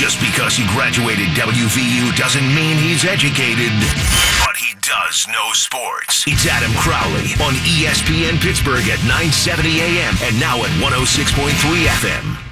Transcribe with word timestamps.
Just 0.00 0.18
because 0.18 0.56
he 0.56 0.64
graduated 0.72 1.28
WVU 1.36 2.16
doesn't 2.16 2.48
mean 2.54 2.78
he's 2.78 3.04
educated, 3.04 3.68
but 4.40 4.56
he 4.56 4.72
does 4.80 5.28
know 5.28 5.52
sports. 5.52 6.24
It's 6.26 6.46
Adam 6.46 6.72
Crowley 6.72 7.36
on 7.44 7.52
ESPN 7.68 8.40
Pittsburgh 8.40 8.88
at 8.88 8.98
970 9.04 9.68
a.m. 9.80 10.16
and 10.22 10.40
now 10.40 10.56
at 10.64 10.70
106.3 10.80 11.52
FM. 12.00 12.49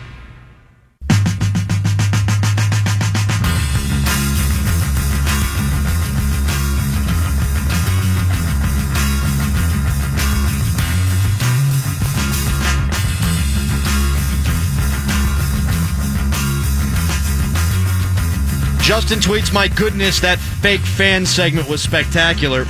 Justin 18.89 19.19
tweets, 19.19 19.53
My 19.53 19.69
goodness, 19.69 20.19
that 20.21 20.39
fake 20.39 20.81
fan 20.81 21.27
segment 21.27 21.69
was 21.69 21.83
spectacular. 21.83 22.65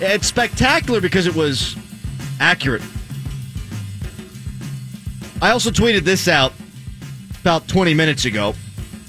It's 0.00 0.26
spectacular 0.26 1.00
because 1.00 1.28
it 1.28 1.34
was 1.36 1.76
accurate. 2.40 2.82
I 5.40 5.50
also 5.50 5.70
tweeted 5.70 6.00
this 6.00 6.26
out 6.26 6.52
about 7.40 7.68
20 7.68 7.94
minutes 7.94 8.24
ago. 8.24 8.54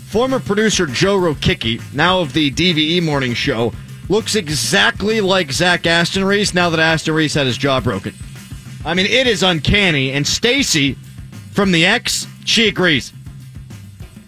Former 0.10 0.40
producer 0.40 0.86
Joe 0.86 1.18
Rokicki, 1.18 1.82
now 1.96 2.20
of 2.20 2.34
the 2.34 2.52
DVE 2.52 3.02
morning 3.02 3.34
show, 3.34 3.74
looks 4.08 4.36
exactly 4.36 5.20
like 5.20 5.52
Zach 5.52 5.88
Aston 5.88 6.24
Reese 6.24 6.54
now 6.54 6.70
that 6.70 6.80
Aston 6.80 7.16
Reese 7.16 7.34
had 7.34 7.48
his 7.48 7.58
jaw 7.58 7.80
broken. 7.80 8.14
I 8.86 8.94
mean, 8.94 9.08
it 9.08 9.26
is 9.26 9.42
uncanny. 9.42 10.12
And 10.12 10.28
Stacy 10.28 10.96
from 11.54 11.72
the 11.72 11.88
X, 11.88 12.28
she 12.46 12.68
agrees. 12.68 13.12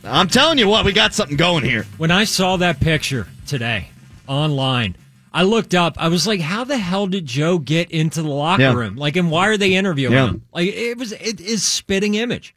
I'm 0.03 0.27
telling 0.27 0.57
you 0.57 0.67
what, 0.67 0.85
we 0.85 0.91
got 0.93 1.13
something 1.13 1.37
going 1.37 1.63
here. 1.63 1.85
When 1.97 2.11
I 2.11 2.25
saw 2.25 2.57
that 2.57 2.79
picture 2.79 3.27
today 3.47 3.89
online, 4.27 4.95
I 5.33 5.43
looked 5.43 5.73
up. 5.73 5.95
I 5.97 6.09
was 6.09 6.27
like, 6.27 6.41
"How 6.41 6.63
the 6.63 6.77
hell 6.77 7.07
did 7.07 7.25
Joe 7.25 7.57
get 7.57 7.89
into 7.91 8.21
the 8.21 8.27
locker 8.29 8.61
Yeah. 8.63 8.73
room? 8.73 8.95
Like, 8.97 9.15
and 9.15 9.31
why 9.31 9.47
are 9.47 9.57
they 9.57 9.75
interviewing 9.75 10.13
Yeah. 10.13 10.27
him? 10.27 10.41
Like, 10.53 10.67
it 10.67 10.97
was 10.97 11.11
it 11.13 11.39
is 11.39 11.63
spitting 11.63 12.15
image. 12.15 12.53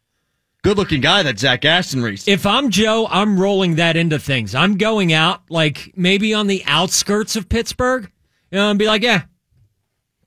Good 0.63 0.77
looking 0.77 1.01
guy, 1.01 1.23
that 1.23 1.39
Zach 1.39 1.63
Aston 1.63 2.01
Reese. 2.03 2.27
If 2.27 2.45
I'm 2.45 2.69
Joe, 2.69 3.07
I'm 3.09 3.39
rolling 3.39 3.75
that 3.75 3.95
into 3.95 4.19
things. 4.19 4.53
I'm 4.53 4.75
going 4.77 5.13
out 5.13 5.43
like 5.49 5.93
maybe 5.95 6.33
on 6.33 6.47
the 6.47 6.63
outskirts 6.65 7.35
of 7.37 7.47
Pittsburgh, 7.47 8.11
you 8.51 8.57
know, 8.57 8.69
and 8.69 8.77
be 8.77 8.85
like, 8.87 9.01
"Yeah, 9.03 9.23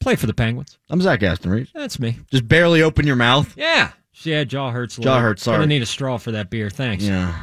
play 0.01 0.17
for 0.17 0.27
the 0.27 0.33
Penguins." 0.35 0.79
I'm 0.89 1.03
Zach 1.03 1.23
Aston 1.23 1.51
Reese. 1.51 1.69
That's 1.75 1.99
me. 2.01 2.17
Just 2.31 2.49
barely 2.49 2.81
open 2.83 3.07
your 3.07 3.17
mouth. 3.17 3.53
Yeah, 3.57 3.91
yeah. 4.27 4.45
Jaw 4.45 4.71
hurts. 4.71 4.99
A 4.99 5.01
Jaw 5.01 5.11
little. 5.11 5.23
hurts, 5.23 5.43
sorry. 5.43 5.59
Gonna 5.59 5.67
need 5.67 5.83
a 5.83 5.87
straw 5.87 6.19
for 6.19 6.33
that 6.33 6.51
beer. 6.51 6.71
Thanks. 6.71 7.05
Yeah. 7.05 7.43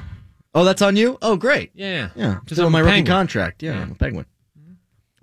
Oh, 0.53 0.63
that's 0.63 0.81
on 0.81 0.95
you? 0.95 1.17
Oh, 1.21 1.35
great. 1.35 1.71
Yeah. 1.75 2.09
Yeah. 2.15 2.39
Because 2.43 2.57
I'm 2.57 2.65
on 2.67 2.71
my 2.71 2.79
a 2.79 2.83
rookie 2.83 2.95
Penguin. 2.95 3.11
contract. 3.13 3.61
Yeah, 3.61 3.79
I'm 3.81 3.91
a 3.91 3.95
penguin. 3.95 4.25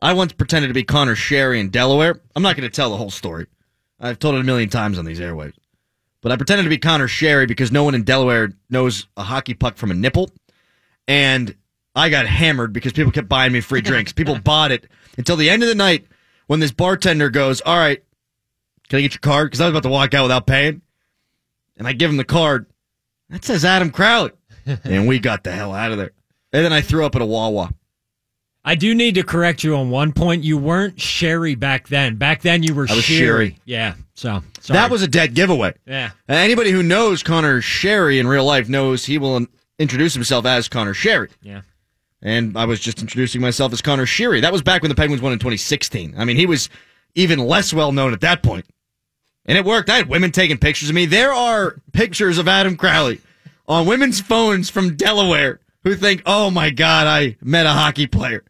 I 0.00 0.12
once 0.12 0.32
pretended 0.32 0.68
to 0.68 0.74
be 0.74 0.84
Conor 0.84 1.16
Sheary 1.16 1.58
in 1.60 1.70
Delaware. 1.70 2.20
I'm 2.36 2.42
not 2.42 2.56
going 2.56 2.68
to 2.68 2.74
tell 2.74 2.90
the 2.90 2.96
whole 2.96 3.10
story. 3.10 3.46
I've 3.98 4.18
told 4.18 4.34
it 4.34 4.42
a 4.42 4.44
million 4.44 4.68
times 4.68 4.98
on 4.98 5.04
these 5.06 5.18
airwaves. 5.18 5.54
But 6.20 6.30
I 6.30 6.36
pretended 6.36 6.64
to 6.64 6.68
be 6.68 6.78
Conor 6.78 7.08
Sheary 7.08 7.48
because 7.48 7.72
no 7.72 7.84
one 7.84 7.94
in 7.94 8.02
Delaware 8.04 8.52
knows 8.70 9.06
a 9.16 9.22
hockey 9.22 9.54
puck 9.54 9.76
from 9.76 9.90
a 9.90 9.94
nipple. 9.94 10.30
And 11.08 11.54
I 11.96 12.10
got 12.10 12.26
hammered 12.26 12.72
because 12.72 12.92
people 12.92 13.12
kept 13.12 13.28
buying 13.28 13.52
me 13.52 13.60
free 13.60 13.80
drinks. 13.80 14.12
People 14.14 14.38
bought 14.38 14.72
it 14.72 14.86
until 15.16 15.36
the 15.36 15.48
end 15.50 15.62
of 15.62 15.68
the 15.68 15.74
night 15.74 16.06
when 16.46 16.60
this 16.60 16.70
bartender 16.72 17.30
goes, 17.30 17.60
All 17.62 17.76
right, 17.76 18.02
can 18.88 18.98
I 18.98 19.02
get 19.02 19.14
your 19.14 19.20
card? 19.20 19.48
Because 19.48 19.60
I 19.60 19.66
was 19.66 19.72
about 19.72 19.82
to 19.84 19.88
walk 19.92 20.12
out 20.14 20.24
without 20.24 20.46
paying. 20.46 20.82
And 21.76 21.86
I 21.86 21.92
give 21.92 22.10
him 22.10 22.16
the 22.16 22.24
card. 22.24 22.66
That 23.30 23.44
says 23.44 23.64
Adam 23.64 23.90
Crowley. 23.90 24.32
and 24.84 25.08
we 25.08 25.18
got 25.18 25.44
the 25.44 25.52
hell 25.52 25.74
out 25.74 25.92
of 25.92 25.98
there. 25.98 26.12
And 26.52 26.64
then 26.64 26.72
I 26.72 26.80
threw 26.80 27.04
up 27.04 27.16
at 27.16 27.22
a 27.22 27.26
Wawa. 27.26 27.72
I 28.64 28.76
do 28.76 28.94
need 28.94 29.16
to 29.16 29.22
correct 29.22 29.62
you 29.62 29.76
on 29.76 29.90
one 29.90 30.12
point. 30.12 30.42
You 30.42 30.56
weren't 30.56 30.98
Sherry 30.98 31.54
back 31.54 31.88
then. 31.88 32.16
Back 32.16 32.40
then, 32.40 32.62
you 32.62 32.74
were 32.74 32.86
I 32.88 32.94
was 32.94 33.04
Sherry. 33.04 33.18
Sherry. 33.18 33.58
Yeah. 33.66 33.94
So 34.14 34.42
sorry. 34.60 34.78
That 34.78 34.90
was 34.90 35.02
a 35.02 35.08
dead 35.08 35.34
giveaway. 35.34 35.74
yeah. 35.86 36.12
Uh, 36.28 36.34
anybody 36.34 36.70
who 36.70 36.82
knows 36.82 37.22
Conor 37.22 37.60
Sheary 37.60 38.18
in 38.20 38.26
real 38.26 38.44
life 38.44 38.68
knows 38.68 39.04
he 39.04 39.18
will 39.18 39.46
introduce 39.78 40.14
himself 40.14 40.46
as 40.46 40.68
Conor 40.68 40.94
Sheary. 40.94 41.30
Yeah. 41.42 41.62
And 42.22 42.56
I 42.56 42.64
was 42.64 42.80
just 42.80 43.02
introducing 43.02 43.42
myself 43.42 43.72
as 43.74 43.82
Connor 43.82 44.06
Sherry. 44.06 44.40
That 44.40 44.52
was 44.52 44.62
back 44.62 44.80
when 44.80 44.88
the 44.88 44.94
Penguins 44.94 45.20
won 45.20 45.34
in 45.34 45.38
2016. 45.38 46.14
I 46.16 46.24
mean, 46.24 46.36
he 46.36 46.46
was 46.46 46.70
even 47.14 47.40
less 47.40 47.74
well 47.74 47.92
known 47.92 48.14
at 48.14 48.22
that 48.22 48.42
point. 48.42 48.64
And 49.46 49.58
it 49.58 49.64
worked. 49.64 49.90
I 49.90 49.96
had 49.96 50.08
women 50.08 50.32
taking 50.32 50.58
pictures 50.58 50.88
of 50.88 50.94
me. 50.94 51.06
There 51.06 51.32
are 51.32 51.76
pictures 51.92 52.38
of 52.38 52.48
Adam 52.48 52.76
Crowley 52.76 53.20
on 53.68 53.86
women's 53.86 54.20
phones 54.20 54.70
from 54.70 54.96
Delaware 54.96 55.60
who 55.82 55.94
think, 55.94 56.22
oh 56.24 56.50
my 56.50 56.70
God, 56.70 57.06
I 57.06 57.36
met 57.42 57.66
a 57.66 57.70
hockey 57.70 58.06
player. 58.06 58.42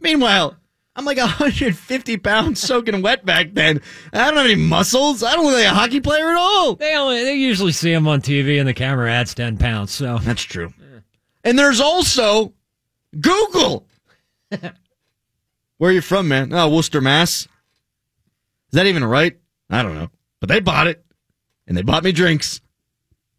Meanwhile, 0.00 0.56
I'm 0.96 1.04
like 1.04 1.18
150 1.18 2.16
pounds 2.18 2.60
soaking 2.60 3.02
wet 3.02 3.24
back 3.24 3.54
then. 3.54 3.80
I 4.12 4.26
don't 4.26 4.36
have 4.36 4.46
any 4.46 4.54
muscles. 4.54 5.22
I 5.22 5.34
don't 5.34 5.44
look 5.44 5.54
like 5.54 5.66
a 5.66 5.70
hockey 5.70 6.00
player 6.00 6.28
at 6.30 6.36
all. 6.36 6.74
They 6.76 6.94
only 6.96 7.24
they 7.24 7.34
usually 7.34 7.72
see 7.72 7.92
him 7.92 8.06
on 8.06 8.20
TV 8.20 8.58
and 8.58 8.68
the 8.68 8.74
camera 8.74 9.10
adds 9.10 9.34
ten 9.34 9.56
pounds. 9.56 9.92
So 9.92 10.18
That's 10.18 10.42
true. 10.42 10.72
And 11.42 11.58
there's 11.58 11.80
also 11.80 12.54
Google. 13.20 13.86
Where 15.78 15.90
are 15.90 15.92
you 15.92 16.00
from, 16.00 16.28
man? 16.28 16.52
Oh, 16.52 16.68
Worcester, 16.68 17.00
Mass. 17.00 17.42
Is 17.42 17.48
that 18.72 18.86
even 18.86 19.04
right? 19.04 19.36
I 19.68 19.82
don't 19.82 19.94
know. 19.94 20.10
But 20.44 20.52
they 20.52 20.60
bought 20.60 20.88
it, 20.88 21.02
and 21.66 21.74
they 21.74 21.80
bought 21.80 22.04
me 22.04 22.12
drinks, 22.12 22.60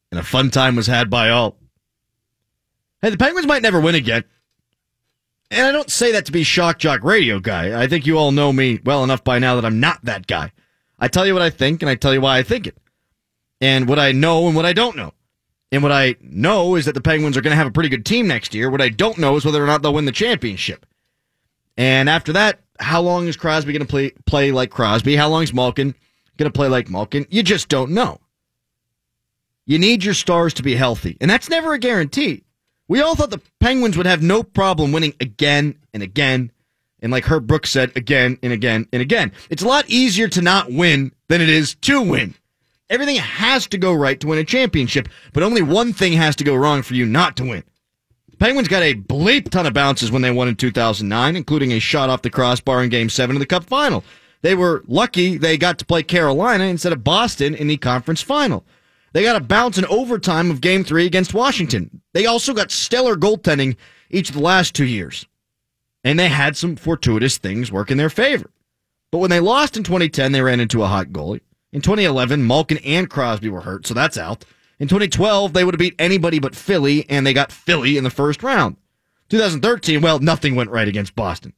and 0.09 0.19
a 0.19 0.23
fun 0.23 0.49
time 0.49 0.75
was 0.75 0.87
had 0.87 1.07
by 1.07 1.29
all. 1.29 1.55
Hey, 2.99 3.11
the 3.11 3.17
Penguins 3.17 3.45
might 3.45 3.61
never 3.61 3.79
win 3.79 3.93
again. 3.93 4.23
And 5.51 5.67
I 5.67 5.71
don't 5.71 5.91
say 5.91 6.13
that 6.13 6.25
to 6.25 6.31
be 6.31 6.41
shock 6.41 6.79
jock 6.79 7.03
radio 7.03 7.39
guy. 7.39 7.79
I 7.79 7.85
think 7.85 8.07
you 8.07 8.17
all 8.17 8.31
know 8.31 8.51
me 8.51 8.79
well 8.83 9.03
enough 9.03 9.23
by 9.23 9.37
now 9.37 9.53
that 9.53 9.65
I'm 9.65 9.79
not 9.79 10.03
that 10.05 10.25
guy. 10.25 10.51
I 10.97 11.07
tell 11.07 11.27
you 11.27 11.33
what 11.33 11.43
I 11.43 11.51
think, 11.51 11.83
and 11.83 11.91
I 11.91 11.93
tell 11.93 12.11
you 12.11 12.21
why 12.21 12.39
I 12.39 12.41
think 12.41 12.65
it. 12.65 12.77
And 13.61 13.87
what 13.87 13.99
I 13.99 14.11
know 14.11 14.47
and 14.47 14.55
what 14.55 14.65
I 14.65 14.73
don't 14.73 14.97
know. 14.97 15.13
And 15.71 15.83
what 15.83 15.91
I 15.91 16.15
know 16.21 16.73
is 16.73 16.85
that 16.85 16.93
the 16.93 17.01
Penguins 17.01 17.37
are 17.37 17.41
going 17.41 17.51
to 17.51 17.57
have 17.57 17.67
a 17.67 17.71
pretty 17.71 17.89
good 17.89 18.03
team 18.07 18.27
next 18.27 18.55
year. 18.55 18.71
What 18.71 18.81
I 18.81 18.89
don't 18.89 19.19
know 19.19 19.35
is 19.35 19.45
whether 19.45 19.63
or 19.63 19.67
not 19.67 19.83
they'll 19.83 19.93
win 19.93 20.05
the 20.05 20.11
championship. 20.11 20.87
And 21.77 22.09
after 22.09 22.33
that, 22.33 22.61
how 22.79 23.03
long 23.03 23.27
is 23.27 23.37
Crosby 23.37 23.73
going 23.73 23.85
to 23.85 23.87
play 23.87 24.09
play 24.25 24.51
like 24.51 24.71
Crosby? 24.71 25.15
How 25.15 25.29
long 25.29 25.43
is 25.43 25.53
Malkin 25.53 25.93
going 26.37 26.51
to 26.51 26.55
play 26.55 26.67
like 26.67 26.89
Malkin? 26.89 27.25
You 27.29 27.43
just 27.43 27.69
don't 27.69 27.91
know. 27.91 28.19
You 29.65 29.79
need 29.79 30.03
your 30.03 30.13
stars 30.13 30.53
to 30.55 30.63
be 30.63 30.75
healthy, 30.75 31.17
and 31.19 31.29
that's 31.29 31.49
never 31.49 31.73
a 31.73 31.79
guarantee. 31.79 32.43
We 32.87 33.01
all 33.01 33.15
thought 33.15 33.31
the 33.31 33.41
Penguins 33.59 33.97
would 33.97 34.05
have 34.05 34.21
no 34.21 34.43
problem 34.43 34.91
winning 34.91 35.15
again 35.19 35.79
and 35.93 36.03
again, 36.03 36.51
and 37.01 37.11
like 37.11 37.25
Herb 37.25 37.47
Brooks 37.47 37.71
said, 37.71 37.91
again 37.95 38.37
and 38.43 38.53
again 38.53 38.87
and 38.93 39.01
again. 39.01 39.31
It's 39.49 39.63
a 39.63 39.67
lot 39.67 39.89
easier 39.89 40.27
to 40.27 40.41
not 40.41 40.71
win 40.71 41.11
than 41.27 41.41
it 41.41 41.49
is 41.49 41.75
to 41.81 42.01
win. 42.01 42.35
Everything 42.91 43.15
has 43.15 43.65
to 43.67 43.79
go 43.79 43.93
right 43.93 44.19
to 44.19 44.27
win 44.27 44.37
a 44.37 44.43
championship, 44.43 45.09
but 45.33 45.41
only 45.41 45.63
one 45.63 45.93
thing 45.93 46.13
has 46.13 46.35
to 46.35 46.43
go 46.43 46.55
wrong 46.55 46.83
for 46.83 46.93
you 46.93 47.07
not 47.07 47.35
to 47.37 47.43
win. 47.43 47.63
The 48.29 48.37
Penguins 48.37 48.67
got 48.67 48.83
a 48.83 48.93
bleep 48.93 49.49
ton 49.49 49.65
of 49.65 49.73
bounces 49.73 50.11
when 50.11 50.21
they 50.21 50.29
won 50.29 50.47
in 50.47 50.55
2009, 50.55 51.35
including 51.35 51.71
a 51.71 51.79
shot 51.79 52.11
off 52.11 52.21
the 52.21 52.29
crossbar 52.29 52.83
in 52.83 52.89
Game 52.89 53.09
7 53.09 53.35
of 53.35 53.39
the 53.39 53.47
Cup 53.47 53.63
final. 53.63 54.03
They 54.45 54.53
were 54.53 54.83
lucky 54.85 55.39
they 55.39 55.57
got 55.57 55.79
to 55.79 55.85
play 55.85 56.03
Carolina 56.03 56.65
instead 56.65 56.93
of 56.93 57.03
Boston 57.03 57.55
in 57.55 57.65
the 57.65 57.77
conference 57.77 58.21
final. 58.21 58.63
They 59.11 59.23
got 59.23 59.35
a 59.35 59.43
bounce 59.43 59.79
in 59.79 59.85
overtime 59.85 60.51
of 60.51 60.61
Game 60.61 60.83
3 60.83 61.07
against 61.07 61.33
Washington. 61.33 62.03
They 62.13 62.27
also 62.27 62.53
got 62.53 62.69
stellar 62.69 63.15
goaltending 63.15 63.75
each 64.11 64.29
of 64.29 64.35
the 64.35 64.43
last 64.43 64.75
two 64.75 64.85
years. 64.85 65.25
And 66.03 66.19
they 66.19 66.27
had 66.27 66.55
some 66.55 66.75
fortuitous 66.75 67.39
things 67.39 67.71
work 67.71 67.89
in 67.89 67.97
their 67.97 68.11
favor. 68.11 68.51
But 69.11 69.17
when 69.17 69.31
they 69.31 69.39
lost 69.39 69.77
in 69.77 69.83
2010, 69.83 70.31
they 70.31 70.43
ran 70.43 70.59
into 70.59 70.83
a 70.83 70.87
hot 70.87 71.07
goalie. 71.07 71.41
In 71.71 71.81
2011, 71.81 72.45
Malkin 72.45 72.77
and 72.85 73.09
Crosby 73.09 73.49
were 73.49 73.61
hurt, 73.61 73.87
so 73.87 73.95
that's 73.95 74.15
out. 74.15 74.45
In 74.77 74.87
2012, 74.87 75.53
they 75.53 75.63
would 75.63 75.73
have 75.73 75.79
beat 75.79 75.95
anybody 75.97 76.37
but 76.37 76.55
Philly, 76.55 77.09
and 77.09 77.25
they 77.25 77.33
got 77.33 77.51
Philly 77.51 77.97
in 77.97 78.03
the 78.03 78.11
first 78.11 78.43
round. 78.43 78.77
2013, 79.29 80.01
well, 80.01 80.19
nothing 80.19 80.53
went 80.53 80.69
right 80.69 80.87
against 80.87 81.15
Boston. 81.15 81.51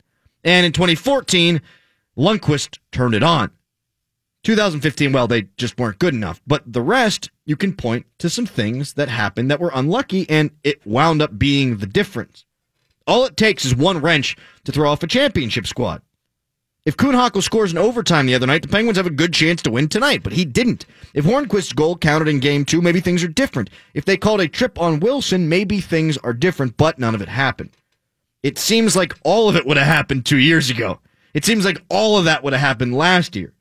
And 0.45 0.65
in 0.65 0.71
2014, 0.71 1.61
Lundqvist 2.17 2.79
turned 2.91 3.13
it 3.13 3.23
on. 3.23 3.51
2015, 4.43 5.11
well, 5.11 5.27
they 5.27 5.43
just 5.57 5.77
weren't 5.77 5.99
good 5.99 6.13
enough. 6.13 6.41
But 6.47 6.71
the 6.71 6.81
rest, 6.81 7.29
you 7.45 7.55
can 7.55 7.73
point 7.73 8.05
to 8.19 8.29
some 8.29 8.45
things 8.45 8.93
that 8.93 9.09
happened 9.09 9.51
that 9.51 9.59
were 9.59 9.71
unlucky, 9.73 10.29
and 10.29 10.51
it 10.63 10.85
wound 10.85 11.21
up 11.21 11.37
being 11.37 11.77
the 11.77 11.85
difference. 11.85 12.45
All 13.05 13.25
it 13.25 13.37
takes 13.37 13.65
is 13.65 13.75
one 13.75 13.99
wrench 13.99 14.35
to 14.63 14.71
throw 14.71 14.89
off 14.89 15.03
a 15.03 15.07
championship 15.07 15.67
squad. 15.67 16.01
If 16.85 16.95
Kuhnhackl 16.95 17.43
scores 17.43 17.73
in 17.73 17.77
overtime 17.77 18.27
the 18.27 18.35
other 18.35 18.47
night, 18.47 18.61
the 18.61 18.69
Penguins 18.69 18.95
have 18.95 19.05
a 19.05 19.09
good 19.09 19.33
chance 19.33 19.61
to 19.63 19.71
win 19.71 19.89
tonight, 19.89 20.23
but 20.23 20.31
he 20.31 20.45
didn't. 20.45 20.85
If 21.13 21.25
Hornqvist's 21.25 21.73
goal 21.73 21.97
counted 21.97 22.29
in 22.29 22.39
game 22.39 22.63
two, 22.63 22.81
maybe 22.81 23.01
things 23.01 23.25
are 23.25 23.27
different. 23.27 23.69
If 23.93 24.05
they 24.05 24.15
called 24.15 24.39
a 24.39 24.47
trip 24.47 24.79
on 24.79 25.01
Wilson, 25.01 25.49
maybe 25.49 25.81
things 25.81 26.17
are 26.19 26.31
different, 26.31 26.77
but 26.77 26.97
none 26.97 27.13
of 27.13 27.21
it 27.21 27.27
happened. 27.27 27.71
It 28.41 28.57
seems 28.57 28.95
like 28.95 29.17
all 29.25 29.49
of 29.49 29.57
it 29.57 29.65
would 29.65 29.75
have 29.75 29.85
happened 29.85 30.25
two 30.25 30.37
years 30.37 30.69
ago. 30.69 31.01
It 31.37 31.45
seems 31.45 31.65
like 31.65 31.83
all 31.87 32.17
of 32.17 32.25
that 32.25 32.43
would 32.43 32.53
have 32.53 32.59
happened 32.59 32.97
last 32.97 33.35
year. 33.35 33.53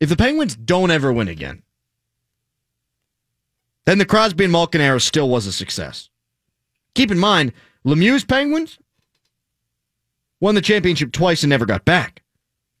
If 0.00 0.08
the 0.08 0.16
Penguins 0.16 0.56
don't 0.56 0.90
ever 0.90 1.12
win 1.12 1.28
again, 1.28 1.62
then 3.84 3.98
the 3.98 4.06
Crosby 4.06 4.44
and 4.44 4.52
Malkin 4.52 4.80
era 4.80 4.98
still 4.98 5.28
was 5.28 5.46
a 5.46 5.52
success. 5.52 6.08
Keep 6.94 7.10
in 7.10 7.18
mind, 7.18 7.52
Lemieux's 7.84 8.24
Penguins 8.24 8.78
won 10.40 10.54
the 10.54 10.62
championship 10.62 11.12
twice 11.12 11.42
and 11.42 11.50
never 11.50 11.66
got 11.66 11.84
back. 11.84 12.22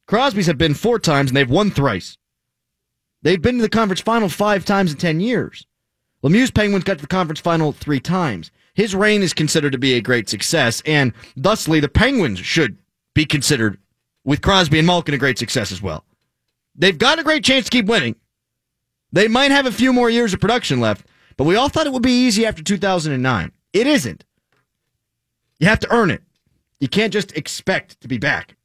Crosby's 0.06 0.46
have 0.46 0.56
been 0.56 0.72
four 0.72 0.98
times 0.98 1.28
and 1.30 1.36
they've 1.36 1.50
won 1.50 1.70
thrice. 1.70 2.16
They've 3.20 3.42
been 3.42 3.56
to 3.56 3.62
the 3.62 3.68
conference 3.68 4.00
final 4.00 4.30
five 4.30 4.64
times 4.64 4.92
in 4.92 4.96
10 4.96 5.20
years. 5.20 5.66
Lemieux's 6.22 6.52
Penguins 6.52 6.84
got 6.84 6.96
to 6.96 7.02
the 7.02 7.06
conference 7.06 7.40
final 7.40 7.72
three 7.72 8.00
times. 8.00 8.50
His 8.72 8.94
reign 8.94 9.20
is 9.20 9.34
considered 9.34 9.72
to 9.72 9.78
be 9.78 9.92
a 9.92 10.00
great 10.00 10.30
success, 10.30 10.80
and 10.86 11.12
thusly 11.36 11.80
the 11.80 11.88
Penguins 11.88 12.38
should 12.38 12.78
be 13.20 13.26
considered, 13.26 13.76
with 14.24 14.40
Crosby 14.40 14.78
and 14.78 14.86
Malkin, 14.86 15.12
a 15.14 15.18
great 15.18 15.38
success 15.38 15.70
as 15.70 15.82
well. 15.82 16.06
They've 16.74 16.96
got 16.96 17.18
a 17.18 17.22
great 17.22 17.44
chance 17.44 17.66
to 17.66 17.70
keep 17.70 17.84
winning. 17.84 18.16
They 19.12 19.28
might 19.28 19.50
have 19.50 19.66
a 19.66 19.72
few 19.72 19.92
more 19.92 20.08
years 20.08 20.32
of 20.32 20.40
production 20.40 20.80
left, 20.80 21.06
but 21.36 21.44
we 21.44 21.54
all 21.54 21.68
thought 21.68 21.86
it 21.86 21.92
would 21.92 22.02
be 22.02 22.26
easy 22.26 22.46
after 22.46 22.62
2009. 22.62 23.52
It 23.74 23.86
isn't. 23.86 24.24
You 25.58 25.66
have 25.68 25.80
to 25.80 25.92
earn 25.92 26.10
it. 26.10 26.22
You 26.78 26.88
can't 26.88 27.12
just 27.12 27.36
expect 27.36 28.00
to 28.00 28.08
be 28.08 28.16
back. 28.16 28.56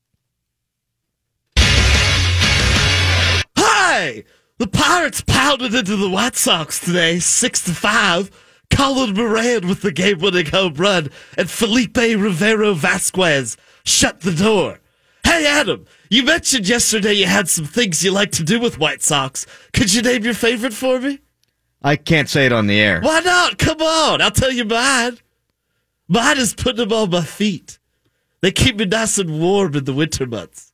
Hi! 3.57 4.23
The 4.57 4.67
Pirates 4.67 5.21
pounded 5.27 5.75
into 5.75 5.97
the 5.97 6.09
White 6.09 6.37
Sox 6.37 6.79
today, 6.79 7.19
6 7.19 7.65
to 7.65 7.71
5. 7.71 8.31
Colin 8.73 9.13
Moran 9.13 9.67
with 9.67 9.81
the 9.81 9.91
game 9.91 10.19
winning 10.19 10.45
home 10.45 10.75
run, 10.75 11.09
and 11.37 11.49
Felipe 11.49 11.97
Rivero 11.97 12.73
Vasquez 12.73 13.57
shut 13.85 14.21
the 14.21 14.33
door. 14.33 14.79
Hey, 15.23 15.47
Adam, 15.47 15.85
you 16.09 16.23
mentioned 16.23 16.67
yesterday 16.67 17.13
you 17.13 17.25
had 17.25 17.49
some 17.49 17.65
things 17.65 18.03
you 18.03 18.11
like 18.11 18.31
to 18.33 18.43
do 18.43 18.59
with 18.59 18.77
White 18.77 19.01
Sox. 19.01 19.45
Could 19.73 19.93
you 19.93 20.01
name 20.01 20.23
your 20.23 20.33
favorite 20.33 20.73
for 20.73 20.99
me? 20.99 21.19
I 21.81 21.95
can't 21.95 22.29
say 22.29 22.45
it 22.45 22.51
on 22.51 22.67
the 22.67 22.79
air. 22.79 23.01
Why 23.01 23.19
not? 23.21 23.57
Come 23.57 23.81
on, 23.81 24.21
I'll 24.21 24.31
tell 24.31 24.51
you 24.51 24.65
mine. 24.65 25.17
Mine 26.07 26.37
is 26.37 26.53
putting 26.53 26.87
them 26.87 26.93
on 26.93 27.09
my 27.09 27.23
feet. 27.23 27.79
They 28.41 28.51
keep 28.51 28.77
me 28.77 28.85
nice 28.85 29.17
and 29.17 29.39
warm 29.39 29.75
in 29.75 29.85
the 29.85 29.93
winter 29.93 30.27
months. 30.27 30.71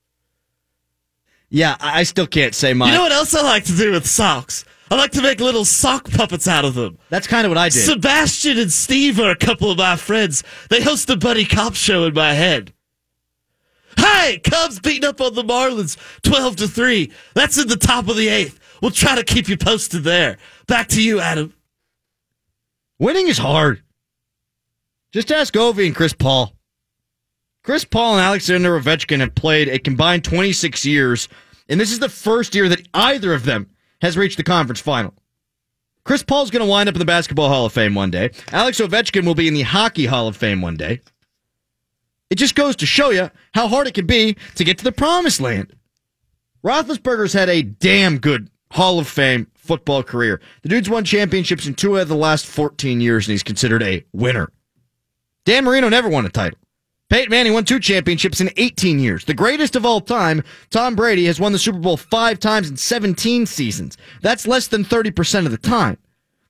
Yeah, 1.50 1.76
I 1.80 2.04
still 2.04 2.28
can't 2.28 2.56
say 2.56 2.74
mine. 2.74 2.90
You 2.90 2.96
know 2.96 3.04
what 3.04 3.12
else 3.12 3.34
I 3.34 3.42
like 3.42 3.66
to 3.66 3.76
do 3.76 3.92
with 3.92 4.08
socks? 4.08 4.66
I 4.90 4.96
like 4.96 5.12
to 5.12 5.22
make 5.22 5.40
little 5.40 5.64
sock 5.64 6.10
puppets 6.12 6.48
out 6.48 6.66
of 6.66 6.76
them. 6.76 6.98
That's 7.10 7.28
kind 7.28 7.46
of 7.46 7.52
what 7.52 7.58
I 7.58 7.70
did. 7.70 7.84
Sebastian 7.86 8.58
and 8.58 8.72
Steve 8.72 9.20
are 9.20 9.32
a 9.32 9.38
couple 9.38 9.72
of 9.72 9.78
my 9.78 9.96
friends. 9.96 10.44
They 10.70 10.82
host 10.82 11.10
a 11.10 11.16
buddy 11.16 11.46
cop 11.46 11.76
show 11.76 12.06
in 12.06 12.14
my 12.14 12.34
head. 12.34 12.74
Hey, 13.98 14.40
Cubs 14.40 14.80
beating 14.80 15.08
up 15.08 15.22
on 15.22 15.34
the 15.34 15.44
Marlins 15.44 15.98
12 16.24 16.56
to 16.58 16.68
3. 16.68 17.12
That's 17.34 17.58
in 17.58 17.68
the 17.68 17.76
top 17.76 18.08
of 18.08 18.16
the 18.16 18.28
eighth. 18.28 18.60
We'll 18.82 18.92
try 18.92 19.16
to 19.16 19.24
keep 19.24 19.48
you 19.48 19.58
posted 19.58 20.04
there. 20.04 20.38
Back 20.68 20.88
to 20.90 21.02
you, 21.02 21.20
Adam. 21.20 21.54
Winning 23.00 23.28
is 23.28 23.38
hard. 23.38 23.82
Just 25.12 25.32
ask 25.32 25.54
Ovi 25.54 25.86
and 25.86 25.96
Chris 25.96 26.14
Paul. 26.14 26.54
Chris 27.64 27.86
Paul 27.86 28.14
and 28.14 28.22
Alexander 28.22 28.80
Ovechkin 28.80 29.20
have 29.20 29.36
played 29.36 29.68
a 29.68 29.78
combined 29.78 30.24
26 30.24 30.86
years, 30.86 31.28
and 31.70 31.80
this 31.80 31.92
is 31.92 32.00
the 32.00 32.10
first 32.10 32.56
year 32.56 32.70
that 32.70 32.88
either 32.94 33.34
of 33.34 33.46
them 33.46 33.70
has 34.02 34.18
reached 34.18 34.38
the 34.38 34.44
conference 34.44 34.80
final. 34.80 35.14
Chris 36.04 36.24
Paul's 36.24 36.50
going 36.50 36.66
to 36.66 36.70
wind 36.70 36.90
up 36.90 36.96
in 36.96 37.00
the 37.00 37.06
Basketball 37.06 37.50
Hall 37.50 37.66
of 37.66 37.74
Fame 37.74 37.94
one 37.94 38.10
day. 38.10 38.32
Alex 38.52 38.80
Ovechkin 38.80 39.26
will 39.26 39.36
be 39.36 39.48
in 39.48 39.54
the 39.54 39.62
Hockey 39.62 40.08
Hall 40.08 40.28
of 40.28 40.36
Fame 40.36 40.62
one 40.62 40.76
day. 40.76 41.02
It 42.32 42.38
just 42.38 42.56
goes 42.56 42.78
to 42.78 42.86
show 42.86 43.10
you 43.10 43.30
how 43.54 43.68
hard 43.68 43.88
it 43.88 43.94
can 43.94 44.08
be 44.08 44.38
to 44.56 44.64
get 44.64 44.78
to 44.78 44.86
the 44.86 44.94
promised 44.94 45.42
land. 45.42 45.76
Roethlisberger's 46.64 47.34
had 47.34 47.50
a 47.50 47.62
damn 47.62 48.20
good 48.20 48.50
Hall 48.72 49.00
of 49.00 49.08
Fame 49.10 49.48
football 49.54 50.02
career. 50.02 50.40
The 50.62 50.70
dude's 50.70 50.90
won 50.90 51.04
championships 51.04 51.68
in 51.68 51.76
two 51.76 51.98
out 51.98 52.04
of 52.04 52.08
the 52.08 52.16
last 52.16 52.46
14 52.46 53.02
years, 53.02 53.28
and 53.28 53.34
he's 53.34 53.44
considered 53.44 53.84
a 53.84 54.06
winner. 54.14 54.50
Dan 55.44 55.66
Marino 55.66 55.90
never 55.90 56.08
won 56.08 56.26
a 56.26 56.30
title. 56.30 56.58
Peyton 57.10 57.30
Manning 57.30 57.52
won 57.52 57.66
two 57.66 57.82
championships 57.82 58.40
in 58.40 58.50
18 58.56 59.00
years. 59.00 59.26
The 59.26 59.34
greatest 59.34 59.76
of 59.76 59.86
all 59.86 60.00
time, 60.00 60.42
Tom 60.70 60.96
Brady, 60.96 61.26
has 61.26 61.42
won 61.42 61.52
the 61.52 61.60
Super 61.60 61.80
Bowl 61.80 61.98
five 61.98 62.40
times 62.40 62.70
in 62.70 62.78
17 62.78 63.46
seasons. 63.46 63.98
That's 64.22 64.48
less 64.48 64.68
than 64.68 64.86
30% 64.86 65.46
of 65.46 65.52
the 65.52 65.58
time. 65.58 65.98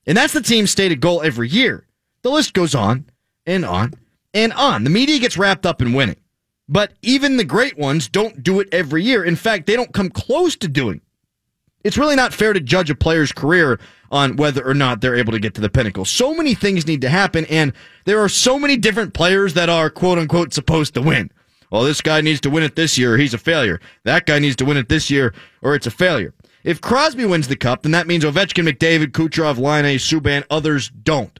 And 0.05 0.15
that's 0.15 0.33
the 0.33 0.41
team's 0.41 0.69
stated 0.69 1.01
goal 1.01 1.23
every 1.23 1.49
year. 1.49 1.87
The 2.21 2.29
list 2.29 2.53
goes 2.53 2.75
on 2.75 3.05
and 3.47 3.65
on 3.65 3.95
and 4.33 4.53
on. 4.53 4.83
The 4.83 4.89
media 4.89 5.19
gets 5.19 5.37
wrapped 5.37 5.65
up 5.65 5.81
in 5.81 5.93
winning. 5.93 6.17
But 6.67 6.93
even 7.01 7.37
the 7.37 7.43
great 7.43 7.77
ones 7.77 8.07
don't 8.07 8.43
do 8.43 8.59
it 8.59 8.69
every 8.71 9.03
year. 9.03 9.23
In 9.23 9.35
fact, 9.35 9.65
they 9.65 9.75
don't 9.75 9.93
come 9.93 10.09
close 10.09 10.55
to 10.57 10.67
doing. 10.67 11.01
It's 11.83 11.97
really 11.97 12.15
not 12.15 12.33
fair 12.33 12.53
to 12.53 12.59
judge 12.59 12.89
a 12.89 12.95
player's 12.95 13.31
career 13.31 13.79
on 14.11 14.35
whether 14.35 14.65
or 14.65 14.73
not 14.73 15.01
they're 15.01 15.15
able 15.15 15.33
to 15.33 15.39
get 15.39 15.53
to 15.55 15.61
the 15.61 15.69
pinnacle. 15.69 16.05
So 16.05 16.33
many 16.33 16.53
things 16.53 16.85
need 16.85 17.01
to 17.01 17.09
happen, 17.09 17.45
and 17.45 17.73
there 18.05 18.19
are 18.19 18.29
so 18.29 18.59
many 18.59 18.77
different 18.77 19.13
players 19.13 19.53
that 19.55 19.69
are 19.69 19.89
quote 19.89 20.17
unquote 20.17 20.53
supposed 20.53 20.93
to 20.93 21.01
win. 21.01 21.31
Well, 21.71 21.83
this 21.83 22.01
guy 22.01 22.21
needs 22.21 22.41
to 22.41 22.49
win 22.49 22.63
it 22.63 22.75
this 22.75 22.97
year, 22.97 23.15
or 23.15 23.17
he's 23.17 23.33
a 23.33 23.37
failure. 23.37 23.79
That 24.03 24.25
guy 24.25 24.39
needs 24.39 24.57
to 24.57 24.65
win 24.65 24.77
it 24.77 24.89
this 24.89 25.09
year, 25.09 25.33
or 25.61 25.73
it's 25.73 25.87
a 25.87 25.91
failure. 25.91 26.33
If 26.63 26.81
Crosby 26.81 27.25
wins 27.25 27.47
the 27.47 27.55
cup, 27.55 27.81
then 27.81 27.93
that 27.93 28.07
means 28.07 28.23
Ovechkin, 28.23 28.69
McDavid, 28.69 29.07
Kucherov, 29.07 29.57
Laine, 29.57 29.97
Subban, 29.97 30.43
others 30.49 30.89
don't. 30.89 31.39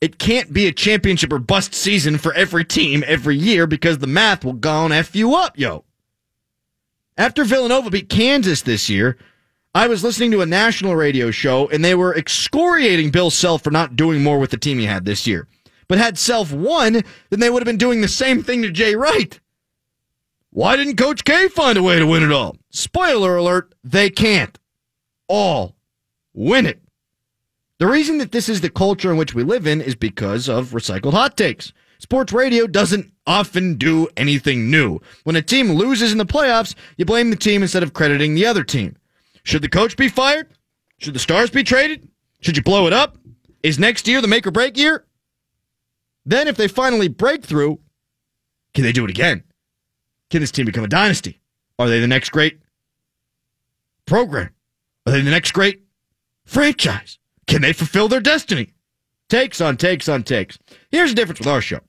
It 0.00 0.18
can't 0.18 0.52
be 0.52 0.66
a 0.66 0.72
championship 0.72 1.32
or 1.32 1.38
bust 1.38 1.74
season 1.74 2.16
for 2.16 2.32
every 2.32 2.64
team 2.64 3.04
every 3.06 3.36
year 3.36 3.66
because 3.66 3.98
the 3.98 4.06
math 4.06 4.44
will 4.44 4.54
go 4.54 4.84
and 4.84 4.94
F 4.94 5.14
you 5.14 5.34
up, 5.34 5.58
yo. 5.58 5.84
After 7.18 7.44
Villanova 7.44 7.90
beat 7.90 8.08
Kansas 8.08 8.62
this 8.62 8.88
year, 8.88 9.18
I 9.74 9.88
was 9.88 10.02
listening 10.02 10.30
to 10.30 10.40
a 10.40 10.46
national 10.46 10.96
radio 10.96 11.30
show 11.30 11.68
and 11.68 11.84
they 11.84 11.94
were 11.94 12.16
excoriating 12.16 13.10
Bill 13.10 13.30
Self 13.30 13.62
for 13.62 13.70
not 13.70 13.94
doing 13.94 14.22
more 14.22 14.38
with 14.38 14.50
the 14.50 14.56
team 14.56 14.78
he 14.78 14.86
had 14.86 15.04
this 15.04 15.26
year. 15.26 15.46
But 15.86 15.98
had 15.98 16.16
Self 16.16 16.50
won, 16.50 17.02
then 17.28 17.40
they 17.40 17.50
would 17.50 17.60
have 17.60 17.66
been 17.66 17.76
doing 17.76 18.00
the 18.00 18.08
same 18.08 18.42
thing 18.42 18.62
to 18.62 18.70
Jay 18.70 18.96
Wright. 18.96 19.38
Why 20.48 20.76
didn't 20.76 20.96
Coach 20.96 21.24
K 21.24 21.48
find 21.48 21.76
a 21.76 21.82
way 21.82 21.98
to 21.98 22.06
win 22.06 22.22
it 22.22 22.32
all? 22.32 22.56
Spoiler 22.70 23.36
alert, 23.36 23.74
they 23.84 24.08
can't. 24.08 24.58
All 25.28 25.76
win 26.32 26.64
it. 26.64 26.80
The 27.80 27.86
reason 27.86 28.18
that 28.18 28.30
this 28.30 28.50
is 28.50 28.60
the 28.60 28.68
culture 28.68 29.10
in 29.10 29.16
which 29.16 29.34
we 29.34 29.42
live 29.42 29.66
in 29.66 29.80
is 29.80 29.94
because 29.94 30.50
of 30.50 30.72
recycled 30.72 31.14
hot 31.14 31.38
takes. 31.38 31.72
Sports 31.98 32.30
radio 32.30 32.66
doesn't 32.66 33.10
often 33.26 33.76
do 33.76 34.06
anything 34.18 34.70
new. 34.70 35.00
When 35.24 35.34
a 35.34 35.40
team 35.40 35.72
loses 35.72 36.12
in 36.12 36.18
the 36.18 36.26
playoffs, 36.26 36.74
you 36.98 37.06
blame 37.06 37.30
the 37.30 37.36
team 37.36 37.62
instead 37.62 37.82
of 37.82 37.94
crediting 37.94 38.34
the 38.34 38.44
other 38.44 38.64
team. 38.64 38.98
Should 39.44 39.62
the 39.62 39.68
coach 39.70 39.96
be 39.96 40.10
fired? 40.10 40.48
Should 40.98 41.14
the 41.14 41.20
stars 41.20 41.48
be 41.48 41.62
traded? 41.62 42.06
Should 42.42 42.58
you 42.58 42.62
blow 42.62 42.86
it 42.86 42.92
up? 42.92 43.16
Is 43.62 43.78
next 43.78 44.06
year 44.06 44.20
the 44.20 44.28
make 44.28 44.46
or 44.46 44.50
break 44.50 44.76
year? 44.76 45.06
Then, 46.26 46.48
if 46.48 46.58
they 46.58 46.68
finally 46.68 47.08
break 47.08 47.46
through, 47.46 47.80
can 48.74 48.84
they 48.84 48.92
do 48.92 49.04
it 49.04 49.10
again? 49.10 49.42
Can 50.28 50.42
this 50.42 50.50
team 50.50 50.66
become 50.66 50.84
a 50.84 50.88
dynasty? 50.88 51.40
Are 51.78 51.88
they 51.88 52.00
the 52.00 52.06
next 52.06 52.28
great 52.28 52.60
program? 54.04 54.50
Are 55.06 55.12
they 55.12 55.22
the 55.22 55.30
next 55.30 55.52
great 55.52 55.80
franchise? 56.44 57.16
Can 57.50 57.62
they 57.62 57.72
fulfill 57.72 58.06
their 58.06 58.20
destiny? 58.20 58.68
Takes 59.28 59.60
on 59.60 59.76
takes 59.76 60.08
on 60.08 60.22
takes. 60.22 60.56
Here's 60.92 61.10
the 61.10 61.16
difference 61.16 61.40
with 61.40 61.48
our 61.48 61.60
show. 61.60 61.80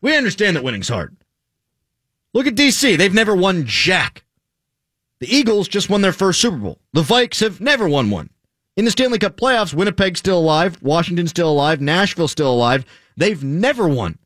We 0.00 0.16
understand 0.16 0.56
that 0.56 0.64
winning's 0.64 0.88
hard. 0.88 1.14
Look 2.32 2.46
at 2.46 2.54
DC. 2.54 2.96
They've 2.96 3.12
never 3.12 3.36
won 3.36 3.66
jack. 3.66 4.24
The 5.20 5.28
Eagles 5.34 5.68
just 5.68 5.90
won 5.90 6.00
their 6.00 6.14
first 6.14 6.40
Super 6.40 6.56
Bowl. 6.56 6.78
The 6.94 7.02
Vikes 7.02 7.40
have 7.40 7.60
never 7.60 7.86
won 7.86 8.08
one. 8.08 8.30
In 8.78 8.86
the 8.86 8.90
Stanley 8.90 9.18
Cup 9.18 9.36
playoffs, 9.36 9.74
Winnipeg's 9.74 10.20
still 10.20 10.38
alive, 10.38 10.82
Washington's 10.82 11.30
still 11.30 11.50
alive, 11.50 11.82
Nashville's 11.82 12.32
still 12.32 12.52
alive. 12.52 12.86
They've 13.18 13.44
never 13.44 13.88
won. 13.88 14.18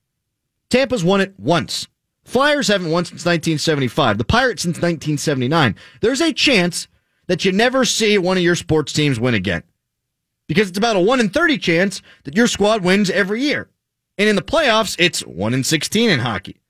Tampa's 0.71 1.03
won 1.03 1.21
it 1.21 1.35
once. 1.41 1.89
Flyers 2.25 2.69
haven't 2.69 2.93
won 2.93 3.05
since 3.05 3.25
1975. 3.25 4.19
The 4.19 4.25
Pirates 4.25 4.62
since 4.62 4.77
1979. 4.77 5.75
There's 6.01 6.21
a 6.21 6.33
chance 6.33 6.87
that 7.27 7.45
you 7.45 7.51
never 7.51 7.85
see 7.85 8.17
one 8.19 8.37
of 8.37 8.45
your 8.45 8.55
sports 8.55 8.93
teams 8.93 9.19
win 9.19 9.35
again. 9.35 9.65
Because 10.52 10.68
it's 10.68 10.76
about 10.76 10.97
a 10.97 11.00
1 11.00 11.18
in 11.18 11.30
30 11.30 11.56
chance 11.56 12.02
that 12.25 12.37
your 12.37 12.47
squad 12.47 12.85
wins 12.85 13.09
every 13.09 13.40
year. 13.40 13.71
And 14.18 14.28
in 14.28 14.37
the 14.37 14.42
playoffs, 14.42 14.97
it's 14.99 15.21
1 15.23 15.54
in 15.54 15.64
16 15.64 16.11
in 16.11 16.21
hockey. 16.21 16.61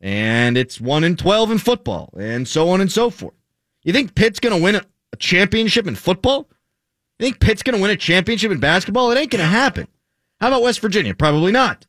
And 0.00 0.56
it's 0.56 0.80
1 0.80 1.04
in 1.04 1.16
12 1.16 1.50
in 1.50 1.58
football, 1.58 2.14
and 2.18 2.48
so 2.48 2.70
on 2.70 2.80
and 2.80 2.90
so 2.90 3.10
forth. 3.10 3.34
You 3.82 3.92
think 3.92 4.14
Pitt's 4.14 4.40
going 4.40 4.56
to 4.56 4.62
win 4.62 4.76
a, 4.76 4.82
championship 5.18 5.86
in 5.86 5.94
football? 5.94 6.48
You 7.18 7.26
think 7.26 7.38
Pitt's 7.38 7.62
going 7.62 7.76
to 7.76 7.82
win 7.82 7.90
a 7.90 7.96
championship 7.96 8.50
in 8.50 8.60
basketball? 8.60 9.10
It 9.10 9.18
ain't 9.18 9.30
going 9.30 9.42
to 9.42 9.46
happen. 9.46 9.86
How 10.40 10.48
about 10.48 10.62
West 10.62 10.80
Virginia? 10.80 11.14
Probably 11.14 11.52
not. 11.52 11.86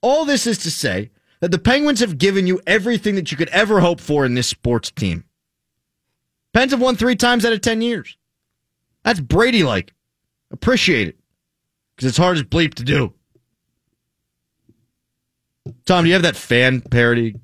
All 0.00 0.24
this 0.24 0.46
is 0.46 0.56
to 0.58 0.70
say 0.70 1.10
that 1.40 1.50
the 1.50 1.58
Penguins 1.58 2.00
have 2.00 2.16
given 2.16 2.46
you 2.46 2.62
everything 2.66 3.14
that 3.16 3.30
you 3.30 3.36
could 3.36 3.50
ever 3.50 3.80
hope 3.80 4.00
for 4.00 4.24
in 4.24 4.32
this 4.32 4.48
sports 4.48 4.90
team. 4.90 5.24
Pens 6.54 6.72
have 6.72 6.80
won 6.80 6.96
three 6.96 7.14
times 7.14 7.44
out 7.44 7.52
of 7.52 7.60
10 7.60 7.82
years. 7.82 8.16
That's 9.04 9.20
Brady 9.20 9.62
like. 9.62 9.92
Appreciate 10.52 11.08
it. 11.08 11.16
Because 11.96 12.08
it's 12.08 12.18
hard 12.18 12.36
as 12.36 12.44
bleep 12.44 12.74
to 12.74 12.84
do. 12.84 13.12
Tom, 15.86 16.04
do 16.04 16.08
you 16.08 16.14
have 16.14 16.22
that 16.22 16.36
fan 16.36 16.80
parody? 16.80 17.34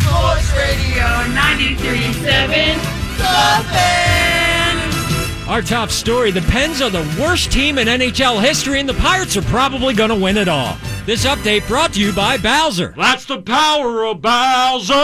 Sports 0.00 0.52
Radio 0.56 1.04
93.7 1.34 2.76
The 3.18 3.64
Fan. 3.70 5.48
Our 5.48 5.62
top 5.62 5.90
story 5.90 6.30
the 6.30 6.42
Pens 6.42 6.80
are 6.80 6.90
the 6.90 7.02
worst 7.20 7.50
team 7.50 7.78
in 7.78 7.88
NHL 7.88 8.40
history, 8.40 8.78
and 8.78 8.88
the 8.88 8.94
Pirates 8.94 9.36
are 9.36 9.42
probably 9.42 9.94
going 9.94 10.10
to 10.10 10.16
win 10.16 10.36
it 10.36 10.46
all. 10.48 10.76
This 11.06 11.24
update 11.26 11.66
brought 11.66 11.92
to 11.94 12.00
you 12.00 12.12
by 12.12 12.36
Bowser. 12.36 12.94
That's 12.96 13.24
the 13.24 13.42
power 13.42 14.04
of 14.04 14.20
Bowser! 14.20 14.94
Four 14.94 15.00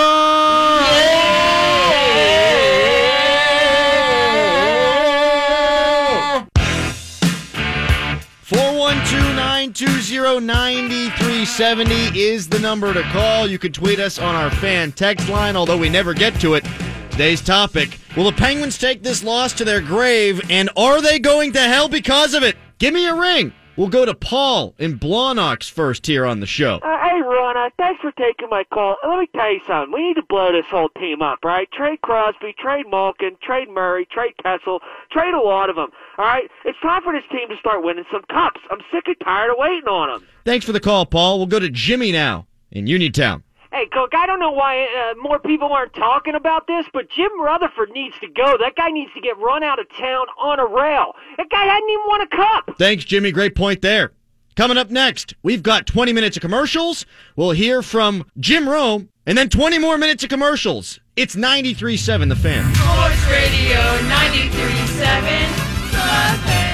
720-9370 9.76 12.16
is 12.16 12.48
the 12.48 12.58
number 12.58 12.94
to 12.94 13.02
call. 13.02 13.46
You 13.46 13.58
can 13.58 13.72
tweet 13.72 14.00
us 14.00 14.18
on 14.18 14.34
our 14.34 14.50
fan 14.50 14.92
text 14.92 15.28
line, 15.28 15.54
although 15.54 15.76
we 15.76 15.90
never 15.90 16.14
get 16.14 16.40
to 16.40 16.54
it. 16.54 16.64
Today's 17.10 17.42
topic, 17.42 17.98
will 18.16 18.24
the 18.24 18.32
Penguins 18.32 18.78
take 18.78 19.02
this 19.02 19.22
loss 19.22 19.52
to 19.52 19.66
their 19.66 19.82
grave, 19.82 20.40
and 20.48 20.70
are 20.78 21.02
they 21.02 21.18
going 21.18 21.52
to 21.52 21.60
hell 21.60 21.90
because 21.90 22.32
of 22.32 22.42
it? 22.42 22.56
Give 22.78 22.94
me 22.94 23.06
a 23.06 23.14
ring. 23.14 23.52
We'll 23.76 23.88
go 23.88 24.06
to 24.06 24.14
Paul 24.14 24.74
in 24.78 24.98
Blawnox 24.98 25.70
first 25.70 26.06
here 26.06 26.24
on 26.24 26.40
the 26.40 26.46
show. 26.46 26.76
Uh, 26.76 26.98
hey, 27.08 27.20
Ron, 27.20 27.58
uh, 27.58 27.68
thanks 27.76 28.00
for 28.00 28.10
taking 28.12 28.48
my 28.48 28.64
call. 28.72 28.96
Let 29.06 29.18
me 29.18 29.28
tell 29.34 29.52
you 29.52 29.60
something. 29.66 29.92
We 29.92 30.08
need 30.08 30.14
to 30.14 30.22
blow 30.22 30.50
this 30.50 30.64
whole 30.70 30.88
team 30.98 31.20
up, 31.20 31.40
right? 31.44 31.70
Trade 31.72 32.00
Crosby, 32.00 32.54
trade 32.58 32.86
Malkin, 32.90 33.36
trade 33.42 33.68
Murray, 33.68 34.06
trade 34.10 34.34
Kessel, 34.42 34.80
trade 35.10 35.34
a 35.34 35.40
lot 35.40 35.68
of 35.68 35.76
them, 35.76 35.90
all 36.16 36.24
right? 36.24 36.50
It's 36.64 36.78
time 36.80 37.02
for 37.02 37.12
this 37.12 37.24
team 37.30 37.48
to 37.50 37.56
start 37.58 37.84
winning 37.84 38.04
some 38.10 38.22
cups. 38.30 38.60
I'm 38.70 38.80
sick 38.90 39.04
and 39.08 39.16
tired 39.22 39.50
of 39.50 39.56
waiting 39.58 39.88
on 39.88 40.08
them. 40.08 40.28
Thanks 40.44 40.64
for 40.64 40.72
the 40.72 40.80
call, 40.80 41.04
Paul. 41.04 41.36
We'll 41.36 41.46
go 41.46 41.60
to 41.60 41.68
Jimmy 41.68 42.12
now 42.12 42.46
in 42.70 42.86
Uniontown. 42.86 43.42
Hey, 43.76 43.86
Cook, 43.92 44.14
I 44.14 44.24
don't 44.24 44.40
know 44.40 44.52
why 44.52 44.84
uh, 44.86 45.14
more 45.20 45.38
people 45.38 45.70
aren't 45.70 45.92
talking 45.92 46.34
about 46.34 46.66
this, 46.66 46.86
but 46.94 47.10
Jim 47.10 47.28
Rutherford 47.38 47.90
needs 47.90 48.14
to 48.20 48.26
go. 48.26 48.56
That 48.58 48.74
guy 48.74 48.88
needs 48.88 49.12
to 49.12 49.20
get 49.20 49.36
run 49.36 49.62
out 49.62 49.78
of 49.78 49.86
town 49.90 50.24
on 50.40 50.58
a 50.58 50.64
rail. 50.64 51.12
That 51.36 51.50
guy 51.50 51.62
hadn't 51.64 51.90
even 51.90 52.04
won 52.08 52.22
a 52.22 52.26
cup. 52.26 52.74
Thanks, 52.78 53.04
Jimmy. 53.04 53.32
Great 53.32 53.54
point 53.54 53.82
there. 53.82 54.12
Coming 54.54 54.78
up 54.78 54.90
next, 54.90 55.34
we've 55.42 55.62
got 55.62 55.86
20 55.86 56.14
minutes 56.14 56.38
of 56.38 56.40
commercials. 56.40 57.04
We'll 57.36 57.50
hear 57.50 57.82
from 57.82 58.24
Jim 58.40 58.66
Rome, 58.66 59.10
and 59.26 59.36
then 59.36 59.50
20 59.50 59.78
more 59.78 59.98
minutes 59.98 60.24
of 60.24 60.30
commercials. 60.30 60.98
It's 61.14 61.36
93.7 61.36 62.30
The 62.30 62.36
Fan. 62.36 62.74
Sports 62.76 63.26
Radio 63.30 63.76
93.7 64.08 65.90
The 65.90 65.98
Fan. 66.46 66.72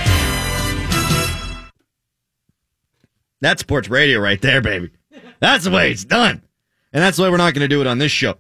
That's 3.41 3.59
sports 3.63 3.89
radio 3.89 4.21
right 4.21 4.41
there, 4.41 4.61
baby. 4.61 4.93
That's 5.41 5.65
the 5.65 5.73
way 5.73 5.91
it's 5.91 6.05
done. 6.05 6.43
And 6.93 7.03
that's 7.03 7.19
why 7.19 7.31
we're 7.31 7.37
not 7.39 7.55
going 7.55 7.63
to 7.65 7.69
do 7.69 7.81
it 7.81 7.87
on 7.87 7.99
this 7.99 8.13
show. 8.13 8.37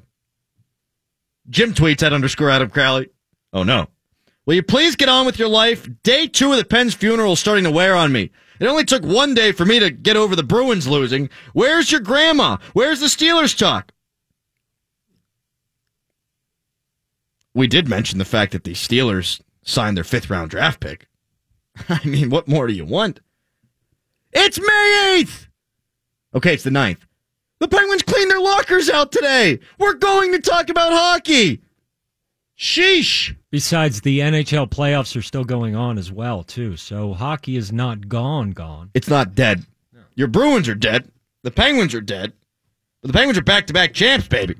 Jim 1.48 1.74
tweets 1.74 2.02
at 2.02 2.12
underscore 2.12 2.50
Adam 2.50 2.70
Crowley. 2.70 3.08
Oh 3.52 3.62
no. 3.62 3.88
Will 4.44 4.54
you 4.54 4.62
please 4.62 4.96
get 4.96 5.08
on 5.08 5.26
with 5.26 5.38
your 5.38 5.48
life? 5.48 5.88
Day 6.02 6.26
two 6.26 6.52
of 6.52 6.58
the 6.58 6.64
Penn's 6.64 6.94
funeral 6.94 7.34
is 7.34 7.40
starting 7.40 7.64
to 7.64 7.70
wear 7.70 7.94
on 7.94 8.12
me. 8.12 8.30
It 8.60 8.66
only 8.66 8.84
took 8.84 9.04
one 9.04 9.34
day 9.34 9.52
for 9.52 9.64
me 9.64 9.78
to 9.80 9.90
get 9.90 10.16
over 10.16 10.36
the 10.36 10.42
Bruins 10.42 10.86
losing. 10.86 11.30
Where's 11.52 11.90
your 11.90 12.00
grandma? 12.00 12.58
Where's 12.72 13.00
the 13.00 13.06
Steelers 13.06 13.56
talk? 13.56 13.92
We 17.54 17.66
did 17.66 17.88
mention 17.88 18.18
the 18.18 18.24
fact 18.24 18.52
that 18.52 18.64
the 18.64 18.72
Steelers 18.72 19.40
signed 19.62 19.96
their 19.96 20.04
fifth 20.04 20.30
round 20.30 20.50
draft 20.50 20.80
pick. 20.80 21.06
I 21.88 22.04
mean, 22.04 22.30
what 22.30 22.48
more 22.48 22.66
do 22.66 22.72
you 22.72 22.84
want? 22.84 23.20
It's 24.32 24.58
May 24.58 25.24
8th! 25.24 25.48
Okay, 26.34 26.54
it's 26.54 26.62
the 26.62 26.70
9th. 26.70 27.00
The 27.62 27.68
Penguins 27.68 28.02
cleaned 28.02 28.28
their 28.28 28.40
lockers 28.40 28.90
out 28.90 29.12
today. 29.12 29.60
We're 29.78 29.94
going 29.94 30.32
to 30.32 30.40
talk 30.40 30.68
about 30.68 30.90
hockey. 30.90 31.62
Sheesh. 32.58 33.36
Besides, 33.52 34.00
the 34.00 34.18
NHL 34.18 34.68
playoffs 34.68 35.16
are 35.16 35.22
still 35.22 35.44
going 35.44 35.76
on 35.76 35.96
as 35.96 36.10
well, 36.10 36.42
too. 36.42 36.76
So 36.76 37.12
hockey 37.12 37.54
is 37.56 37.70
not 37.70 38.08
gone, 38.08 38.50
gone. 38.50 38.90
It's 38.94 39.06
not 39.06 39.36
dead. 39.36 39.64
Your 40.16 40.26
Bruins 40.26 40.68
are 40.68 40.74
dead. 40.74 41.08
The 41.44 41.52
Penguins 41.52 41.94
are 41.94 42.00
dead. 42.00 42.32
But 43.00 43.12
the 43.12 43.16
Penguins 43.16 43.38
are 43.38 43.42
back 43.42 43.68
to 43.68 43.72
back 43.72 43.94
champs, 43.94 44.26
baby. 44.26 44.56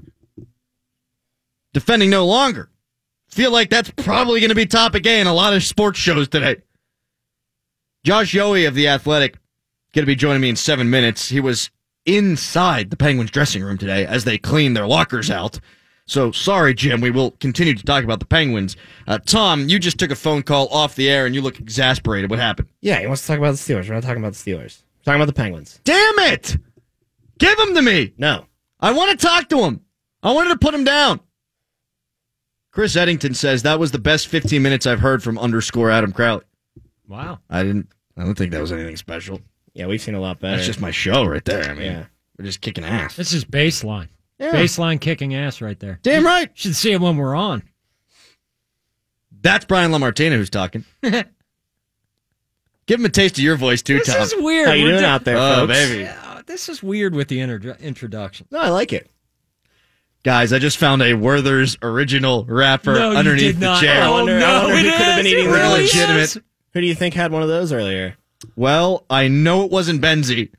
Defending 1.73 2.11
no 2.11 2.25
longer. 2.25 2.71
Feel 3.27 3.51
like 3.51 3.69
that's 3.69 3.91
probably 3.91 4.39
going 4.39 4.51
to 4.51 4.55
be 4.55 4.67
topic 4.67 5.05
A 5.07 5.21
in 5.21 5.27
a 5.27 5.35
lot 5.35 5.55
of 5.55 5.65
sports 5.65 5.99
shows 5.99 6.29
today. 6.29 6.59
Josh 8.05 8.33
Yohe 8.33 8.69
of 8.69 8.77
The 8.77 8.87
Athletic 8.87 9.39
going 9.93 10.05
to 10.05 10.07
be 10.07 10.15
joining 10.15 10.41
me 10.41 10.51
in 10.51 10.57
seven 10.57 10.89
minutes. 10.89 11.29
He 11.29 11.41
was 11.41 11.69
inside 12.07 12.91
the 12.91 12.97
Penguins 12.97 13.31
dressing 13.31 13.63
room 13.63 13.79
today 13.79 14.07
as 14.07 14.25
they 14.25 14.39
clean 14.39 14.75
their 14.75 14.87
lockers 14.87 15.31
out. 15.31 15.61
So 16.07 16.33
sorry, 16.33 16.75
Jim. 16.75 17.01
We 17.01 17.11
will 17.11 17.33
continue 17.33 17.75
to 17.75 17.85
talk 17.85 18.05
about 18.05 18.19
the 18.21 18.27
Penguins. 18.27 18.77
Uh, 19.07 19.19
Tom, 19.19 19.69
you 19.69 19.79
just 19.79 19.99
took 19.99 20.11
a 20.11 20.17
phone 20.17 20.43
call 20.43 20.69
off 20.69 20.95
the 20.97 21.09
air 21.09 21.27
and 21.27 21.35
you 21.35 21.41
look 21.43 21.61
exasperated. 21.61 22.29
What 22.29 22.39
happened? 22.39 22.69
Yeah, 22.81 23.01
he 23.01 23.07
wants 23.07 23.23
to 23.23 23.29
talk 23.29 23.39
about 23.39 23.53
the 23.53 23.57
Steelers. 23.57 23.89
We're 23.89 23.95
not 23.95 24.03
talking 24.03 24.23
about 24.23 24.35
the 24.35 24.39
Steelers. 24.51 24.83
We're 24.99 25.05
talking 25.05 25.21
about 25.23 25.27
the 25.27 25.33
Penguins. 25.33 25.81
Damn 25.85 26.19
it! 26.19 26.57
Give 27.39 27.59
him 27.59 27.75
to 27.75 27.83
me. 27.83 28.13
No. 28.19 28.47
I 28.81 28.93
want 28.93 29.19
to 29.19 29.27
talk 29.27 29.49
to 29.51 29.61
him. 29.61 29.81
I 30.23 30.33
wanted 30.33 30.51
to 30.51 30.59
put 30.59 30.75
him 30.75 30.85
down. 30.85 31.21
Chris 32.73 32.97
Eddington 32.97 33.35
says 33.35 33.63
that 33.63 33.79
was 33.79 33.91
the 33.91 33.99
best 33.99 34.29
15 34.29 34.63
minutes 34.63 34.87
I've 34.87 35.01
heard 35.01 35.23
from 35.23 35.39
underscore 35.39 35.91
Adam 35.91 36.13
Crowley. 36.13 36.45
Wow. 37.07 37.39
I 37.51 37.63
didn't. 37.63 37.89
I 38.17 38.25
don't 38.25 38.35
think 38.35 38.51
that 38.53 38.61
was 38.61 38.73
anything 38.73 38.97
special. 38.97 39.41
Yeah, 39.75 39.87
we've 39.87 40.01
seen 40.03 40.15
a 40.15 40.21
lot 40.21 40.39
better. 40.41 40.57
That's 40.57 40.67
just 40.67 40.81
my 40.81 40.91
show 40.91 41.25
right 41.25 41.45
there. 41.45 41.65
I 41.71 41.75
mean, 41.75 41.93
Yeah. 41.93 42.05
we're 42.39 42.45
just 42.45 42.61
kicking 42.61 42.85
ass. 42.85 43.17
This 43.17 43.33
is 43.33 43.45
baseline. 43.45 44.09
Yeah. 44.39 44.53
Baseline 44.53 45.01
kicking 45.01 45.35
ass 45.35 45.61
right 45.61 45.79
there. 45.79 45.99
Damn 46.03 46.25
right. 46.27 46.51
Should 46.55 46.77
see 46.77 46.93
it 46.93 47.01
when 47.01 47.17
we're 47.17 47.35
on. 47.35 47.63
That's 49.41 49.65
Brian 49.65 49.91
Lamartina 49.93 50.37
who's 50.37 50.51
talking. 50.51 50.85
Give 51.03 52.99
him 52.99 53.05
a 53.05 53.09
taste 53.09 53.39
of 53.39 53.45
your 53.45 53.57
voice 53.57 53.83
too, 53.83 53.99
This 53.99 54.09
Tom. 54.13 54.23
is 54.23 54.35
weird. 54.37 54.69
How 54.69 54.75
you 54.75 54.85
We're 54.85 54.91
doing 54.93 55.03
do- 55.03 55.07
out 55.07 55.25
there, 55.25 55.37
oh, 55.39 55.67
folks? 55.67 55.73
baby. 55.73 56.01
Yeah, 56.03 56.43
this 56.47 56.69
is 56.69 56.83
weird 56.83 57.15
with 57.15 57.29
the 57.29 57.41
inter- 57.41 57.77
introduction. 57.81 58.47
No, 58.51 58.59
I 58.59 58.69
like 58.71 58.93
it. 58.93 59.09
Guys, 60.25 60.53
I 60.53 60.59
just 60.59 60.79
found 60.79 61.03
a 61.03 61.15
Werther's 61.15 61.77
original 61.83 62.45
wrapper 62.45 62.95
No, 62.95 63.11
you 63.13 63.17
underneath 63.17 63.43
did 63.55 63.57
the 63.57 63.67
not. 63.67 63.81
chair. 63.81 64.03
I 64.03 64.11
wonder- 64.11 64.37
I 64.37 64.41
no, 64.41 64.63
wonder 64.69 64.75
who 64.77 64.79
it 64.81 64.83
could 64.83 64.91
have 65.07 65.17
been 65.17 65.27
is. 65.27 65.33
eating 65.33 65.45
It 65.47 65.49
those. 65.49 65.59
really 65.61 65.83
Legitimate. 65.83 66.21
is. 66.21 66.35
Who 66.75 66.81
do 66.81 66.87
you 66.87 66.95
think 66.95 67.15
had 67.15 67.33
one 67.33 67.43
of 67.43 67.49
those 67.49 67.73
earlier? 67.73 68.17
Well, 68.57 69.05
I 69.09 69.29
know 69.29 69.65
it 69.65 69.71
wasn't 69.71 70.03
Benzie. 70.03 70.51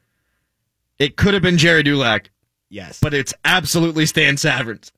It 0.99 1.17
could 1.17 1.33
have 1.33 1.43
been 1.43 1.57
Gerry 1.57 1.83
Dulac. 1.83 2.29
Yes. 2.69 2.99
but 2.99 3.13
it's 3.13 3.35
absolutely 3.45 4.07
Stan 4.07 4.35
Savran's. 4.35 4.91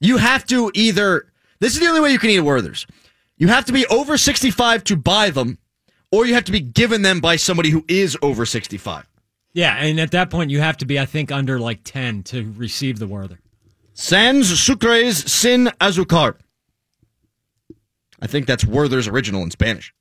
You 0.00 0.16
have 0.16 0.44
to 0.46 0.72
either. 0.74 1.26
This 1.60 1.74
is 1.74 1.80
the 1.80 1.86
only 1.86 2.00
way 2.00 2.10
you 2.10 2.18
can 2.18 2.30
eat 2.30 2.38
at 2.38 2.44
Werther's. 2.44 2.84
You 3.36 3.46
have 3.46 3.64
to 3.66 3.72
be 3.72 3.86
over 3.86 4.18
65 4.18 4.82
to 4.84 4.96
buy 4.96 5.30
them, 5.30 5.58
or 6.10 6.26
you 6.26 6.34
have 6.34 6.44
to 6.44 6.52
be 6.52 6.58
given 6.60 7.02
them 7.02 7.20
by 7.20 7.36
somebody 7.36 7.70
who 7.70 7.84
is 7.86 8.18
over 8.22 8.44
65. 8.44 9.06
Yeah, 9.52 9.76
and 9.76 10.00
at 10.00 10.10
that 10.12 10.30
point, 10.30 10.50
you 10.50 10.60
have 10.60 10.78
to 10.78 10.84
be, 10.84 10.98
I 10.98 11.06
think, 11.06 11.30
under 11.30 11.60
like 11.60 11.80
10 11.84 12.24
to 12.24 12.52
receive 12.56 12.98
the 12.98 13.06
Werther. 13.06 13.38
Sans 13.94 14.50
sucres 14.50 15.28
sin 15.28 15.70
azúcar. 15.80 16.36
I 18.20 18.26
think 18.26 18.46
that's 18.46 18.64
Werther's 18.64 19.06
original 19.08 19.42
in 19.42 19.50
Spanish. 19.50 19.94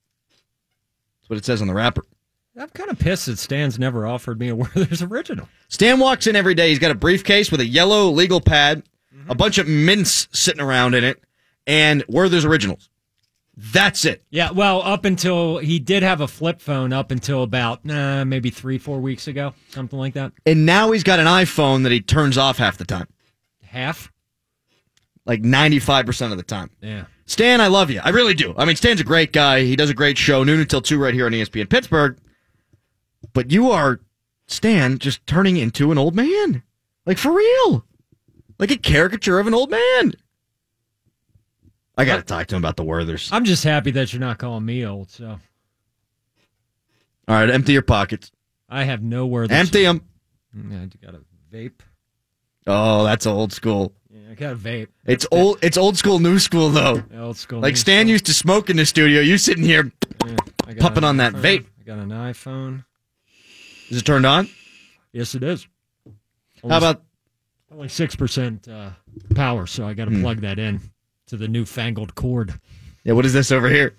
What 1.29 1.37
it 1.37 1.45
says 1.45 1.61
on 1.61 1.67
the 1.67 1.73
wrapper. 1.73 2.03
I'm 2.57 2.69
kind 2.69 2.89
of 2.89 2.97
pissed 2.99 3.27
that 3.27 3.37
Stan's 3.37 3.77
never 3.79 4.05
offered 4.05 4.39
me 4.39 4.49
a 4.49 4.55
Werther's 4.55 5.01
original. 5.01 5.47
Stan 5.69 5.99
walks 5.99 6.27
in 6.27 6.35
every 6.35 6.55
day. 6.55 6.69
He's 6.69 6.79
got 6.79 6.91
a 6.91 6.95
briefcase 6.95 7.51
with 7.51 7.61
a 7.61 7.65
yellow 7.65 8.09
legal 8.09 8.41
pad, 8.41 8.83
a 9.29 9.35
bunch 9.35 9.57
of 9.59 9.67
mints 9.67 10.27
sitting 10.33 10.59
around 10.59 10.95
in 10.95 11.03
it, 11.03 11.23
and 11.67 12.03
Werther's 12.09 12.45
originals. 12.45 12.89
That's 13.55 14.05
it. 14.05 14.23
Yeah, 14.29 14.51
well, 14.51 14.81
up 14.81 15.05
until 15.05 15.57
he 15.57 15.79
did 15.79 16.01
have 16.01 16.21
a 16.21 16.27
flip 16.27 16.59
phone 16.61 16.93
up 16.93 17.11
until 17.11 17.43
about 17.43 17.87
uh, 17.89 18.25
maybe 18.25 18.49
three, 18.49 18.77
four 18.77 18.99
weeks 18.99 19.27
ago, 19.27 19.53
something 19.69 19.99
like 19.99 20.13
that. 20.15 20.31
And 20.45 20.65
now 20.65 20.91
he's 20.91 21.03
got 21.03 21.19
an 21.19 21.27
iPhone 21.27 21.83
that 21.83 21.91
he 21.91 22.01
turns 22.01 22.37
off 22.37 22.57
half 22.57 22.77
the 22.77 22.85
time, 22.85 23.07
Half. 23.63 24.11
like 25.25 25.41
95% 25.43 26.31
of 26.31 26.37
the 26.37 26.43
time. 26.43 26.71
Yeah. 26.81 27.05
Stan, 27.29 27.61
I 27.61 27.67
love 27.67 27.91
you. 27.91 28.01
I 28.03 28.09
really 28.09 28.33
do. 28.33 28.55
I 28.57 28.65
mean, 28.65 28.75
Stan's 28.75 28.99
a 28.99 29.03
great 29.03 29.31
guy. 29.31 29.61
He 29.61 29.75
does 29.75 29.91
a 29.91 29.93
great 29.93 30.17
show, 30.17 30.43
noon 30.43 30.59
until 30.59 30.81
2 30.81 30.97
right 30.97 31.13
here 31.13 31.27
on 31.27 31.31
ESPN 31.31 31.69
Pittsburgh. 31.69 32.17
But 33.33 33.51
you 33.51 33.69
are, 33.69 33.99
Stan, 34.47 34.97
just 34.97 35.25
turning 35.27 35.55
into 35.55 35.91
an 35.91 35.99
old 35.99 36.15
man. 36.15 36.63
Like, 37.05 37.19
for 37.19 37.31
real. 37.31 37.85
Like 38.57 38.71
a 38.71 38.77
caricature 38.77 39.37
of 39.37 39.45
an 39.45 39.53
old 39.53 39.69
man. 39.69 40.13
I 41.95 42.05
got 42.05 42.15
to 42.15 42.23
talk 42.23 42.47
to 42.47 42.55
him 42.55 42.61
about 42.63 42.77
the 42.77 42.83
Werthers. 42.83 43.29
I'm 43.31 43.45
just 43.45 43.63
happy 43.63 43.91
that 43.91 44.11
you're 44.11 44.19
not 44.19 44.39
calling 44.39 44.65
me 44.65 44.83
old. 44.83 45.11
So 45.11 45.27
All 45.27 45.39
right, 47.27 47.49
empty 47.49 47.73
your 47.73 47.83
pockets. 47.83 48.31
I 48.67 48.85
have 48.85 49.03
no 49.03 49.27
Werther's. 49.27 49.55
Empty 49.55 49.83
them. 49.83 50.01
Yeah, 50.55 50.61
mm, 50.61 50.91
I 51.03 51.05
got 51.05 51.13
a 51.13 51.55
vape. 51.55 51.81
Oh, 52.65 53.03
that's 53.03 53.27
old 53.27 53.53
school. 53.53 53.93
Yeah, 54.39 54.47
I 54.47 54.53
got 54.53 54.59
a 54.59 54.63
vape. 54.63 54.87
It's 55.05 55.25
old. 55.31 55.59
It's 55.61 55.77
old 55.77 55.97
school, 55.97 56.19
new 56.19 56.39
school 56.39 56.69
though. 56.69 57.03
Old 57.15 57.37
school. 57.37 57.59
Like 57.59 57.73
new 57.73 57.77
Stan 57.77 58.05
school. 58.05 58.11
used 58.11 58.25
to 58.27 58.33
smoke 58.33 58.69
in 58.69 58.77
the 58.77 58.85
studio. 58.85 59.21
You 59.21 59.37
sitting 59.37 59.63
here. 59.63 59.91
Yeah, 60.25 60.35
I 60.65 60.73
got 60.73 60.81
pumping 60.81 61.03
on 61.03 61.17
that 61.17 61.33
vape. 61.33 61.65
I 61.79 61.83
got 61.83 61.99
an 61.99 62.09
iPhone. 62.09 62.85
Is 63.89 63.97
it 63.97 64.05
turned 64.05 64.25
on? 64.25 64.47
Yes, 65.11 65.35
it 65.35 65.43
is. 65.43 65.67
How 66.67 66.77
about 66.77 67.01
only 67.71 67.87
six 67.89 68.15
percent 68.15 68.67
uh, 68.67 68.91
power? 69.35 69.65
So 69.67 69.87
I 69.87 69.93
got 69.93 70.07
Hmm. 70.07 70.15
to 70.15 70.21
plug 70.21 70.41
that 70.41 70.59
in 70.59 70.81
to 71.27 71.37
the 71.37 71.47
newfangled 71.47 72.15
cord. 72.15 72.59
yeah? 73.03 73.13
What 73.13 73.25
is 73.25 73.33
this 73.33 73.51
over 73.51 73.69
here? 73.69 73.95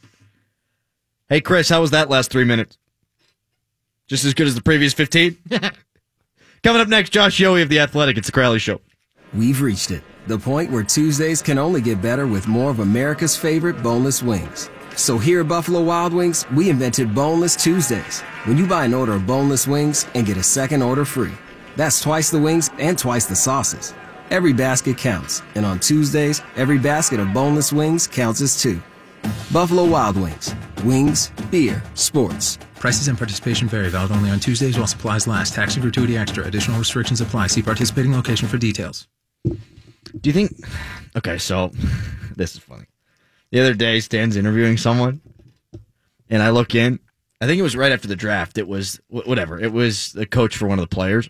Hey, 1.29 1.41
Chris, 1.41 1.69
how 1.69 1.81
was 1.81 1.93
that 1.93 2.11
last 2.11 2.31
three 2.31 2.45
minutes? 2.45 2.77
Just 4.09 4.25
as 4.25 4.35
good 4.35 4.49
as 4.49 4.57
the 4.57 4.63
previous 4.63 4.93
15? 4.93 5.37
Coming 6.65 6.83
up 6.83 6.89
next, 6.89 7.11
Josh 7.11 7.39
Yohe 7.39 7.63
of 7.63 7.69
The 7.69 7.79
Athletic. 7.79 8.19
It's 8.19 8.27
the 8.27 8.33
Crowley 8.33 8.59
Show. 8.59 8.81
We've 9.33 9.61
reached 9.63 9.93
it, 9.93 10.03
the 10.31 10.39
point 10.39 10.71
where 10.71 10.85
Tuesdays 10.85 11.43
can 11.43 11.59
only 11.59 11.81
get 11.81 12.01
better 12.01 12.27
with 12.27 12.47
more 12.47 12.71
of 12.71 12.79
America's 12.79 13.37
favorite 13.37 13.83
boneless 13.83 14.23
wings. 14.23 14.71
So 14.95 15.19
here 15.19 15.41
at 15.41 15.49
Buffalo 15.49 15.83
Wild 15.83 16.15
Wings, 16.15 16.47
we 16.55 16.71
invented 16.71 17.15
Boneless 17.15 17.57
Tuesdays. 17.57 18.21
When 18.45 18.57
you 18.57 18.67
buy 18.67 18.85
an 18.85 18.95
order 18.95 19.15
of 19.15 19.27
boneless 19.27 19.67
wings 19.67 20.07
and 20.15 20.25
get 20.25 20.37
a 20.37 20.43
second 20.43 20.83
order 20.83 21.05
free. 21.05 21.33
That's 21.77 22.01
twice 22.01 22.31
the 22.31 22.39
wings 22.39 22.71
and 22.79 22.97
twice 22.97 23.27
the 23.27 23.35
sauces. 23.35 23.93
Every 24.31 24.53
basket 24.53 24.97
counts, 24.97 25.43
and 25.57 25.67
on 25.67 25.81
Tuesdays, 25.81 26.43
every 26.55 26.79
basket 26.79 27.19
of 27.19 27.35
boneless 27.35 27.73
wings 27.73 28.07
counts 28.07 28.41
as 28.41 28.61
two. 28.63 28.81
Buffalo 29.53 29.85
Wild 29.85 30.17
Wings. 30.17 30.55
Wings, 30.85 31.33
beer, 31.51 31.83
sports. 31.95 32.57
Prices 32.77 33.09
and 33.09 33.19
participation 33.19 33.67
vary. 33.67 33.89
Valid 33.89 34.13
only 34.13 34.31
on 34.31 34.39
Tuesdays 34.39 34.79
while 34.79 34.87
supplies 34.87 35.27
last. 35.27 35.55
Tax 35.55 35.75
and 35.75 35.83
gratuity 35.83 36.17
extra. 36.17 36.47
Additional 36.47 36.79
restrictions 36.79 37.21
apply. 37.21 37.49
See 37.49 37.63
participating 37.63 38.13
location 38.13 38.47
for 38.47 38.59
details. 38.59 39.09
Do 40.19 40.31
you 40.31 40.33
think? 40.33 40.53
Okay, 41.17 41.39
so 41.39 41.71
this 42.37 42.55
is 42.55 42.61
funny. 42.61 42.87
The 43.51 43.61
other 43.61 43.75
day, 43.75 44.01
Stan's 44.01 44.37
interviewing 44.37 44.77
someone, 44.77 45.21
and 46.29 46.43
I 46.43 46.51
look 46.51 46.75
in. 46.75 47.01
I 47.41 47.47
think 47.47 47.59
it 47.59 47.63
was 47.63 47.77
right 47.77 47.93
after 47.93 48.07
the 48.07 48.17
draft. 48.17 48.59
It 48.59 48.69
was 48.69 49.01
whatever. 49.09 49.59
It 49.59 49.73
was 49.73 50.13
the 50.13 50.27
coach 50.27 50.57
for 50.57 50.69
one 50.69 50.79
of 50.79 50.89
the 50.89 50.95
players. 50.95 51.29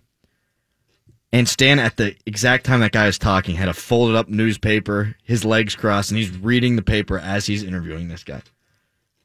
And 1.33 1.49
Stan, 1.49 1.79
at 1.79 1.97
the 1.97 2.17
exact 2.27 2.67
time 2.67 2.81
that 2.81 2.91
guy 2.91 3.07
was 3.07 3.19
talking, 3.19 3.55
had 3.55 3.69
a 3.69 3.73
folded 3.73 4.17
up 4.17 4.29
newspaper, 4.29 5.15
his 5.23 5.45
legs 5.45 5.77
crossed, 5.77 6.11
and 6.11 6.19
he's 6.19 6.37
reading 6.37 6.75
the 6.75 6.83
paper 6.83 7.19
as 7.19 7.47
he's 7.47 7.63
interviewing 7.63 8.09
this 8.09 8.25
guy. 8.25 8.43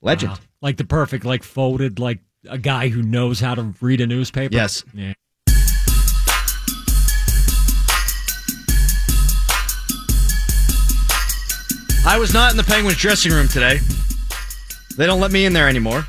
Legend. 0.02 0.34
Wow. 0.34 0.40
Like 0.62 0.78
the 0.78 0.86
perfect, 0.86 1.26
like 1.26 1.42
folded, 1.42 1.98
like 1.98 2.20
a 2.48 2.60
guy 2.60 2.90
who 2.90 3.02
knows 3.02 3.40
how 3.40 3.56
to 3.56 3.74
read 3.82 4.02
a 4.02 4.08
newspaper. 4.08 4.54
Yes. 4.54 4.84
Yeah. 4.94 5.14
I 12.16 12.18
was 12.18 12.34
not 12.34 12.52
in 12.52 12.56
the 12.56 12.64
Penguins 12.64 12.98
dressing 12.98 13.34
room 13.34 13.50
today. 13.50 13.78
They 14.96 15.06
don't 15.06 15.20
let 15.20 15.34
me 15.34 15.44
in 15.44 15.52
there 15.52 15.68
anymore. 15.68 16.06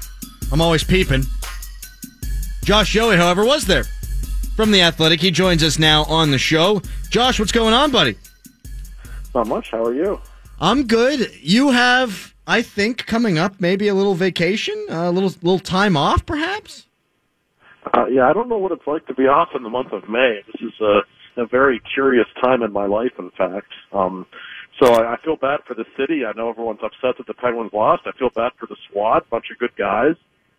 I'm 0.52 0.60
always 0.60 0.84
peeping. 0.84 1.24
Josh 2.62 2.94
Yohe, 2.94 3.16
however, 3.16 3.44
was 3.44 3.66
there 3.66 3.82
from 4.54 4.70
The 4.70 4.82
Athletic. 4.82 5.20
He 5.20 5.32
joins 5.32 5.64
us 5.64 5.80
now 5.80 6.04
on 6.04 6.30
the 6.30 6.38
show. 6.38 6.80
Josh, 7.10 7.40
what's 7.40 7.50
going 7.50 7.74
on, 7.74 7.90
buddy? 7.90 8.16
Not 9.34 9.48
much. 9.48 9.72
How 9.72 9.82
are 9.82 9.92
you? 9.92 10.20
I'm 10.60 10.86
good. 10.86 11.28
You 11.40 11.72
have, 11.72 12.36
I 12.46 12.62
think, 12.62 13.04
coming 13.06 13.36
up 13.36 13.60
maybe 13.60 13.88
a 13.88 13.94
little 13.94 14.14
vacation, 14.14 14.86
a 14.88 15.10
little 15.10 15.30
little 15.42 15.58
time 15.58 15.96
off, 15.96 16.24
perhaps. 16.24 16.86
Uh, 17.92 18.06
yeah, 18.06 18.30
I 18.30 18.32
don't 18.32 18.48
know 18.48 18.58
what 18.58 18.70
it's 18.70 18.86
like 18.86 19.04
to 19.08 19.14
be 19.14 19.24
off 19.24 19.48
in 19.56 19.64
the 19.64 19.70
month 19.70 19.90
of 19.90 20.08
May. 20.08 20.38
This 20.46 20.68
is 20.68 20.80
a, 20.80 21.42
a 21.42 21.46
very 21.46 21.80
curious 21.92 22.28
time 22.40 22.62
in 22.62 22.72
my 22.72 22.86
life, 22.86 23.14
in 23.18 23.32
fact. 23.36 23.72
Um, 23.92 24.24
so 24.78 24.92
I, 24.92 25.14
I 25.14 25.16
feel 25.22 25.36
bad 25.36 25.60
for 25.66 25.74
the 25.74 25.84
city. 25.96 26.24
I 26.24 26.32
know 26.32 26.48
everyone's 26.50 26.80
upset 26.82 27.16
that 27.18 27.26
the 27.26 27.34
Penguins 27.34 27.72
lost. 27.72 28.02
I 28.06 28.12
feel 28.18 28.30
bad 28.30 28.52
for 28.58 28.66
the 28.66 28.76
squad, 28.88 29.28
bunch 29.30 29.46
of 29.50 29.58
good 29.58 29.74
guys. 29.76 30.14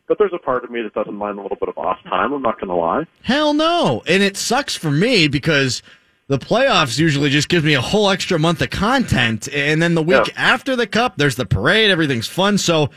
But 0.07 0.17
there's 0.17 0.31
a 0.33 0.37
part 0.39 0.63
of 0.63 0.71
me 0.71 0.81
that 0.83 0.93
doesn't 0.93 1.13
mind 1.15 1.37
a 1.37 1.41
little 1.41 1.57
bit 1.57 1.67
of 1.69 1.77
off 1.77 2.01
time. 2.03 2.31
I'm 2.31 2.41
not 2.41 2.55
going 2.61 2.69
to 2.69 2.75
lie. 2.75 3.05
Hell 3.23 3.53
no. 3.53 4.03
And 4.07 4.23
it 4.23 4.37
sucks 4.37 4.73
for 4.75 4.89
me 4.89 5.27
because 5.27 5.83
the 6.27 6.37
playoffs 6.39 6.97
usually 6.97 7.29
just 7.29 7.49
gives 7.49 7.65
me 7.65 7.73
a 7.73 7.81
whole 7.81 8.09
extra 8.09 8.39
month 8.39 8.61
of 8.61 8.69
content. 8.69 9.49
And 9.53 9.81
then 9.81 9.95
the 9.95 10.01
week 10.03 10.27
Yeah. 10.27 10.33
after 10.37 10.77
the 10.77 10.87
cup, 10.87 11.17
there's 11.17 11.35
the 11.35 11.45
parade. 11.45 11.91
Everything's 11.91 12.27
fun. 12.27 12.57
So 12.57 12.83
uh, 12.83 12.89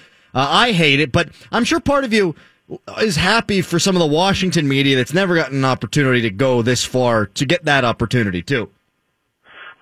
I 0.48 0.70
hate 0.70 1.00
it. 1.00 1.10
But 1.10 1.30
I'm 1.50 1.64
sure 1.64 1.80
part 1.80 2.04
of 2.04 2.12
you 2.12 2.36
is 3.00 3.16
happy 3.16 3.60
for 3.60 3.80
some 3.80 3.96
of 3.96 4.00
the 4.00 4.06
Washington 4.06 4.68
media 4.68 4.94
that's 4.94 5.12
never 5.12 5.34
gotten 5.34 5.58
an 5.58 5.64
opportunity 5.64 6.20
to 6.22 6.30
go 6.30 6.62
this 6.62 6.84
far 6.84 7.26
to 7.26 7.44
get 7.44 7.64
that 7.64 7.84
opportunity, 7.84 8.40
too. 8.40 8.70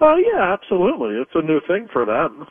Oh 0.00 0.16
yeah, 0.16 0.52
absolutely. 0.52 1.16
It's 1.16 1.30
a 1.34 1.42
new 1.42 1.61
thing 1.61 1.88
for 1.92 2.04
them. 2.04 2.46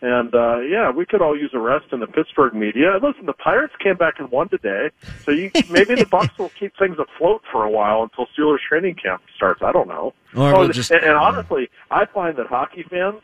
And 0.00 0.32
uh 0.34 0.60
yeah, 0.60 0.90
we 0.90 1.04
could 1.06 1.20
all 1.20 1.36
use 1.36 1.50
a 1.54 1.58
rest 1.58 1.86
in 1.92 2.00
the 2.00 2.06
Pittsburgh 2.06 2.54
media. 2.54 2.98
Listen, 3.02 3.26
the 3.26 3.32
Pirates 3.32 3.74
came 3.82 3.96
back 3.96 4.14
and 4.18 4.30
won 4.30 4.48
today, 4.48 4.90
so 5.24 5.32
you 5.32 5.50
maybe 5.70 5.94
the 5.96 6.06
Bucks 6.10 6.38
will 6.38 6.50
keep 6.58 6.76
things 6.76 6.96
afloat 6.98 7.42
for 7.50 7.64
a 7.64 7.70
while 7.70 8.02
until 8.04 8.26
Steelers 8.36 8.60
training 8.68 8.94
camp 8.94 9.22
starts. 9.34 9.62
I 9.62 9.72
don't 9.72 9.88
know. 9.88 10.14
Or 10.36 10.54
oh, 10.54 10.58
we'll 10.60 10.68
just- 10.68 10.90
and, 10.90 11.02
and 11.02 11.14
honestly, 11.16 11.68
I 11.90 12.04
find 12.06 12.36
that 12.36 12.46
hockey 12.46 12.84
fans, 12.84 13.22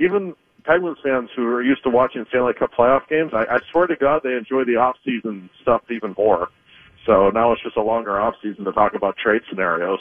even 0.00 0.34
Penguins 0.64 0.98
fans 1.02 1.30
who 1.34 1.46
are 1.46 1.62
used 1.62 1.82
to 1.84 1.90
watching 1.90 2.26
Stanley 2.28 2.52
Cup 2.52 2.72
playoff 2.72 3.08
games, 3.08 3.32
I, 3.32 3.44
I 3.44 3.58
swear 3.70 3.86
to 3.86 3.96
God, 3.96 4.22
they 4.24 4.34
enjoy 4.34 4.64
the 4.64 4.76
off 4.76 4.96
season 5.04 5.48
stuff 5.62 5.82
even 5.90 6.14
more. 6.18 6.48
So 7.06 7.30
now 7.30 7.52
it's 7.52 7.62
just 7.62 7.76
a 7.76 7.82
longer 7.82 8.20
off 8.20 8.34
season 8.42 8.64
to 8.64 8.72
talk 8.72 8.94
about 8.94 9.16
trade 9.16 9.42
scenarios. 9.48 10.00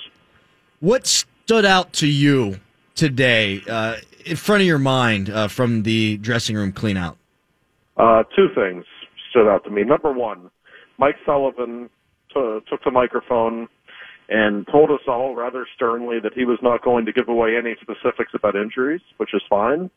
What 0.81 1.07
stood 1.07 1.63
out 1.63 1.93
to 1.93 2.07
you 2.07 2.59
today 2.97 3.61
uh, 3.69 3.95
in 4.25 4.35
front 4.35 4.61
of 4.61 4.67
your 4.67 4.79
mind 4.79 5.29
uh, 5.29 5.47
from 5.47 5.83
the 5.83 6.17
dressing 6.17 6.55
room 6.55 6.73
clean 6.73 6.97
out? 6.97 7.17
Uh, 7.95 8.23
two 8.35 8.47
things 8.53 8.85
stood 9.29 9.47
out 9.47 9.63
to 9.63 9.69
me. 9.69 9.83
Number 9.83 10.11
one, 10.11 10.51
Mike 10.97 11.15
Sullivan 11.25 11.89
t- 12.33 12.59
took 12.69 12.83
the 12.83 12.91
microphone 12.91 13.67
and 14.29 14.67
told 14.67 14.91
us 14.91 14.99
all 15.07 15.35
rather 15.35 15.65
sternly 15.75 16.19
that 16.19 16.33
he 16.33 16.43
was 16.43 16.59
not 16.61 16.83
going 16.83 17.05
to 17.05 17.13
give 17.13 17.29
away 17.29 17.55
any 17.57 17.75
specifics 17.81 18.31
about 18.33 18.55
injuries, 18.55 19.01
which 19.17 19.33
is 19.33 19.41
fine. 19.49 19.89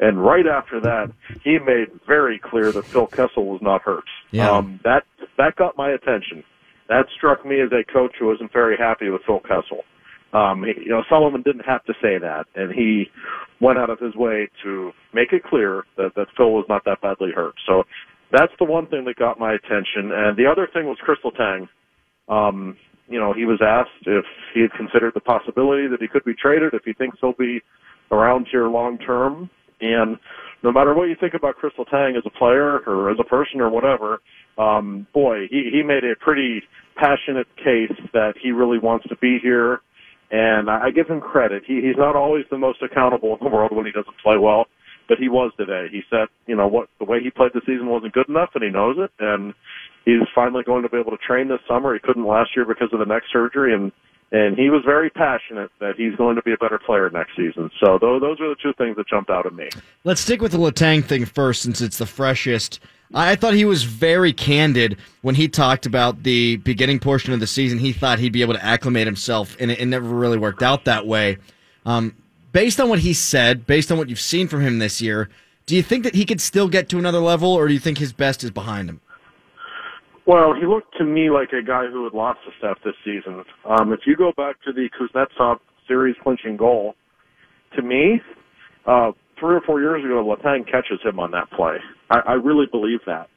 And 0.00 0.22
right 0.22 0.46
after 0.46 0.80
that, 0.80 1.12
he 1.44 1.58
made 1.58 1.88
very 2.06 2.38
clear 2.38 2.72
that 2.72 2.84
Phil 2.86 3.06
Kessel 3.06 3.46
was 3.46 3.60
not 3.62 3.82
hurt. 3.82 4.04
Yeah. 4.30 4.50
Um, 4.50 4.80
that 4.84 5.04
that 5.36 5.56
got 5.56 5.76
my 5.76 5.90
attention. 5.90 6.44
That 6.88 7.06
struck 7.16 7.46
me 7.46 7.60
as 7.60 7.70
a 7.72 7.84
coach 7.90 8.12
who 8.18 8.26
wasn't 8.26 8.52
very 8.52 8.76
happy 8.76 9.08
with 9.08 9.22
Phil 9.26 9.40
Kessel. 9.40 9.84
Um, 10.32 10.64
you 10.64 10.88
know, 10.88 11.02
Solomon 11.08 11.42
didn't 11.42 11.64
have 11.66 11.84
to 11.84 11.94
say 12.00 12.18
that, 12.18 12.46
and 12.54 12.72
he 12.72 13.06
went 13.60 13.78
out 13.78 13.90
of 13.90 13.98
his 13.98 14.14
way 14.14 14.48
to 14.62 14.92
make 15.12 15.32
it 15.32 15.42
clear 15.42 15.84
that, 15.96 16.12
that 16.16 16.28
Phil 16.36 16.52
was 16.52 16.64
not 16.68 16.84
that 16.84 17.00
badly 17.00 17.30
hurt. 17.34 17.54
So 17.66 17.82
that's 18.32 18.52
the 18.58 18.64
one 18.64 18.86
thing 18.86 19.04
that 19.06 19.16
got 19.16 19.38
my 19.38 19.52
attention. 19.54 20.12
And 20.12 20.36
the 20.36 20.46
other 20.50 20.68
thing 20.72 20.86
was 20.86 20.98
Kris 21.02 21.18
Letang. 21.24 21.68
Um, 22.28 22.76
you 23.08 23.18
know, 23.18 23.32
he 23.32 23.44
was 23.44 23.60
asked 23.60 24.06
if 24.06 24.24
he 24.54 24.60
had 24.60 24.70
considered 24.72 25.14
the 25.14 25.20
possibility 25.20 25.88
that 25.88 26.00
he 26.00 26.06
could 26.06 26.24
be 26.24 26.34
traded, 26.34 26.74
if 26.74 26.82
he 26.84 26.92
thinks 26.92 27.18
he'll 27.20 27.32
be 27.32 27.60
around 28.12 28.46
here 28.50 28.68
long 28.68 28.98
term. 28.98 29.50
And 29.80 30.16
no 30.62 30.70
matter 30.70 30.94
what 30.94 31.04
you 31.04 31.16
think 31.18 31.34
about 31.34 31.56
Kris 31.56 31.72
Letang 31.78 32.16
as 32.16 32.22
a 32.24 32.38
player 32.38 32.78
or 32.86 33.10
as 33.10 33.16
a 33.18 33.24
person 33.24 33.60
or 33.60 33.68
whatever, 33.68 34.20
um, 34.58 35.06
boy, 35.12 35.48
he, 35.50 35.70
he 35.72 35.82
made 35.82 36.04
a 36.04 36.14
pretty 36.20 36.62
passionate 36.96 37.48
case 37.56 37.96
that 38.12 38.34
he 38.40 38.52
really 38.52 38.78
wants 38.78 39.08
to 39.08 39.16
be 39.16 39.38
here. 39.42 39.80
And 40.30 40.70
I 40.70 40.90
give 40.90 41.08
him 41.08 41.20
credit. 41.20 41.64
He, 41.66 41.80
he's 41.80 41.96
not 41.96 42.14
always 42.14 42.44
the 42.50 42.58
most 42.58 42.82
accountable 42.82 43.36
in 43.36 43.44
the 43.44 43.50
world 43.50 43.74
when 43.74 43.86
he 43.86 43.92
doesn't 43.92 44.16
play 44.22 44.36
well, 44.38 44.66
but 45.08 45.18
he 45.18 45.28
was 45.28 45.52
today. 45.56 45.88
He 45.90 46.02
said, 46.08 46.28
you 46.46 46.54
know, 46.54 46.68
what 46.68 46.88
the 46.98 47.04
way 47.04 47.18
he 47.20 47.30
played 47.30 47.50
the 47.52 47.62
season 47.66 47.88
wasn't 47.88 48.12
good 48.12 48.28
enough, 48.28 48.50
and 48.54 48.62
he 48.62 48.70
knows 48.70 48.96
it. 48.98 49.10
And 49.18 49.54
he's 50.04 50.22
finally 50.34 50.62
going 50.62 50.82
to 50.82 50.88
be 50.88 50.98
able 50.98 51.10
to 51.10 51.18
train 51.18 51.48
this 51.48 51.58
summer. 51.66 51.94
He 51.94 52.00
couldn't 52.00 52.26
last 52.26 52.50
year 52.54 52.64
because 52.64 52.90
of 52.92 53.00
the 53.00 53.06
neck 53.06 53.24
surgery, 53.32 53.74
and 53.74 53.90
and 54.32 54.56
he 54.56 54.70
was 54.70 54.82
very 54.84 55.10
passionate 55.10 55.72
that 55.80 55.94
he's 55.96 56.14
going 56.14 56.36
to 56.36 56.42
be 56.42 56.52
a 56.52 56.56
better 56.56 56.78
player 56.78 57.10
next 57.10 57.34
season. 57.36 57.68
So 57.82 57.98
those 58.00 58.20
those 58.20 58.40
are 58.40 58.48
the 58.48 58.56
two 58.62 58.72
things 58.78 58.96
that 58.96 59.08
jumped 59.08 59.30
out 59.30 59.46
at 59.46 59.52
me. 59.52 59.68
Let's 60.04 60.20
stick 60.20 60.40
with 60.40 60.52
the 60.52 60.58
Letang 60.58 61.04
thing 61.04 61.24
first, 61.24 61.62
since 61.62 61.80
it's 61.80 61.98
the 61.98 62.06
freshest. 62.06 62.78
I 63.12 63.34
thought 63.34 63.54
he 63.54 63.64
was 63.64 63.82
very 63.82 64.32
candid 64.32 64.96
when 65.22 65.34
he 65.34 65.48
talked 65.48 65.84
about 65.84 66.22
the 66.22 66.56
beginning 66.56 67.00
portion 67.00 67.32
of 67.32 67.40
the 67.40 67.46
season. 67.46 67.78
He 67.78 67.92
thought 67.92 68.20
he'd 68.20 68.32
be 68.32 68.42
able 68.42 68.54
to 68.54 68.64
acclimate 68.64 69.06
himself, 69.06 69.56
and 69.58 69.70
it, 69.70 69.80
it 69.80 69.86
never 69.86 70.08
really 70.08 70.38
worked 70.38 70.62
out 70.62 70.84
that 70.84 71.06
way. 71.06 71.38
Um, 71.84 72.14
based 72.52 72.80
on 72.80 72.88
what 72.88 73.00
he 73.00 73.12
said, 73.12 73.66
based 73.66 73.90
on 73.90 73.98
what 73.98 74.08
you've 74.08 74.20
seen 74.20 74.46
from 74.46 74.60
him 74.60 74.78
this 74.78 75.00
year, 75.00 75.28
do 75.66 75.74
you 75.74 75.82
think 75.82 76.04
that 76.04 76.14
he 76.14 76.24
could 76.24 76.40
still 76.40 76.68
get 76.68 76.88
to 76.90 76.98
another 76.98 77.18
level, 77.18 77.52
or 77.52 77.66
do 77.66 77.74
you 77.74 77.80
think 77.80 77.98
his 77.98 78.12
best 78.12 78.44
is 78.44 78.50
behind 78.50 78.88
him? 78.88 79.00
Well, 80.26 80.54
he 80.54 80.64
looked 80.64 80.96
to 80.98 81.04
me 81.04 81.30
like 81.30 81.52
a 81.52 81.62
guy 81.62 81.86
who 81.86 82.04
had 82.04 82.14
lost 82.14 82.40
a 82.46 82.56
step 82.58 82.78
this 82.84 82.94
season. 83.04 83.44
Um, 83.64 83.92
if 83.92 84.00
you 84.06 84.14
go 84.14 84.32
back 84.36 84.62
to 84.62 84.72
the 84.72 84.88
Kuznetsov 84.90 85.58
series 85.88 86.14
clinching 86.22 86.56
goal, 86.56 86.94
to 87.74 87.82
me, 87.82 88.20
uh, 88.86 89.12
three 89.40 89.56
or 89.56 89.60
four 89.62 89.80
years 89.80 90.04
ago, 90.04 90.24
Letang 90.24 90.70
catches 90.70 91.00
him 91.02 91.18
on 91.18 91.30
that 91.32 91.50
play. 91.50 91.78
I, 92.10 92.20
I 92.20 92.32
really 92.34 92.66
believe 92.70 93.00
that. 93.06 93.28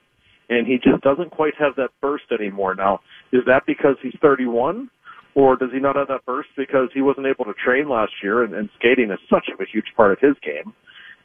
And 0.50 0.68
he 0.68 0.76
just 0.76 1.02
doesn't 1.02 1.32
quite 1.32 1.54
have 1.58 1.76
that 1.78 1.90
burst 2.02 2.26
anymore. 2.38 2.76
Now, 2.76 3.00
is 3.32 3.42
that 3.48 3.64
because 3.66 3.96
he's 4.04 4.14
31? 4.22 4.90
Or 5.36 5.56
does 5.56 5.70
he 5.74 5.80
not 5.80 5.96
have 5.96 6.10
that 6.10 6.26
burst 6.26 6.50
because 6.56 6.90
he 6.94 7.02
wasn't 7.02 7.26
able 7.26 7.46
to 7.46 7.54
train 7.54 7.90
last 7.90 8.12
year 8.22 8.44
and, 8.44 8.54
and 8.54 8.70
skating 8.78 9.10
is 9.10 9.20
such 9.30 9.48
a 9.50 9.66
huge 9.66 9.88
part 9.96 10.12
of 10.12 10.20
his 10.20 10.36
game? 10.44 10.74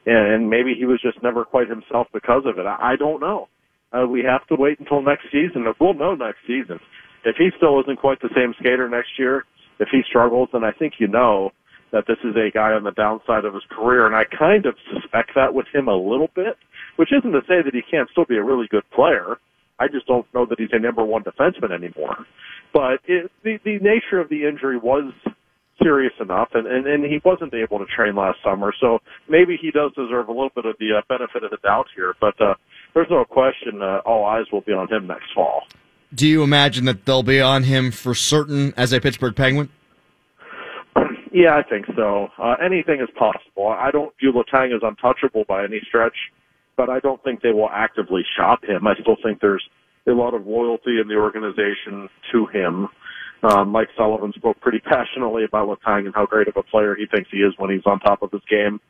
And 0.06 0.48
maybe 0.48 0.74
he 0.78 0.86
was 0.86 1.00
just 1.02 1.22
never 1.22 1.44
quite 1.44 1.68
himself 1.68 2.06
because 2.14 2.44
of 2.46 2.58
it. 2.58 2.64
I, 2.64 2.92
I 2.92 2.96
don't 2.96 3.20
know. 3.20 3.48
Uh, 3.92 4.06
we 4.06 4.22
have 4.22 4.46
to 4.46 4.54
wait 4.54 4.80
until 4.80 5.02
next 5.02 5.24
season. 5.30 5.66
We'll 5.78 5.94
know 5.94 6.14
next 6.14 6.40
season. 6.46 6.80
If 7.24 7.36
he 7.36 7.50
still 7.56 7.80
isn't 7.80 7.98
quite 7.98 8.20
the 8.20 8.30
same 8.34 8.54
skater 8.58 8.88
next 8.88 9.18
year, 9.18 9.44
if 9.78 9.88
he 9.90 10.00
struggles, 10.08 10.48
then 10.52 10.64
I 10.64 10.72
think 10.72 10.94
you 10.98 11.08
know 11.08 11.50
that 11.92 12.06
this 12.06 12.18
is 12.24 12.36
a 12.36 12.50
guy 12.52 12.72
on 12.72 12.84
the 12.84 12.92
downside 12.92 13.44
of 13.44 13.54
his 13.54 13.62
career. 13.70 14.06
And 14.06 14.14
I 14.14 14.24
kind 14.24 14.66
of 14.66 14.76
suspect 14.92 15.32
that 15.34 15.54
with 15.54 15.66
him 15.72 15.88
a 15.88 15.96
little 15.96 16.30
bit 16.34 16.56
which 16.98 17.12
isn't 17.12 17.30
to 17.30 17.40
say 17.42 17.62
that 17.62 17.72
he 17.72 17.80
can't 17.80 18.10
still 18.10 18.24
be 18.24 18.36
a 18.36 18.42
really 18.42 18.66
good 18.66 18.82
player. 18.90 19.38
I 19.78 19.86
just 19.86 20.06
don't 20.08 20.26
know 20.34 20.44
that 20.46 20.58
he's 20.58 20.72
a 20.72 20.80
number 20.80 21.04
one 21.04 21.22
defenseman 21.22 21.70
anymore. 21.70 22.26
But 22.72 22.98
it, 23.06 23.30
the 23.44 23.58
the 23.64 23.78
nature 23.78 24.18
of 24.18 24.28
the 24.28 24.46
injury 24.46 24.76
was 24.76 25.12
serious 25.80 26.12
enough, 26.20 26.48
and, 26.54 26.66
and 26.66 26.86
and 26.88 27.04
he 27.04 27.20
wasn't 27.24 27.54
able 27.54 27.78
to 27.78 27.86
train 27.86 28.16
last 28.16 28.38
summer, 28.44 28.74
so 28.80 28.98
maybe 29.28 29.56
he 29.56 29.70
does 29.70 29.92
deserve 29.94 30.28
a 30.28 30.32
little 30.32 30.50
bit 30.54 30.66
of 30.66 30.74
the 30.80 30.98
uh, 30.98 31.02
benefit 31.08 31.44
of 31.44 31.52
the 31.52 31.56
doubt 31.62 31.86
here. 31.94 32.14
But 32.20 32.38
uh, 32.40 32.54
there's 32.94 33.06
no 33.10 33.24
question, 33.24 33.80
uh, 33.80 34.00
all 34.04 34.24
eyes 34.26 34.46
will 34.52 34.60
be 34.62 34.72
on 34.72 34.88
him 34.92 35.06
next 35.06 35.32
fall. 35.32 35.62
Do 36.12 36.26
you 36.26 36.42
imagine 36.42 36.84
that 36.86 37.04
they'll 37.04 37.22
be 37.22 37.40
on 37.40 37.62
him 37.62 37.92
for 37.92 38.12
certain 38.14 38.74
as 38.76 38.92
a 38.92 39.00
Pittsburgh 39.00 39.36
Penguin? 39.36 39.68
Yeah, 41.32 41.56
I 41.56 41.62
think 41.62 41.86
so. 41.96 42.28
Uh, 42.38 42.56
anything 42.64 43.00
is 43.00 43.08
possible. 43.18 43.68
I 43.68 43.90
don't 43.90 44.12
view 44.18 44.32
Letang 44.32 44.74
as 44.74 44.82
untouchable 44.82 45.44
by 45.46 45.64
any 45.64 45.80
stretch, 45.86 46.16
but 46.76 46.88
I 46.88 47.00
don't 47.00 47.22
think 47.22 47.42
they 47.42 47.52
will 47.52 47.68
actively 47.70 48.22
shop 48.36 48.64
him. 48.64 48.86
I 48.86 48.94
still 49.00 49.16
think 49.22 49.40
there's 49.40 49.66
a 50.06 50.12
lot 50.12 50.34
of 50.34 50.46
loyalty 50.46 51.00
in 51.00 51.08
the 51.08 51.16
organization 51.16 52.08
to 52.32 52.46
him. 52.46 52.88
Um, 53.42 53.68
Mike 53.68 53.88
Sullivan 53.96 54.32
spoke 54.34 54.60
pretty 54.60 54.78
passionately 54.84 55.44
about 55.44 55.68
Letang 55.68 56.06
and 56.06 56.14
how 56.14 56.26
great 56.26 56.48
of 56.48 56.56
a 56.56 56.62
player 56.62 56.94
he 56.94 57.06
thinks 57.06 57.30
he 57.30 57.38
is 57.38 57.52
when 57.58 57.70
he's 57.70 57.86
on 57.86 58.00
top 58.00 58.22
of 58.22 58.30
his 58.30 58.42
game. 58.48 58.80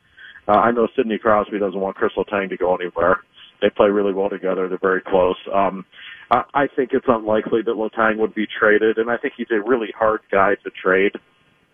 Uh, 0.47 0.53
I 0.53 0.71
know 0.71 0.87
Sidney 0.95 1.19
Crosby 1.19 1.59
doesn't 1.59 1.79
want 1.79 1.95
Chris 1.95 2.13
Letang 2.17 2.49
to 2.49 2.57
go 2.57 2.75
anywhere. 2.75 3.17
They 3.61 3.69
play 3.69 3.89
really 3.89 4.13
well 4.13 4.29
together. 4.29 4.67
They're 4.69 4.79
very 4.79 5.01
close. 5.01 5.35
Um, 5.53 5.85
I, 6.31 6.43
I 6.53 6.67
think 6.67 6.91
it's 6.93 7.05
unlikely 7.07 7.61
that 7.63 7.75
Letang 7.75 8.17
would 8.17 8.33
be 8.33 8.47
traded, 8.47 8.97
and 8.97 9.11
I 9.11 9.17
think 9.17 9.33
he's 9.35 9.51
a 9.51 9.61
really 9.61 9.93
hard 9.97 10.21
guy 10.31 10.55
to 10.63 10.69
trade. 10.81 11.11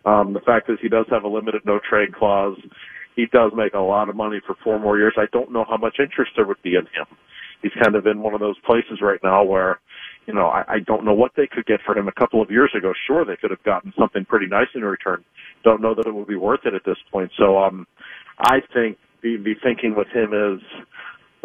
Um, 0.06 0.34
the 0.34 0.42
fact 0.42 0.70
is 0.70 0.78
he 0.82 0.90
does 0.90 1.06
have 1.10 1.24
a 1.24 1.28
limited 1.28 1.64
no 1.66 1.80
trade 1.88 2.14
clause. 2.14 2.58
He 3.16 3.26
does 3.28 3.52
make 3.56 3.74
a 3.74 3.80
lot 3.80 4.10
of 4.10 4.16
money 4.16 4.40
for 4.46 4.56
four 4.64 4.80
more 4.80 4.98
years. 4.98 5.14
I 5.18 5.26
don't 5.32 5.52
know 5.52 5.66
how 5.68 5.78
much 5.78 5.98
interest 6.00 6.32
there 6.36 6.46
would 6.46 6.62
be 6.64 6.76
in 6.76 6.86
him. 6.86 7.08
He's 7.62 7.72
kind 7.82 7.96
of 7.96 8.06
in 8.06 8.22
one 8.22 8.34
of 8.34 8.40
those 8.40 8.60
places 8.66 9.00
right 9.02 9.20
now 9.24 9.44
where, 9.44 9.80
you 10.28 10.34
know, 10.34 10.48
I, 10.48 10.64
I 10.68 10.80
don't 10.86 11.06
know 11.06 11.14
what 11.14 11.32
they 11.36 11.48
could 11.48 11.66
get 11.66 11.80
for 11.86 11.98
him 11.98 12.08
a 12.08 12.12
couple 12.12 12.42
of 12.42 12.52
years 12.52 12.72
ago. 12.78 12.94
Sure, 13.08 13.26
they 13.26 13.38
could 13.38 13.52
have 13.52 13.64
gotten 13.64 13.94
something 13.98 14.26
pretty 14.26 14.48
nice 14.48 14.68
in 14.76 14.84
return. 14.84 15.24
Don't 15.64 15.82
know 15.82 15.96
that 15.96 16.06
it 16.06 16.14
would 16.14 16.28
be 16.28 16.36
worth 16.36 16.66
it 16.66 16.74
at 16.74 16.84
this 16.86 16.98
point. 17.12 17.32
So, 17.38 17.58
um, 17.58 17.88
I 18.40 18.60
think 18.74 18.98
the, 19.24 19.38
the 19.38 19.56
thinking 19.64 19.96
with 19.96 20.08
him 20.10 20.34
is, 20.34 20.62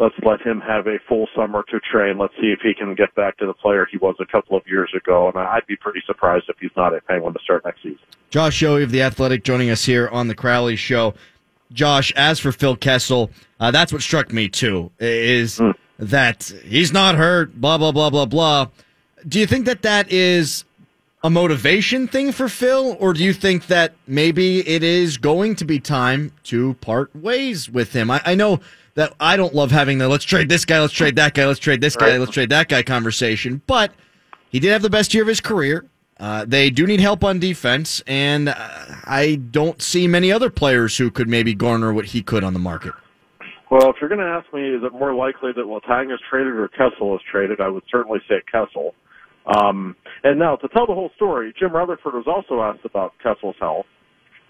let's 0.01 0.15
let 0.23 0.41
him 0.41 0.59
have 0.59 0.87
a 0.87 0.97
full 1.07 1.27
summer 1.35 1.63
to 1.69 1.79
train. 1.79 2.17
Let's 2.17 2.33
see 2.41 2.47
if 2.47 2.59
he 2.61 2.73
can 2.73 2.95
get 2.95 3.13
back 3.13 3.37
to 3.37 3.45
the 3.45 3.53
player 3.53 3.87
he 3.89 3.97
was 3.97 4.15
a 4.19 4.25
couple 4.25 4.57
of 4.57 4.63
years 4.67 4.91
ago. 4.97 5.29
And 5.29 5.37
I'd 5.37 5.67
be 5.67 5.75
pretty 5.75 6.01
surprised 6.07 6.45
if 6.49 6.57
he's 6.59 6.71
not 6.75 6.95
a 6.95 7.01
Penguin 7.01 7.33
to 7.33 7.39
start 7.43 7.63
next 7.63 7.83
season. 7.83 7.99
Josh 8.31 8.61
Yohe 8.61 8.83
of 8.83 8.91
The 8.91 9.03
Athletic 9.03 9.43
joining 9.43 9.69
us 9.69 9.85
here 9.85 10.09
on 10.09 10.27
the 10.27 10.33
Crowley 10.35 10.75
Show. 10.75 11.13
Josh, 11.71 12.11
as 12.15 12.39
for 12.39 12.51
Phil 12.51 12.75
Kessel, 12.75 13.29
uh, 13.59 13.69
that's 13.71 13.93
what 13.93 14.01
struck 14.01 14.33
me 14.33 14.49
too, 14.49 14.91
is 14.99 15.59
mm. 15.59 15.73
that 15.99 16.51
he's 16.65 16.91
not 16.91 17.15
hurt, 17.15 17.61
blah, 17.61 17.77
blah, 17.77 17.91
blah, 17.91 18.09
blah, 18.09 18.25
blah. 18.25 18.67
Do 19.25 19.39
you 19.39 19.45
think 19.45 19.67
that 19.67 19.83
that 19.83 20.11
is 20.11 20.65
a 21.23 21.29
motivation 21.29 22.07
thing 22.07 22.31
for 22.31 22.49
Phil, 22.49 22.97
or 22.99 23.13
do 23.13 23.23
you 23.23 23.31
think 23.31 23.67
that 23.67 23.93
maybe 24.07 24.67
it 24.67 24.83
is 24.83 25.17
going 25.17 25.55
to 25.57 25.65
be 25.65 25.79
time 25.79 26.33
to 26.45 26.73
part 26.75 27.15
ways 27.15 27.69
with 27.69 27.93
him? 27.93 28.09
I, 28.09 28.21
I 28.25 28.35
know 28.35 28.59
that 28.95 29.13
I 29.19 29.37
don't 29.37 29.53
love 29.53 29.71
having 29.71 29.97
the 29.97 30.07
let's 30.07 30.25
trade 30.25 30.49
this 30.49 30.65
guy, 30.65 30.79
let's 30.81 30.93
trade 30.93 31.15
that 31.15 31.33
guy, 31.33 31.45
let's 31.45 31.59
trade 31.59 31.81
this 31.81 31.95
guy, 31.95 32.11
right. 32.11 32.19
let's 32.19 32.31
trade 32.31 32.49
that 32.49 32.69
guy 32.69 32.83
conversation, 32.83 33.61
but 33.67 33.93
he 34.49 34.59
did 34.59 34.71
have 34.71 34.81
the 34.81 34.89
best 34.89 35.13
year 35.13 35.23
of 35.23 35.27
his 35.27 35.41
career. 35.41 35.85
Uh, 36.19 36.45
they 36.47 36.69
do 36.69 36.85
need 36.85 36.99
help 36.99 37.23
on 37.23 37.39
defense, 37.39 38.03
and 38.05 38.49
uh, 38.49 38.53
I 39.05 39.39
don't 39.49 39.81
see 39.81 40.07
many 40.07 40.31
other 40.31 40.51
players 40.51 40.97
who 40.97 41.09
could 41.09 41.27
maybe 41.27 41.55
garner 41.55 41.91
what 41.93 42.05
he 42.05 42.21
could 42.21 42.43
on 42.43 42.53
the 42.53 42.59
market. 42.59 42.93
Well, 43.71 43.89
if 43.89 43.95
you're 43.99 44.09
going 44.09 44.19
to 44.19 44.25
ask 44.25 44.53
me, 44.53 44.69
is 44.69 44.83
it 44.83 44.91
more 44.91 45.15
likely 45.15 45.51
that 45.55 45.65
Letang 45.65 46.13
is 46.13 46.19
traded 46.29 46.53
or 46.53 46.67
Kessel 46.67 47.15
is 47.15 47.21
traded? 47.31 47.59
I 47.61 47.69
would 47.69 47.83
certainly 47.89 48.19
say 48.27 48.35
Kessel. 48.51 48.93
Um, 49.47 49.95
and 50.23 50.37
now, 50.37 50.57
to 50.57 50.67
tell 50.67 50.85
the 50.85 50.93
whole 50.93 51.09
story, 51.15 51.53
Jim 51.57 51.71
Rutherford 51.71 52.13
was 52.13 52.27
also 52.27 52.61
asked 52.61 52.85
about 52.85 53.13
Kessel's 53.23 53.55
health, 53.59 53.85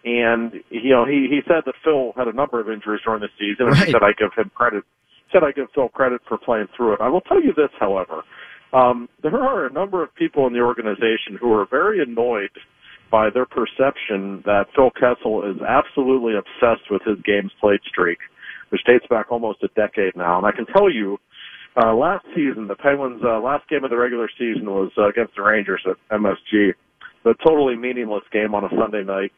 and 0.04 0.54
you 0.70 0.90
know 0.90 1.06
he 1.06 1.28
he 1.30 1.42
said 1.48 1.64
that 1.66 1.76
Phil 1.84 2.14
had 2.16 2.28
a 2.28 2.34
number 2.34 2.60
of 2.60 2.70
injuries 2.70 3.02
during 3.06 3.22
the 3.22 3.30
season, 3.38 3.68
and 3.68 3.76
right. 3.76 3.86
he 3.86 3.92
said 3.92 4.04
I 4.04 4.14
give 4.18 4.32
him 4.36 4.52
credit. 4.56 4.84
Said 5.32 5.44
I 5.44 5.52
give 5.52 5.68
Phil 5.74 5.90
credit 5.90 6.22
for 6.28 6.38
playing 6.38 6.68
through 6.76 6.94
it. 6.94 7.02
I 7.02 7.10
will 7.10 7.22
tell 7.22 7.42
you 7.42 7.54
this, 7.56 7.70
however. 7.80 8.24
Um, 8.74 9.10
there 9.22 9.36
are 9.36 9.66
a 9.66 9.72
number 9.72 10.02
of 10.02 10.14
people 10.16 10.48
in 10.48 10.54
the 10.54 10.60
organization 10.60 11.38
who 11.40 11.52
are 11.54 11.66
very 11.70 12.02
annoyed 12.02 12.52
by 13.12 13.30
their 13.30 13.46
perception 13.46 14.42
that 14.46 14.68
Phil 14.74 14.92
Kessel 14.92 15.44
is 15.44 15.62
absolutely 15.62 16.34
obsessed 16.36 16.90
with 16.90 17.02
his 17.04 17.18
games 17.24 17.52
played 17.60 17.82
streak, 17.86 18.20
which 18.70 18.82
dates 18.86 19.06
back 19.10 19.28
almost 19.30 19.62
a 19.64 19.68
decade 19.76 20.16
now. 20.16 20.38
And 20.38 20.48
I 20.48 20.52
can 20.52 20.66
tell 20.66 20.90
you, 20.90 21.18
uh, 21.76 21.94
last 21.94 22.26
season, 22.34 22.68
the 22.68 22.76
Penguins' 22.76 23.22
uh, 23.24 23.40
last 23.40 23.68
game 23.70 23.84
of 23.84 23.90
the 23.90 23.98
regular 23.98 24.30
season 24.38 24.66
was 24.66 24.92
uh, 24.98 25.10
against 25.10 25.36
the 25.36 25.44
Rangers 25.44 25.86
at 25.86 25.98
MSG. 26.18 26.74
A 27.26 27.34
totally 27.46 27.76
meaningless 27.76 28.24
game 28.32 28.56
on 28.56 28.64
a 28.64 28.70
Sunday 28.70 29.04
night. 29.04 29.32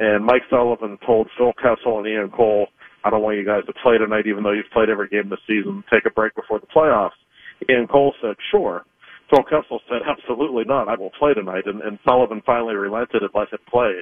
And 0.00 0.24
Mike 0.24 0.42
Sullivan 0.48 0.98
told 1.04 1.28
Phil 1.36 1.52
Kessel 1.52 1.98
and 1.98 2.08
Ian 2.08 2.30
Cole, 2.30 2.68
I 3.04 3.10
don't 3.10 3.22
want 3.22 3.36
you 3.36 3.44
guys 3.44 3.66
to 3.66 3.74
play 3.82 3.98
tonight, 3.98 4.26
even 4.26 4.42
though 4.42 4.52
you've 4.52 4.72
played 4.72 4.88
every 4.88 5.08
game 5.08 5.28
this 5.28 5.44
season. 5.46 5.84
Take 5.92 6.06
a 6.06 6.10
break 6.10 6.34
before 6.34 6.58
the 6.58 6.66
playoffs. 6.66 7.20
And 7.68 7.86
Cole 7.86 8.14
said, 8.22 8.36
sure. 8.50 8.84
Phil 9.28 9.44
Kessel 9.44 9.80
said, 9.88 10.00
absolutely 10.08 10.64
not. 10.64 10.88
I 10.88 10.96
will 10.96 11.10
play 11.10 11.34
tonight. 11.34 11.66
And, 11.66 11.82
and 11.82 11.98
Sullivan 12.02 12.42
finally 12.46 12.74
relented 12.74 13.22
and 13.22 13.30
let 13.34 13.52
him 13.52 13.58
play. 13.70 14.00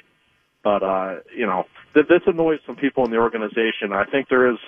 But, 0.62 0.84
uh, 0.84 1.16
you 1.36 1.46
know, 1.46 1.64
th- 1.94 2.06
this 2.08 2.22
annoys 2.26 2.60
some 2.64 2.76
people 2.76 3.04
in 3.04 3.10
the 3.10 3.18
organization. 3.18 3.92
I 3.92 4.04
think 4.04 4.28
there 4.28 4.48
is 4.48 4.58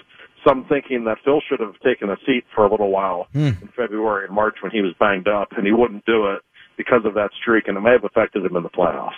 some 0.45 0.65
thinking 0.69 1.05
that 1.05 1.19
Phil 1.25 1.41
should 1.49 1.61
have 1.61 1.79
taken 1.81 2.11
a 2.11 2.17
seat 2.27 2.45
for 2.53 2.65
a 2.65 2.71
little 2.71 2.91
while 2.91 3.29
mm. 3.35 3.61
in 3.63 3.69
February 3.77 4.27
and 4.27 4.35
March 4.35 4.57
when 4.63 4.73
he 4.73 4.81
was 4.81 4.95
banged 4.99 5.29
up, 5.29 5.53
and 5.57 5.65
he 5.65 5.73
wouldn't 5.73 6.05
do 6.07 6.27
it 6.27 6.43
because 6.77 7.05
of 7.05 7.15
that 7.15 7.31
streak, 7.41 7.69
and 7.69 7.77
it 7.77 7.81
may 7.81 7.93
have 7.93 8.05
affected 8.05 8.45
him 8.45 8.57
in 8.57 8.63
the 8.63 8.71
playoffs. 8.71 9.13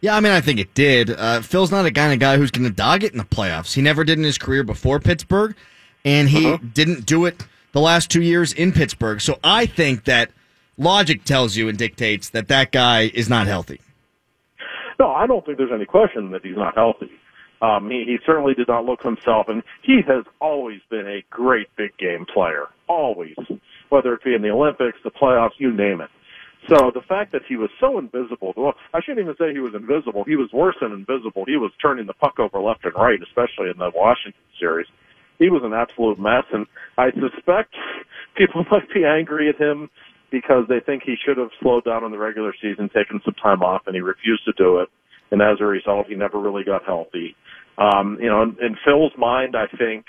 Yeah, 0.00 0.16
I 0.16 0.20
mean, 0.20 0.32
I 0.32 0.40
think 0.40 0.60
it 0.60 0.74
did. 0.74 1.10
Uh, 1.10 1.40
Phil's 1.40 1.70
not 1.70 1.86
a 1.86 1.90
kind 1.90 2.12
of 2.12 2.18
guy 2.18 2.36
who's 2.36 2.50
going 2.50 2.68
to 2.68 2.74
dog 2.74 3.02
it 3.02 3.12
in 3.12 3.18
the 3.18 3.24
playoffs. 3.24 3.74
He 3.74 3.82
never 3.82 4.04
did 4.04 4.18
in 4.18 4.24
his 4.24 4.38
career 4.38 4.62
before 4.62 5.00
Pittsburgh, 5.00 5.56
and 6.04 6.28
he 6.28 6.46
uh-huh. 6.46 6.58
didn't 6.74 7.06
do 7.06 7.24
it 7.24 7.44
the 7.72 7.80
last 7.80 8.10
two 8.10 8.22
years 8.22 8.52
in 8.52 8.72
Pittsburgh. 8.72 9.20
So 9.20 9.38
I 9.42 9.66
think 9.66 10.04
that 10.04 10.30
logic 10.76 11.24
tells 11.24 11.56
you 11.56 11.68
and 11.68 11.78
dictates 11.78 12.30
that 12.30 12.48
that 12.48 12.72
guy 12.72 13.10
is 13.14 13.28
not 13.28 13.46
healthy. 13.46 13.80
No, 14.98 15.10
I 15.10 15.26
don't 15.26 15.44
think 15.44 15.58
there's 15.58 15.72
any 15.72 15.84
question 15.86 16.30
that 16.30 16.44
he's 16.44 16.56
not 16.56 16.74
healthy. 16.74 17.10
Um, 17.60 17.90
he, 17.90 18.04
he 18.06 18.18
certainly 18.26 18.54
did 18.54 18.68
not 18.68 18.84
look 18.84 19.02
himself, 19.02 19.48
and 19.48 19.62
he 19.82 20.00
has 20.06 20.24
always 20.40 20.80
been 20.90 21.06
a 21.06 21.24
great 21.30 21.68
big 21.76 21.96
game 21.96 22.26
player. 22.32 22.66
Always. 22.86 23.34
Whether 23.88 24.14
it 24.14 24.24
be 24.24 24.34
in 24.34 24.42
the 24.42 24.50
Olympics, 24.50 24.98
the 25.04 25.10
playoffs, 25.10 25.52
you 25.58 25.72
name 25.72 26.00
it. 26.00 26.10
So 26.68 26.90
the 26.92 27.02
fact 27.08 27.32
that 27.32 27.42
he 27.48 27.56
was 27.56 27.70
so 27.78 27.98
invisible, 27.98 28.52
well, 28.56 28.74
I 28.92 29.00
shouldn't 29.00 29.24
even 29.24 29.36
say 29.38 29.52
he 29.52 29.60
was 29.60 29.74
invisible. 29.74 30.24
He 30.24 30.36
was 30.36 30.50
worse 30.52 30.76
than 30.80 30.92
invisible. 30.92 31.44
He 31.46 31.56
was 31.56 31.70
turning 31.80 32.06
the 32.06 32.14
puck 32.14 32.38
over 32.38 32.58
left 32.58 32.84
and 32.84 32.94
right, 32.94 33.20
especially 33.22 33.70
in 33.70 33.78
the 33.78 33.90
Washington 33.94 34.40
series 34.58 34.86
he 35.38 35.50
was 35.50 35.62
an 35.64 35.72
absolute 35.72 36.18
mess, 36.18 36.44
and 36.52 36.66
I 36.96 37.10
suspect 37.12 37.74
people 38.36 38.64
might 38.70 38.88
be 38.92 39.04
angry 39.04 39.48
at 39.48 39.60
him 39.60 39.90
because 40.30 40.64
they 40.68 40.80
think 40.80 41.02
he 41.04 41.14
should 41.24 41.38
have 41.38 41.50
slowed 41.60 41.84
down 41.84 42.04
in 42.04 42.10
the 42.10 42.18
regular 42.18 42.52
season, 42.60 42.88
taken 42.88 43.20
some 43.24 43.34
time 43.34 43.62
off, 43.62 43.82
and 43.86 43.94
he 43.94 44.00
refused 44.00 44.44
to 44.44 44.52
do 44.56 44.78
it. 44.78 44.88
And 45.30 45.40
as 45.40 45.58
a 45.60 45.64
result, 45.64 46.06
he 46.08 46.14
never 46.14 46.38
really 46.38 46.64
got 46.64 46.84
healthy. 46.84 47.36
Um, 47.78 48.18
you 48.20 48.28
know, 48.28 48.42
in, 48.42 48.56
in 48.60 48.76
Phil's 48.84 49.12
mind, 49.18 49.54
I 49.56 49.66
think, 49.76 50.06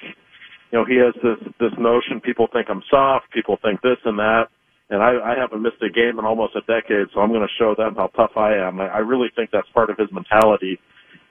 you 0.71 0.79
know, 0.79 0.85
he 0.85 0.97
has 0.97 1.13
this 1.23 1.53
this 1.59 1.71
notion. 1.77 2.21
People 2.21 2.47
think 2.51 2.67
I'm 2.69 2.83
soft. 2.89 3.31
People 3.31 3.57
think 3.61 3.81
this 3.81 3.97
and 4.05 4.19
that. 4.19 4.47
And 4.89 5.03
I, 5.03 5.33
I 5.33 5.35
haven't 5.37 5.61
missed 5.61 5.81
a 5.81 5.89
game 5.89 6.17
in 6.17 6.25
almost 6.25 6.55
a 6.55 6.61
decade, 6.61 7.07
so 7.13 7.19
I'm 7.19 7.29
going 7.29 7.41
to 7.41 7.53
show 7.59 7.75
them 7.75 7.95
how 7.95 8.07
tough 8.07 8.37
I 8.37 8.55
am. 8.55 8.79
I, 8.79 8.87
I 8.87 8.97
really 8.99 9.27
think 9.35 9.51
that's 9.51 9.67
part 9.69 9.89
of 9.89 9.97
his 9.97 10.11
mentality 10.11 10.79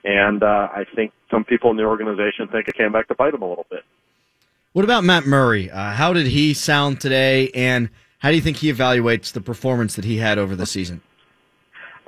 and 0.07 0.41
uh, 0.41 0.69
I 0.73 0.85
think 0.95 1.11
some 1.29 1.43
people 1.43 1.69
in 1.69 1.77
the 1.77 1.83
organization 1.83 2.47
think 2.47 2.67
it 2.67 2.75
came 2.75 2.93
back 2.93 3.09
to 3.09 3.15
bite 3.15 3.33
him 3.33 3.41
a 3.41 3.49
little 3.49 3.65
bit. 3.69 3.83
What 4.71 4.85
about 4.85 5.03
Matt 5.03 5.25
Murray? 5.25 5.69
Uh, 5.69 5.91
how 5.91 6.13
did 6.13 6.27
he 6.27 6.53
sound 6.53 7.01
today, 7.01 7.49
and 7.53 7.89
how 8.19 8.29
do 8.29 8.35
you 8.35 8.41
think 8.41 8.57
he 8.57 8.71
evaluates 8.71 9.33
the 9.33 9.41
performance 9.41 9.95
that 9.95 10.05
he 10.05 10.17
had 10.17 10.37
over 10.37 10.55
the 10.55 10.65
season? 10.65 11.01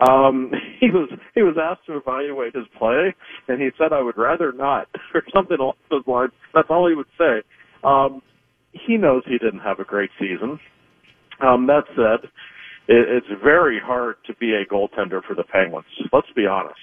Um, 0.08 0.52
he 0.80 0.90
was 0.90 1.10
he 1.36 1.42
was 1.42 1.58
asked 1.62 1.86
to 1.88 1.98
evaluate 1.98 2.56
his 2.56 2.66
play, 2.78 3.14
and 3.50 3.62
he 3.62 3.70
said, 3.78 3.92
"I 3.92 4.02
would 4.02 4.18
rather 4.18 4.54
not," 4.54 4.88
or 5.14 5.24
something 5.34 5.58
along 5.60 5.74
those 5.90 6.08
lines. 6.08 6.32
That's 6.54 6.70
all 6.70 6.88
he 6.88 6.96
would 6.96 7.08
say. 7.18 7.42
Um, 7.84 8.22
he 8.72 8.98
knows 8.98 9.24
he 9.26 9.40
didn't 9.40 9.60
have 9.60 9.80
a 9.80 9.84
great 9.84 10.12
season. 10.20 10.60
Um, 11.42 11.68
that 11.68 11.84
said, 11.96 12.30
it, 12.88 13.08
it's 13.10 13.42
very 13.44 13.80
hard 13.80 14.16
to 14.28 14.36
be 14.36 14.54
a 14.54 14.66
goaltender 14.66 15.24
for 15.24 15.36
the 15.36 15.44
Penguins. 15.44 15.86
Let's 16.12 16.32
be 16.36 16.46
honest. 16.46 16.80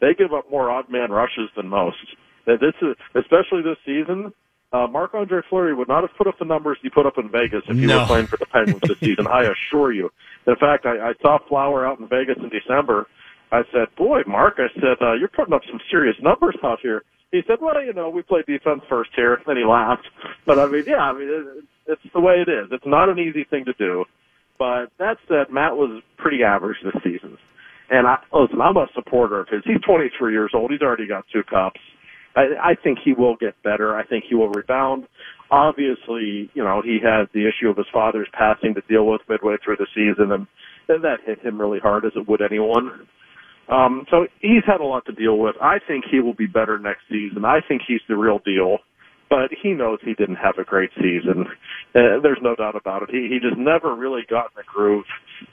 They 0.00 0.14
give 0.14 0.32
up 0.32 0.50
more 0.50 0.70
odd 0.70 0.90
man 0.90 1.10
rushes 1.10 1.50
than 1.56 1.68
most. 1.68 1.98
This 2.46 2.74
is 2.82 2.96
especially 3.14 3.62
this 3.62 3.76
season. 3.84 4.32
Uh, 4.72 4.86
Marc 4.86 5.14
Andre 5.14 5.40
Fleury 5.48 5.74
would 5.74 5.88
not 5.88 6.02
have 6.02 6.16
put 6.16 6.26
up 6.26 6.38
the 6.38 6.44
numbers 6.44 6.78
he 6.80 6.88
put 6.88 7.04
up 7.04 7.18
in 7.18 7.28
Vegas 7.28 7.62
if 7.68 7.76
he 7.76 7.86
no. 7.86 8.00
were 8.00 8.06
playing 8.06 8.26
for 8.26 8.36
the 8.36 8.46
Penguins 8.46 8.80
this 8.82 8.98
season. 9.00 9.26
I 9.26 9.42
assure 9.52 9.92
you. 9.92 10.10
In 10.46 10.56
fact, 10.56 10.86
I, 10.86 11.10
I 11.10 11.12
saw 11.20 11.38
Flower 11.48 11.86
out 11.86 11.98
in 11.98 12.08
Vegas 12.08 12.38
in 12.38 12.48
December. 12.48 13.06
I 13.52 13.62
said, 13.72 13.88
"Boy, 13.96 14.22
Mark," 14.26 14.58
I 14.58 14.72
said, 14.80 14.96
uh, 15.02 15.14
"You're 15.14 15.28
putting 15.28 15.54
up 15.54 15.62
some 15.68 15.80
serious 15.90 16.16
numbers 16.22 16.56
out 16.62 16.78
here." 16.80 17.02
he 17.32 17.42
said, 17.46 17.58
"Well, 17.60 17.82
you 17.82 17.92
know, 17.92 18.10
we 18.10 18.22
play 18.22 18.42
defense 18.46 18.82
first 18.88 19.10
here." 19.14 19.40
Then 19.46 19.56
he 19.56 19.64
laughed. 19.64 20.06
But 20.46 20.58
I 20.58 20.66
mean, 20.66 20.84
yeah, 20.86 21.02
I 21.02 21.12
mean, 21.12 21.66
it's 21.86 22.02
the 22.12 22.20
way 22.20 22.44
it 22.46 22.50
is. 22.50 22.68
It's 22.70 22.86
not 22.86 23.08
an 23.08 23.18
easy 23.18 23.44
thing 23.48 23.64
to 23.64 23.72
do. 23.74 24.04
But 24.58 24.92
that 24.98 25.16
said, 25.26 25.52
Matt 25.52 25.76
was 25.76 26.02
pretty 26.18 26.42
average 26.42 26.76
this 26.84 27.02
season. 27.02 27.38
And 27.90 28.06
I 28.06 28.18
listen, 28.32 28.60
I'm 28.60 28.76
a 28.76 28.86
supporter 28.94 29.40
of 29.40 29.48
his. 29.48 29.62
He's 29.64 29.80
23 29.84 30.32
years 30.32 30.52
old. 30.54 30.70
He's 30.70 30.82
already 30.82 31.08
got 31.08 31.24
two 31.32 31.42
cups. 31.42 31.80
I, 32.36 32.42
I 32.62 32.74
think 32.80 32.98
he 33.04 33.12
will 33.12 33.36
get 33.36 33.60
better. 33.64 33.96
I 33.96 34.04
think 34.04 34.24
he 34.28 34.34
will 34.36 34.50
rebound. 34.50 35.08
Obviously, 35.50 36.50
you 36.54 36.62
know, 36.62 36.82
he 36.84 36.98
has 37.02 37.26
the 37.34 37.48
issue 37.48 37.68
of 37.68 37.76
his 37.76 37.86
father's 37.92 38.28
passing 38.32 38.74
to 38.74 38.82
deal 38.88 39.06
with 39.06 39.22
midway 39.28 39.56
through 39.64 39.78
the 39.78 39.88
season, 39.94 40.30
and, 40.30 40.46
and 40.88 41.02
that 41.02 41.18
hit 41.26 41.40
him 41.40 41.60
really 41.60 41.80
hard, 41.80 42.04
as 42.04 42.12
it 42.14 42.28
would 42.28 42.40
anyone. 42.40 43.08
Um, 43.68 44.04
so 44.10 44.26
he's 44.40 44.62
had 44.66 44.80
a 44.80 44.84
lot 44.84 45.06
to 45.06 45.12
deal 45.12 45.38
with. 45.38 45.56
I 45.60 45.78
think 45.88 46.04
he 46.10 46.20
will 46.20 46.34
be 46.34 46.46
better 46.46 46.78
next 46.78 47.02
season. 47.08 47.44
I 47.44 47.60
think 47.66 47.82
he's 47.86 48.00
the 48.08 48.16
real 48.16 48.40
deal. 48.44 48.78
But 49.30 49.50
he 49.62 49.72
knows 49.72 50.00
he 50.02 50.14
didn't 50.14 50.36
have 50.36 50.58
a 50.58 50.64
great 50.64 50.90
season. 50.96 51.46
Uh, 51.94 52.20
there's 52.20 52.40
no 52.42 52.54
doubt 52.56 52.76
about 52.76 53.04
it. 53.04 53.10
He 53.10 53.28
he 53.28 53.38
just 53.38 53.56
never 53.56 53.94
really 53.94 54.22
got 54.28 54.46
in 54.46 54.56
the 54.56 54.64
groove 54.64 55.04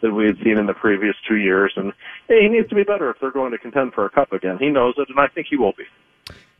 that 0.01 0.11
we 0.11 0.25
had 0.25 0.37
seen 0.43 0.57
in 0.57 0.65
the 0.65 0.73
previous 0.73 1.15
two 1.27 1.37
years, 1.37 1.71
and 1.75 1.93
he 2.27 2.49
needs 2.49 2.67
to 2.69 2.75
be 2.75 2.83
better 2.83 3.09
if 3.09 3.17
they're 3.21 3.31
going 3.31 3.51
to 3.51 3.57
contend 3.57 3.93
for 3.93 4.05
a 4.05 4.09
cup 4.09 4.33
again. 4.33 4.57
He 4.59 4.69
knows 4.69 4.95
it, 4.97 5.07
and 5.09 5.19
I 5.19 5.27
think 5.27 5.47
he 5.49 5.55
will 5.55 5.73
be. 5.73 5.85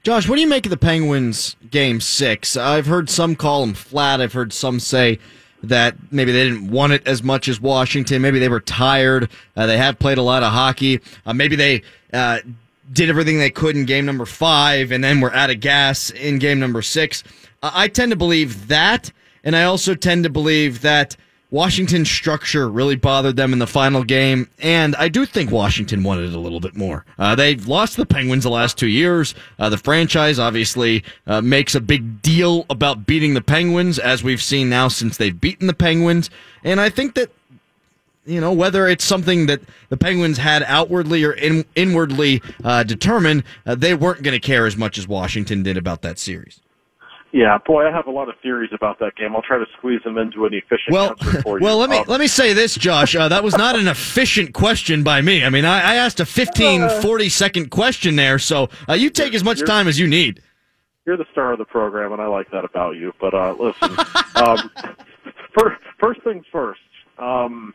Josh, 0.03 0.29
what 0.29 0.35
do 0.35 0.41
you 0.41 0.47
make 0.47 0.65
of 0.65 0.69
the 0.69 0.77
Penguins 0.77 1.57
game 1.69 1.99
six? 1.99 2.55
I've 2.55 2.85
heard 2.85 3.09
some 3.09 3.35
call 3.35 3.61
them 3.61 3.73
flat. 3.73 4.21
I've 4.21 4.33
heard 4.33 4.53
some 4.53 4.79
say 4.79 5.19
that 5.63 5.95
maybe 6.11 6.31
they 6.31 6.49
didn't 6.49 6.69
want 6.69 6.93
it 6.93 7.05
as 7.07 7.23
much 7.23 7.47
as 7.47 7.59
Washington. 7.59 8.21
Maybe 8.21 8.39
they 8.39 8.47
were 8.47 8.61
tired. 8.61 9.29
Uh, 9.55 9.65
they 9.65 9.77
have 9.77 9.99
played 9.99 10.17
a 10.17 10.21
lot 10.21 10.43
of 10.43 10.53
hockey. 10.53 11.01
Uh, 11.25 11.33
maybe 11.33 11.55
they 11.55 11.81
uh, 12.13 12.39
did 12.91 13.09
everything 13.09 13.39
they 13.39 13.49
could 13.49 13.75
in 13.75 13.85
game 13.85 14.05
number 14.05 14.25
five 14.25 14.91
and 14.91 15.03
then 15.03 15.21
were 15.21 15.33
out 15.33 15.49
of 15.49 15.59
gas 15.59 16.09
in 16.09 16.39
game 16.39 16.59
number 16.59 16.81
six. 16.81 17.23
I 17.61 17.87
tend 17.87 18.11
to 18.11 18.17
believe 18.17 18.67
that. 18.67 19.11
And 19.43 19.55
I 19.55 19.63
also 19.63 19.95
tend 19.95 20.23
to 20.25 20.29
believe 20.29 20.81
that 20.81 21.15
Washington's 21.49 22.11
structure 22.11 22.67
really 22.67 22.97
bothered 22.97 23.37
them 23.37 23.53
in 23.53 23.59
the 23.59 23.67
final 23.67 24.03
game, 24.03 24.49
and 24.59 24.93
I 24.97 25.07
do 25.07 25.25
think 25.25 25.49
Washington 25.49 26.03
wanted 26.03 26.25
it 26.31 26.35
a 26.35 26.39
little 26.39 26.59
bit 26.59 26.75
more. 26.75 27.05
Uh, 27.17 27.35
they've 27.35 27.65
lost 27.65 27.95
the 27.95 28.05
Penguins 28.05 28.43
the 28.43 28.49
last 28.49 28.77
two 28.77 28.89
years. 28.89 29.33
Uh, 29.57 29.69
the 29.69 29.77
franchise 29.77 30.39
obviously 30.39 31.05
uh, 31.25 31.39
makes 31.39 31.73
a 31.73 31.79
big 31.79 32.21
deal 32.21 32.65
about 32.69 33.05
beating 33.05 33.33
the 33.33 33.41
Penguins, 33.41 33.97
as 33.97 34.21
we've 34.21 34.41
seen 34.41 34.67
now 34.67 34.89
since 34.89 35.15
they've 35.15 35.39
beaten 35.39 35.67
the 35.67 35.73
Penguins, 35.73 36.29
and 36.65 36.81
I 36.81 36.89
think 36.89 37.15
that 37.15 37.31
you 38.27 38.41
know, 38.41 38.51
whether 38.53 38.87
it's 38.87 39.03
something 39.05 39.45
that 39.47 39.61
the 39.89 39.97
Penguins 39.97 40.37
had 40.37 40.63
outwardly 40.63 41.23
or 41.23 41.31
in, 41.31 41.65
inwardly 41.75 42.41
uh, 42.63 42.83
determined, 42.83 43.43
uh, 43.65 43.75
they 43.75 43.93
weren't 43.93 44.23
going 44.23 44.33
to 44.33 44.45
care 44.45 44.65
as 44.65 44.75
much 44.77 44.97
as 44.97 45.07
Washington 45.07 45.63
did 45.63 45.77
about 45.77 46.01
that 46.03 46.19
series. 46.19 46.59
Yeah, 47.33 47.57
boy, 47.65 47.85
I 47.85 47.91
have 47.91 48.07
a 48.07 48.11
lot 48.11 48.29
of 48.29 48.35
theories 48.41 48.71
about 48.73 48.99
that 48.99 49.15
game. 49.15 49.35
I'll 49.35 49.41
try 49.41 49.57
to 49.57 49.65
squeeze 49.77 50.01
them 50.03 50.17
into 50.17 50.45
an 50.45 50.53
efficient 50.53 50.91
well, 50.91 51.09
answer 51.09 51.41
for 51.41 51.59
you. 51.59 51.63
Well, 51.63 51.77
let 51.77 51.89
me 51.89 51.97
Um, 51.97 52.05
let 52.07 52.19
me 52.21 52.27
say 52.27 52.53
this, 52.53 52.75
Josh. 52.75 53.15
Uh, 53.15 53.27
that 53.27 53.43
was 53.43 53.55
not 53.57 53.75
an 53.75 53.87
efficient 53.87 54.53
question 54.53 55.03
by 55.03 55.21
me. 55.21 55.43
I 55.43 55.49
mean, 55.49 55.65
I, 55.65 55.81
I 55.81 55.95
asked 55.95 56.19
a 56.21 56.25
15, 56.25 56.83
Uh, 56.83 57.01
40 57.01 57.29
second 57.29 57.69
question 57.69 58.15
there, 58.15 58.39
so 58.39 58.69
uh, 58.89 58.93
you 58.93 59.09
take 59.09 59.33
as 59.33 59.43
much 59.43 59.63
time 59.65 59.87
as 59.89 59.99
you 59.99 60.07
need. 60.07 60.41
you're 61.05 61.17
the 61.17 61.25
star 61.31 61.51
of 61.51 61.57
the 61.59 61.65
program, 61.65 62.13
and 62.13 62.21
I 62.21 62.27
like 62.27 62.49
that 62.51 62.63
about 62.65 62.95
you. 62.95 63.13
But 63.19 63.33
uh, 63.33 63.53
listen, 63.59 63.91
um, 64.35 64.71
first, 65.57 65.81
first 65.99 66.21
things 66.23 66.45
first. 66.51 66.79
Um, 67.19 67.73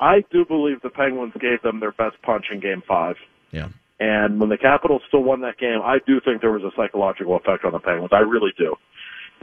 I 0.00 0.24
do 0.32 0.44
believe 0.44 0.80
the 0.82 0.90
Penguins 0.90 1.34
gave 1.40 1.62
them 1.62 1.78
their 1.78 1.92
best 1.92 2.16
punch 2.22 2.46
in 2.50 2.60
Game 2.60 2.82
Five. 2.88 3.16
Yeah. 3.52 3.68
And 4.00 4.40
when 4.40 4.48
the 4.48 4.56
Capitals 4.56 5.02
still 5.06 5.22
won 5.22 5.42
that 5.42 5.58
game, 5.58 5.80
I 5.84 5.98
do 6.06 6.20
think 6.24 6.40
there 6.40 6.52
was 6.52 6.62
a 6.62 6.74
psychological 6.74 7.36
effect 7.36 7.66
on 7.66 7.72
the 7.72 7.78
Penguins. 7.78 8.10
I 8.12 8.20
really 8.20 8.52
do. 8.56 8.74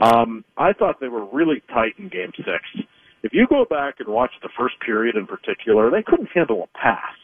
Um, 0.00 0.44
I 0.56 0.72
thought 0.72 1.00
they 1.00 1.08
were 1.08 1.24
really 1.24 1.62
tight 1.68 1.94
in 1.98 2.08
Game 2.08 2.32
Six. 2.36 2.86
If 3.22 3.32
you 3.32 3.46
go 3.48 3.64
back 3.68 3.94
and 4.00 4.08
watch 4.08 4.32
the 4.42 4.48
first 4.58 4.74
period 4.84 5.16
in 5.16 5.26
particular, 5.26 5.90
they 5.90 6.02
couldn't 6.02 6.28
handle 6.34 6.64
a 6.64 6.78
pass. 6.78 7.14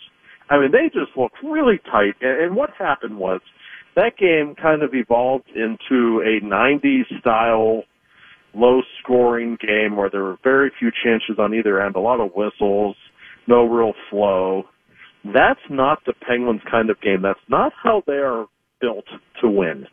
I 0.49 0.59
mean, 0.59 0.71
they 0.71 0.87
just 0.87 1.17
looked 1.17 1.37
really 1.43 1.81
tight. 1.91 2.15
And, 2.21 2.41
and 2.41 2.57
what 2.57 2.71
happened 2.79 3.19
was 3.19 3.41
that 3.97 4.17
game 4.17 4.55
kind 4.61 4.83
of 4.83 4.91
evolved 4.95 5.51
into 5.55 6.21
a 6.21 6.45
90s 6.45 7.21
style 7.21 7.83
low 8.55 8.83
scoring 9.03 9.57
game 9.61 9.97
where 9.97 10.11
there 10.11 10.23
were 10.23 10.39
very 10.45 10.71
few 10.79 10.91
chances 11.03 11.37
on 11.39 11.55
either 11.55 11.81
end, 11.81 11.97
a 11.97 12.01
lot 12.01 12.21
of 12.21 12.33
whistles, 12.35 12.97
no 13.47 13.65
real 13.65 13.93
flow. 14.11 14.65
That's 15.25 15.61
not 15.71 16.01
the 16.07 16.13
Penguins 16.27 16.61
kind 16.71 16.91
of 16.91 17.01
game. 17.01 17.23
That's 17.23 17.39
not 17.49 17.73
how 17.83 18.03
they 18.07 18.15
are 18.15 18.47
built 18.81 19.07
to 19.41 19.49
win. 19.49 19.87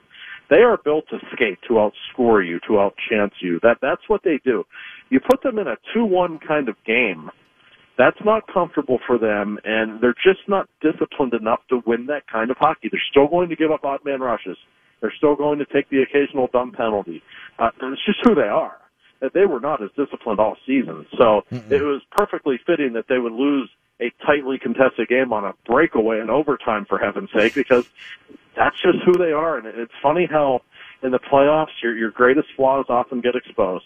They 0.49 0.57
are 0.57 0.77
built 0.83 1.05
to 1.09 1.17
skate, 1.33 1.59
to 1.69 1.75
outscore 1.75 2.45
you, 2.45 2.59
to 2.67 2.73
outchance 2.73 3.31
you. 3.41 3.59
That 3.63 3.77
that's 3.81 4.01
what 4.07 4.21
they 4.25 4.39
do. 4.43 4.65
You 5.09 5.21
put 5.21 5.41
them 5.43 5.57
in 5.59 5.67
a 5.67 5.77
two-one 5.93 6.39
kind 6.45 6.67
of 6.67 6.75
game. 6.85 7.29
That's 7.97 8.17
not 8.25 8.43
comfortable 8.51 8.99
for 9.07 9.17
them, 9.17 9.59
and 9.63 10.01
they're 10.01 10.15
just 10.15 10.47
not 10.49 10.67
disciplined 10.81 11.33
enough 11.33 11.59
to 11.69 11.81
win 11.85 12.07
that 12.07 12.23
kind 12.29 12.51
of 12.51 12.57
hockey. 12.57 12.89
They're 12.91 13.01
still 13.11 13.27
going 13.27 13.47
to 13.49 13.55
give 13.55 13.71
up 13.71 13.85
odd 13.85 13.99
man 14.03 14.19
rushes. 14.19 14.57
They're 14.99 15.13
still 15.17 15.35
going 15.35 15.59
to 15.59 15.65
take 15.65 15.89
the 15.89 16.01
occasional 16.01 16.49
dumb 16.51 16.73
penalty. 16.73 17.21
Uh, 17.57 17.69
it's 17.81 18.05
just 18.05 18.19
who 18.23 18.35
they 18.35 18.49
are. 18.49 18.80
That 19.21 19.33
they 19.33 19.45
were 19.45 19.59
not 19.59 19.83
as 19.83 19.89
disciplined 19.95 20.39
all 20.39 20.57
season, 20.65 21.05
so 21.17 21.43
it 21.69 21.81
was 21.81 22.01
perfectly 22.11 22.59
fitting 22.65 22.93
that 22.93 23.05
they 23.07 23.19
would 23.19 23.33
lose 23.33 23.69
a 24.01 24.11
tightly 24.25 24.57
contested 24.57 25.07
game 25.07 25.31
on 25.31 25.45
a 25.45 25.53
breakaway 25.65 26.19
in 26.19 26.29
overtime, 26.29 26.85
for 26.89 26.97
heaven's 26.97 27.29
sake, 27.31 27.53
because 27.53 27.83
that's 28.57 28.75
just 28.81 28.97
who 29.05 29.13
they 29.13 29.31
are. 29.31 29.57
And 29.57 29.67
it's 29.67 29.93
funny 30.01 30.27
how 30.29 30.61
in 31.03 31.11
the 31.11 31.19
playoffs 31.19 31.81
your 31.81 31.95
your 31.95 32.11
greatest 32.11 32.47
flaws 32.55 32.85
often 32.89 33.21
get 33.21 33.35
exposed. 33.35 33.85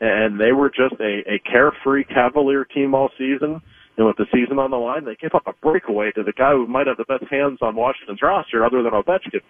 And 0.00 0.38
they 0.38 0.52
were 0.52 0.68
just 0.68 0.94
a, 1.00 1.22
a 1.26 1.38
carefree 1.40 2.04
Cavalier 2.04 2.64
team 2.64 2.94
all 2.94 3.10
season. 3.18 3.60
And 3.96 4.06
with 4.06 4.16
the 4.18 4.26
season 4.32 4.58
on 4.58 4.70
the 4.70 4.76
line, 4.76 5.06
they 5.06 5.16
gave 5.16 5.34
up 5.34 5.46
a 5.46 5.54
breakaway 5.62 6.10
to 6.12 6.22
the 6.22 6.32
guy 6.32 6.52
who 6.52 6.66
might 6.66 6.86
have 6.86 6.98
the 6.98 7.04
best 7.04 7.24
hands 7.30 7.58
on 7.62 7.74
Washington's 7.74 8.20
roster, 8.20 8.64
other 8.64 8.82
than 8.82 8.92
Ovechkin. 8.92 9.40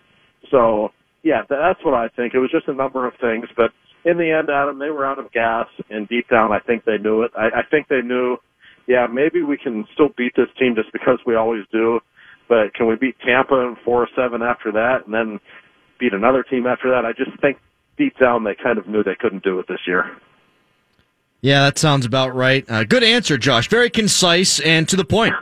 So 0.50 0.92
yeah, 1.22 1.42
that's 1.48 1.84
what 1.84 1.94
I 1.94 2.08
think. 2.08 2.34
It 2.34 2.38
was 2.38 2.50
just 2.50 2.68
a 2.68 2.74
number 2.74 3.06
of 3.06 3.14
things, 3.20 3.46
but 3.56 3.72
in 4.06 4.18
the 4.18 4.30
end, 4.30 4.48
Adam, 4.48 4.78
they 4.78 4.90
were 4.90 5.04
out 5.04 5.18
of 5.18 5.32
gas, 5.32 5.66
and 5.90 6.08
deep 6.08 6.28
down, 6.30 6.52
I 6.52 6.60
think 6.60 6.84
they 6.84 6.96
knew 6.96 7.22
it. 7.22 7.32
I, 7.36 7.46
I 7.46 7.62
think 7.68 7.88
they 7.88 8.02
knew, 8.02 8.36
yeah, 8.86 9.08
maybe 9.12 9.42
we 9.42 9.58
can 9.58 9.84
still 9.92 10.10
beat 10.16 10.32
this 10.36 10.46
team 10.58 10.76
just 10.76 10.92
because 10.92 11.18
we 11.26 11.34
always 11.34 11.64
do, 11.72 11.98
but 12.48 12.72
can 12.72 12.86
we 12.86 12.94
beat 12.94 13.16
Tampa 13.26 13.56
in 13.56 13.76
four 13.84 14.04
or 14.04 14.08
seven 14.14 14.42
after 14.42 14.70
that, 14.72 15.06
and 15.06 15.12
then 15.12 15.40
beat 15.98 16.12
another 16.12 16.44
team 16.44 16.68
after 16.68 16.88
that? 16.90 17.04
I 17.04 17.12
just 17.12 17.38
think 17.40 17.58
deep 17.98 18.16
down 18.16 18.44
they 18.44 18.54
kind 18.54 18.78
of 18.78 18.86
knew 18.86 19.02
they 19.02 19.16
couldn't 19.18 19.42
do 19.42 19.58
it 19.58 19.66
this 19.68 19.80
year. 19.88 20.16
Yeah, 21.40 21.64
that 21.64 21.76
sounds 21.76 22.06
about 22.06 22.34
right. 22.34 22.64
Uh, 22.70 22.84
good 22.84 23.02
answer, 23.02 23.36
Josh. 23.36 23.68
Very 23.68 23.90
concise 23.90 24.60
and 24.60 24.88
to 24.88 24.96
the 24.96 25.04
point. 25.04 25.34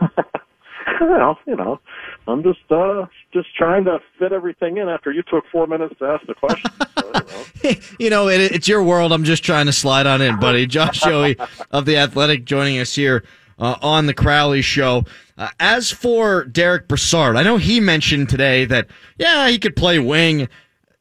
well, 1.00 1.38
you 1.46 1.54
know, 1.54 1.80
I'm 2.26 2.42
just 2.42 2.70
uh 2.70 3.06
just 3.32 3.54
trying 3.56 3.84
to 3.84 3.98
fit 4.18 4.32
everything 4.32 4.78
in 4.78 4.88
after 4.88 5.10
you 5.12 5.22
took 5.22 5.44
four 5.52 5.66
minutes 5.66 5.94
to 5.98 6.06
ask 6.06 6.26
the 6.26 6.34
question. 6.34 6.70
So, 6.96 7.06
you 7.06 7.70
know. 7.70 7.80
you 7.98 8.10
know, 8.10 8.28
it, 8.28 8.40
it's 8.40 8.68
your 8.68 8.82
world. 8.82 9.12
I'm 9.12 9.24
just 9.24 9.44
trying 9.44 9.66
to 9.66 9.72
slide 9.72 10.06
on 10.06 10.20
in, 10.20 10.38
buddy. 10.38 10.66
Josh 10.74 11.00
Yohe 11.00 11.36
of 11.70 11.84
the 11.86 11.96
Athletic 11.96 12.44
joining 12.44 12.78
us 12.78 12.94
here 12.94 13.24
uh, 13.58 13.76
on 13.82 14.06
the 14.06 14.14
Crowley 14.14 14.62
Show. 14.62 15.04
Uh, 15.36 15.48
as 15.60 15.90
for 15.90 16.44
Derek 16.44 16.88
Brassard, 16.88 17.36
I 17.36 17.42
know 17.42 17.56
he 17.56 17.80
mentioned 17.80 18.28
today 18.28 18.64
that 18.66 18.88
yeah 19.18 19.48
he 19.48 19.58
could 19.58 19.76
play 19.76 19.98
wing. 19.98 20.48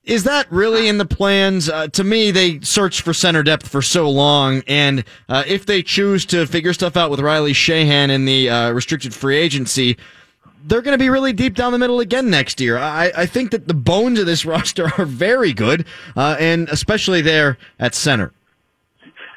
Is 0.03 0.25
that 0.25 0.51
really 0.51 0.87
in 0.87 0.97
the 0.97 1.05
plans? 1.05 1.69
Uh, 1.69 1.87
to 1.89 2.03
me, 2.03 2.31
they 2.31 2.59
searched 2.59 3.01
for 3.01 3.13
center 3.13 3.41
depth 3.41 3.67
for 3.67 3.81
so 3.81 4.09
long, 4.09 4.61
and 4.67 5.05
uh, 5.29 5.43
if 5.47 5.65
they 5.65 5.81
choose 5.81 6.25
to 6.27 6.45
figure 6.45 6.73
stuff 6.73 6.97
out 6.97 7.09
with 7.09 7.21
Riley 7.21 7.53
Sheahan 7.53 8.09
in 8.09 8.25
the 8.25 8.49
uh, 8.49 8.71
restricted 8.71 9.13
free 9.13 9.37
agency, 9.37 9.97
they're 10.65 10.81
going 10.81 10.97
to 10.97 11.03
be 11.03 11.09
really 11.09 11.33
deep 11.33 11.55
down 11.55 11.71
the 11.71 11.79
middle 11.79 11.99
again 11.99 12.29
next 12.29 12.59
year. 12.61 12.77
I, 12.77 13.11
I 13.15 13.25
think 13.25 13.51
that 13.51 13.67
the 13.67 13.73
bones 13.73 14.19
of 14.19 14.25
this 14.25 14.45
roster 14.53 14.91
are 14.97 15.05
very 15.05 15.53
good, 15.53 15.85
uh, 16.15 16.35
and 16.39 16.69
especially 16.69 17.21
there 17.21 17.57
at 17.79 17.93
center. 17.95 18.31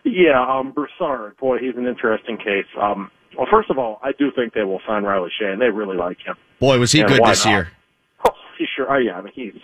Yeah, 0.05 0.41
um, 0.41 0.73
Brassard, 0.73 1.37
boy, 1.39 1.59
he's 1.59 1.75
an 1.77 1.87
interesting 1.87 2.37
case. 2.37 2.67
Um, 2.81 3.11
well, 3.37 3.49
first 3.51 3.71
of 3.71 3.79
all, 3.79 3.99
I 4.03 4.13
do 4.13 4.31
think 4.35 4.55
they 4.55 4.63
will 4.63 4.81
sign 4.87 5.03
Riley 5.03 5.31
Sheahan. 5.41 5.59
They 5.59 5.69
really 5.69 5.97
like 5.97 6.19
him. 6.25 6.37
Boy, 6.61 6.79
was 6.79 6.93
he 6.93 7.01
And 7.01 7.09
good 7.09 7.25
this 7.25 7.45
not? 7.45 7.51
year. 7.51 7.69
Oh, 8.25 8.31
he 8.57 8.67
sure. 8.77 8.87
Oh, 8.91 8.99
yeah. 8.99 9.19
I 9.19 9.23
mean, 9.23 9.33
he's 9.35 9.55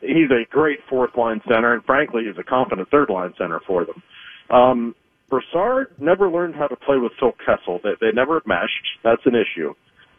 he's 0.00 0.30
a 0.30 0.44
great 0.50 0.80
fourth 0.90 1.16
line 1.16 1.40
center, 1.48 1.72
and 1.72 1.84
frankly, 1.84 2.24
he's 2.26 2.36
a 2.36 2.42
competent 2.42 2.90
third 2.90 3.10
line 3.10 3.32
center 3.38 3.60
for 3.66 3.84
them. 3.84 4.02
Um, 4.50 4.94
Brassard 5.30 5.92
never 5.98 6.28
learned 6.30 6.56
how 6.56 6.66
to 6.66 6.76
play 6.76 6.98
with 6.98 7.12
Phil 7.18 7.32
Kessel. 7.44 7.80
They, 7.82 7.90
they 8.00 8.12
never 8.12 8.42
meshed. 8.44 8.86
That's 9.02 9.22
an 9.24 9.34
issue. 9.34 9.72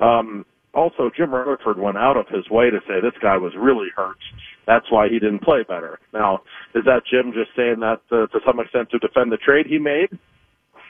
Um, 0.03 0.45
also, 0.73 1.09
Jim 1.15 1.33
Rutherford 1.33 1.79
went 1.79 1.97
out 1.97 2.17
of 2.17 2.27
his 2.27 2.49
way 2.49 2.69
to 2.69 2.79
say 2.87 3.01
this 3.01 3.17
guy 3.21 3.37
was 3.37 3.53
really 3.57 3.87
hurt. 3.95 4.17
That's 4.65 4.85
why 4.91 5.07
he 5.07 5.19
didn't 5.19 5.41
play 5.41 5.63
better. 5.67 5.99
Now, 6.13 6.41
is 6.75 6.83
that 6.85 7.03
Jim 7.09 7.31
just 7.33 7.55
saying 7.55 7.79
that 7.79 8.01
uh, 8.11 8.27
to 8.27 8.39
some 8.45 8.59
extent 8.59 8.89
to 8.91 8.99
defend 8.99 9.31
the 9.31 9.37
trade 9.37 9.65
he 9.65 9.79
made? 9.79 10.09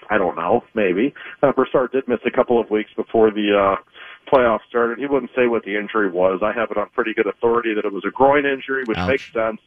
I 0.10 0.18
don't 0.18 0.36
know. 0.36 0.63
Maybe. 0.74 1.13
Uh, 1.44 1.52
Brassard 1.52 1.92
did 1.92 2.08
miss 2.08 2.20
a 2.26 2.32
couple 2.32 2.60
of 2.60 2.70
weeks 2.70 2.90
before 2.96 3.30
the 3.30 3.52
uh, 3.54 3.82
playoffs 4.28 4.68
started, 4.70 5.00
he 5.00 5.06
wouldn't 5.06 5.32
say 5.36 5.48
what 5.48 5.63
the 5.63 5.76
injury 5.76 6.10
was. 6.10 6.42
I 6.44 6.52
have 6.54 6.72
it 6.72 6.78
on 6.78 6.90
pretty 6.90 7.13
good 7.13 7.28
authority 7.28 7.74
that 7.74 7.86
it 7.86 7.92
was 7.92 8.04
a 8.08 8.12
groin 8.12 8.46
injury, 8.46 8.84
which 8.86 8.98
Ouch. 8.98 9.08
makes 9.08 9.34
sense. 9.34 9.62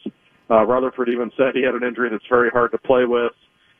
Uh, 0.50 0.64
Rutherford 0.64 1.08
even 1.08 1.30
said 1.36 1.54
he 1.54 1.62
had 1.62 1.74
an 1.74 1.82
injury 1.82 2.10
that's 2.10 2.26
very 2.28 2.50
hard 2.50 2.72
to 2.72 2.78
play 2.78 3.04
with. 3.04 3.32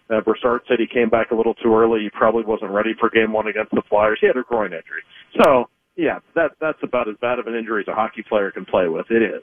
Uh, 0.09 0.21
Brassard 0.21 0.63
said 0.67 0.79
he 0.81 0.87
came 0.87 1.09
back 1.09 1.31
a 1.31 1.35
little 1.35 1.55
too 1.55 1.73
early. 1.75 2.01
He 2.03 2.11
probably 2.11 2.45
wasn't 2.45 2.73
ready 2.73 2.95
for 2.99 3.11
game 3.11 3.33
one 3.33 3.47
against 3.47 3.71
the 3.71 3.83
Flyers. 3.89 4.19
He 4.21 4.27
had 4.27 4.37
a 4.37 4.43
groin 4.43 4.73
injury. 4.73 5.03
So, 5.41 5.71
yeah, 5.97 6.21
that 6.35 6.53
that's 6.61 6.79
about 6.83 7.09
as 7.09 7.17
bad 7.21 7.39
of 7.39 7.47
an 7.47 7.55
injury 7.55 7.83
as 7.83 7.89
a 7.89 7.95
hockey 7.95 8.25
player 8.27 8.51
can 8.51 8.65
play 8.65 8.89
with. 8.89 9.07
It 9.11 9.23
is. 9.23 9.43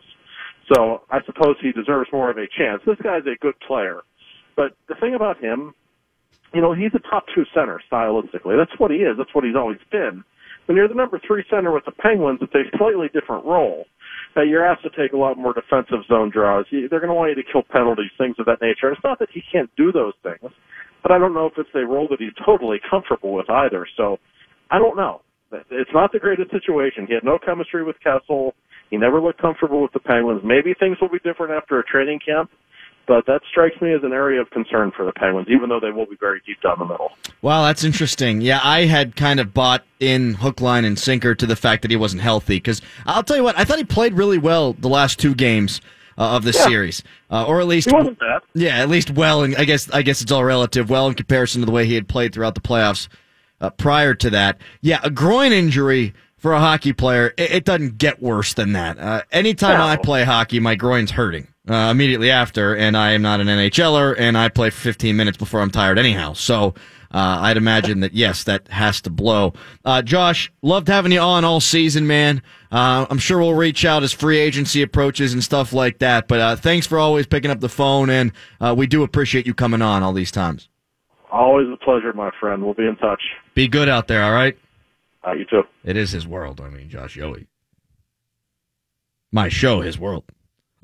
So 0.73 1.01
I 1.10 1.19
suppose 1.25 1.55
he 1.62 1.71
deserves 1.71 2.10
more 2.12 2.29
of 2.29 2.38
a 2.38 2.47
chance. 2.57 2.81
This 2.86 2.97
guy's 3.03 3.23
a 3.25 3.38
good 3.39 3.55
player. 3.65 4.01
But 4.55 4.73
the 4.89 4.95
thing 4.95 5.15
about 5.15 5.39
him, 5.39 5.73
you 6.53 6.62
know, 6.62 6.73
he's 6.73 6.91
a 6.95 6.99
top 7.10 7.25
two 7.33 7.45
center 7.53 7.81
stylistically. 7.91 8.57
That's 8.57 8.77
what 8.79 8.91
he 8.91 8.97
is. 8.97 9.15
That's 9.17 9.33
what 9.33 9.43
he's 9.43 9.55
always 9.55 9.77
been. 9.91 10.23
When 10.65 10.75
you're 10.75 10.88
the 10.88 10.95
number 10.95 11.19
three 11.25 11.45
center 11.49 11.71
with 11.71 11.86
the 11.86 11.91
Penguins, 11.91 12.39
it's 12.41 12.53
a 12.53 12.77
slightly 12.77 13.07
different 13.13 13.45
role. 13.45 13.86
Uh, 14.36 14.41
you're 14.41 14.65
asked 14.65 14.83
to 14.83 14.89
take 14.89 15.13
a 15.13 15.17
lot 15.17 15.38
more 15.38 15.53
defensive 15.53 16.03
zone 16.07 16.29
draws. 16.29 16.65
They're 16.71 16.89
going 16.89 17.07
to 17.07 17.13
want 17.13 17.29
you 17.29 17.41
to 17.41 17.49
kill 17.49 17.63
penalties, 17.63 18.12
things 18.17 18.36
of 18.39 18.45
that 18.47 18.62
nature. 18.62 18.91
It's 18.91 19.03
not 19.03 19.19
that 19.19 19.29
he 19.33 19.41
can't 19.49 19.69
do 19.77 19.91
those 19.91 20.13
things, 20.23 20.51
but 21.01 21.12
I 21.12 21.17
don't 21.17 21.33
know 21.33 21.45
if 21.45 21.53
it's 21.57 21.69
a 21.73 21.86
role 21.86 22.07
that 22.10 22.19
he's 22.19 22.36
totally 22.45 22.79
comfortable 22.89 23.33
with 23.33 23.49
either. 23.49 23.88
So 23.95 24.17
I 24.69 24.77
don't 24.77 24.97
know. 24.97 25.21
It's 25.51 25.91
not 25.93 26.12
the 26.12 26.19
greatest 26.19 26.51
situation. 26.51 27.07
He 27.07 27.13
had 27.13 27.23
no 27.23 27.38
chemistry 27.38 27.83
with 27.83 27.95
Kessel. 28.03 28.53
He 28.89 28.97
never 28.97 29.21
looked 29.21 29.41
comfortable 29.41 29.81
with 29.81 29.91
the 29.93 29.99
Penguins. 29.99 30.41
Maybe 30.43 30.73
things 30.73 30.97
will 31.01 31.10
be 31.10 31.19
different 31.19 31.53
after 31.53 31.79
a 31.79 31.83
training 31.83 32.19
camp, 32.25 32.49
but 33.07 33.25
that 33.27 33.41
strikes 33.49 33.79
me 33.81 33.93
as 33.93 34.01
an 34.03 34.13
area 34.13 34.41
of 34.41 34.49
concern 34.49 34.91
for 34.95 35.05
the 35.05 35.12
Penguins, 35.13 35.47
even 35.49 35.69
though 35.69 35.79
they 35.79 35.91
will 35.91 36.05
be 36.05 36.17
very 36.19 36.41
deep 36.45 36.62
down 36.62 36.75
the 36.79 36.86
middle. 36.86 37.12
Wow, 37.41 37.63
that's 37.65 37.83
interesting. 37.83 38.41
Yeah, 38.41 38.60
I 38.63 38.86
had 38.86 39.15
kind 39.15 39.39
of 39.39 39.53
bought 39.53 39.83
in 39.99 40.36
hook, 40.36 40.62
line, 40.62 40.86
and 40.86 40.97
sinker 40.97 41.36
to 41.36 41.45
the 41.45 41.55
fact 41.55 41.81
that 41.81 41.91
he 41.91 41.97
wasn't 41.97 42.21
healthy. 42.21 42.57
Because 42.57 42.81
I'll 43.05 43.23
tell 43.23 43.38
you 43.38 43.43
what, 43.43 43.57
I 43.57 43.63
thought 43.63 43.77
he 43.77 43.83
played 43.83 44.13
really 44.13 44.38
well 44.38 44.73
the 44.73 44.89
last 44.89 45.19
two 45.19 45.36
games 45.36 45.81
uh, 46.17 46.36
of 46.36 46.43
the 46.43 46.51
Yeah. 46.51 46.65
series, 46.65 47.03
uh, 47.29 47.45
or 47.45 47.62
at 47.62 47.67
least 47.67 47.89
He 47.89 47.95
wasn't 47.95 48.19
bad. 48.19 48.41
Yeah, 48.53 48.77
at 48.77 48.89
least 48.89 49.12
well. 49.12 49.43
And 49.43 49.55
I 49.55 49.65
guess 49.65 49.89
I 49.91 50.01
guess 50.01 50.21
it's 50.21 50.31
all 50.31 50.43
relative. 50.43 50.89
Well, 50.89 51.07
in 51.07 51.13
comparison 51.13 51.62
to 51.62 51.65
the 51.65 51.71
way 51.71 51.86
he 51.86 51.93
had 51.95 52.07
played 52.07 52.33
throughout 52.33 52.55
the 52.55 52.62
playoffs 52.62 53.07
uh, 53.62 53.70
prior 53.72 54.13
to 54.15 54.30
that. 54.32 54.60
Yeah, 54.82 55.00
a 55.04 55.10
groin 55.10 55.52
injury 55.52 56.13
for 56.38 56.54
a 56.54 56.60
hockey 56.60 56.93
player, 56.93 57.34
it, 57.38 57.52
it 57.52 57.65
doesn't 57.65 57.98
get 57.98 58.22
worse 58.22 58.54
than 58.54 58.74
that. 58.74 59.00
Uh, 59.00 59.22
anytime 59.32 59.78
No. 59.78 59.86
I 59.86 59.98
play 59.98 60.24
hockey, 60.24 60.60
my 60.60 60.76
groin's 60.76 61.12
hurting 61.12 61.48
uh, 61.70 61.89
immediately 61.91 62.30
after, 62.32 62.76
and 62.76 62.96
I 62.96 63.12
am 63.12 63.22
not 63.22 63.39
an 63.39 63.48
NHLer, 63.48 64.15
and 64.17 64.38
I 64.38 64.50
play 64.50 64.70
for 64.70 64.80
15 64.80 65.15
minutes 65.15 65.38
before 65.38 65.62
I'm 65.62 65.72
tired 65.72 66.00
anyhow. 66.00 66.34
So. 66.34 66.74
Uh, 67.10 67.39
I'd 67.39 67.56
imagine 67.56 68.02
that 68.02 68.13
yes, 68.13 68.43
that 68.43 68.67
has 68.67 69.00
to 69.04 69.10
blow. 69.10 69.54
Uh, 69.86 70.02
Josh, 70.02 70.52
loved 70.62 70.89
having 70.89 71.13
you 71.13 71.22
on 71.22 71.46
all 71.46 71.62
season, 71.62 72.06
man. 72.06 72.41
Uh, 72.70 73.06
I'm 73.10 73.17
sure 73.17 73.39
we'll 73.39 73.54
reach 73.54 73.86
out 73.86 74.04
as 74.04 74.12
free 74.12 74.38
agency 74.38 74.82
approaches 74.82 75.32
and 75.32 75.41
stuff 75.41 75.72
like 75.72 76.00
that. 76.00 76.28
But 76.28 76.39
uh, 76.41 76.56
thanks 76.58 76.86
for 76.86 77.00
always 77.00 77.26
picking 77.26 77.50
up 77.50 77.62
the 77.62 77.70
phone, 77.70 78.10
and 78.10 78.34
uh, 78.60 78.76
we 78.78 78.88
do 78.88 79.04
appreciate 79.04 79.48
you 79.48 79.54
coming 79.54 79.82
on 79.82 80.04
all 80.04 80.12
these 80.12 80.32
times. 80.32 80.67
Always 81.32 81.67
a 81.74 81.78
pleasure, 81.78 82.12
my 82.12 82.30
friend. 82.41 82.62
We'll 82.62 82.74
be 82.74 82.86
in 82.86 82.98
touch. 82.98 83.22
Be 83.58 83.67
good 83.67 83.89
out 83.89 84.08
there, 84.08 84.24
all 84.24 84.34
right? 84.34 84.56
Uh, 85.26 85.32
you 85.32 85.43
too. 85.43 85.63
It 85.84 85.98
is 85.98 86.12
his 86.12 86.28
world. 86.28 86.62
I 86.62 86.70
mean, 86.70 86.89
Josh 86.89 87.17
Yohe. 87.17 87.48
My 89.32 89.50
show, 89.50 89.82
his 89.82 89.98
world. 89.98 90.26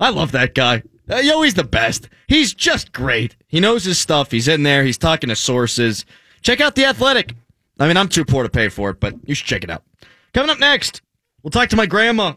I 0.00 0.10
love 0.10 0.32
that 0.32 0.56
guy. 0.56 0.82
Uh, 1.08 1.18
Yohe's 1.18 1.54
the 1.54 1.62
best. 1.62 2.08
He's 2.26 2.52
just 2.52 2.90
great. 2.90 3.36
He 3.46 3.60
knows 3.60 3.84
his 3.84 4.00
stuff. 4.00 4.32
He's 4.32 4.48
in 4.48 4.64
there. 4.64 4.82
He's 4.82 4.98
talking 4.98 5.28
to 5.28 5.36
sources. 5.36 6.04
Check 6.42 6.60
out 6.60 6.74
The 6.74 6.86
Athletic. 6.86 7.36
I 7.78 7.86
mean, 7.86 7.96
I'm 7.96 8.08
too 8.08 8.24
poor 8.24 8.42
to 8.42 8.48
pay 8.48 8.68
for 8.68 8.90
it, 8.90 8.98
but 8.98 9.14
you 9.24 9.36
should 9.36 9.46
check 9.46 9.62
it 9.62 9.70
out. 9.70 9.84
Coming 10.32 10.50
up 10.50 10.58
next, 10.58 11.00
we'll 11.44 11.52
talk 11.52 11.68
to 11.68 11.76
my 11.76 11.86
grandma. 11.86 12.34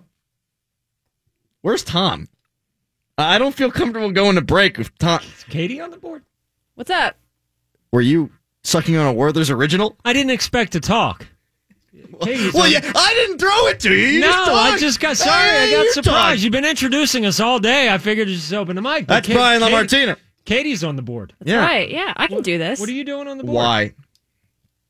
Where's 1.63 1.83
Tom? 1.83 2.27
I 3.17 3.39
don't 3.39 3.55
feel 3.55 3.71
comfortable 3.71 4.11
going 4.11 4.35
to 4.35 4.43
break 4.43 4.77
with 4.77 4.95
Tom. 4.99 5.19
Is 5.23 5.45
Katie 5.45 5.81
on 5.81 5.89
the 5.89 5.97
board? 5.97 6.21
What's 6.75 6.91
up? 6.91 7.17
Were 7.91 8.01
you 8.01 8.29
sucking 8.67 8.95
on 8.97 9.07
a 9.07 9.13
Werther's 9.13 9.49
original? 9.49 9.97
I 10.05 10.13
didn't 10.13 10.31
expect 10.31 10.73
to 10.73 10.79
talk. 10.79 11.25
Katie's 12.21 12.53
Well, 12.53 12.67
yeah, 12.67 12.79
I 12.95 13.13
didn't 13.13 13.37
throw 13.39 13.67
it 13.67 13.79
to 13.81 13.93
you. 13.93 14.07
You 14.07 14.19
no, 14.21 14.27
just 14.27 14.49
I 14.51 14.77
just 14.77 14.99
got 14.99 15.17
sorry. 15.17 15.49
Hey, 15.49 15.67
I 15.67 15.71
got 15.71 15.83
you 15.83 15.93
surprised. 15.93 16.39
talk. 16.39 16.43
You've 16.43 16.51
been 16.51 16.65
introducing 16.65 17.25
us 17.25 17.39
all 17.39 17.59
day. 17.59 17.89
I 17.93 17.97
figured 17.99 18.27
to 18.27 18.33
just 18.33 18.51
open 18.53 18.75
the 18.75 18.81
mic. 18.81 19.07
but 19.07 19.23
That's 19.23 19.27
Brian 19.29 19.61
Katie- 19.61 19.73
LaMartina. 19.75 20.15
Katie's 20.45 20.83
on 20.83 20.95
the 20.95 21.01
board. 21.01 21.33
Yeah. 21.43 21.57
Right. 21.57 21.89
Yeah, 21.91 22.13
I 22.15 22.27
can 22.27 22.41
do 22.41 22.57
this. 22.57 22.79
What 22.79 22.89
are 22.89 22.93
you 22.93 23.03
doing 23.03 23.27
on 23.27 23.37
the 23.37 23.43
board? 23.43 23.55
Why? 23.55 23.93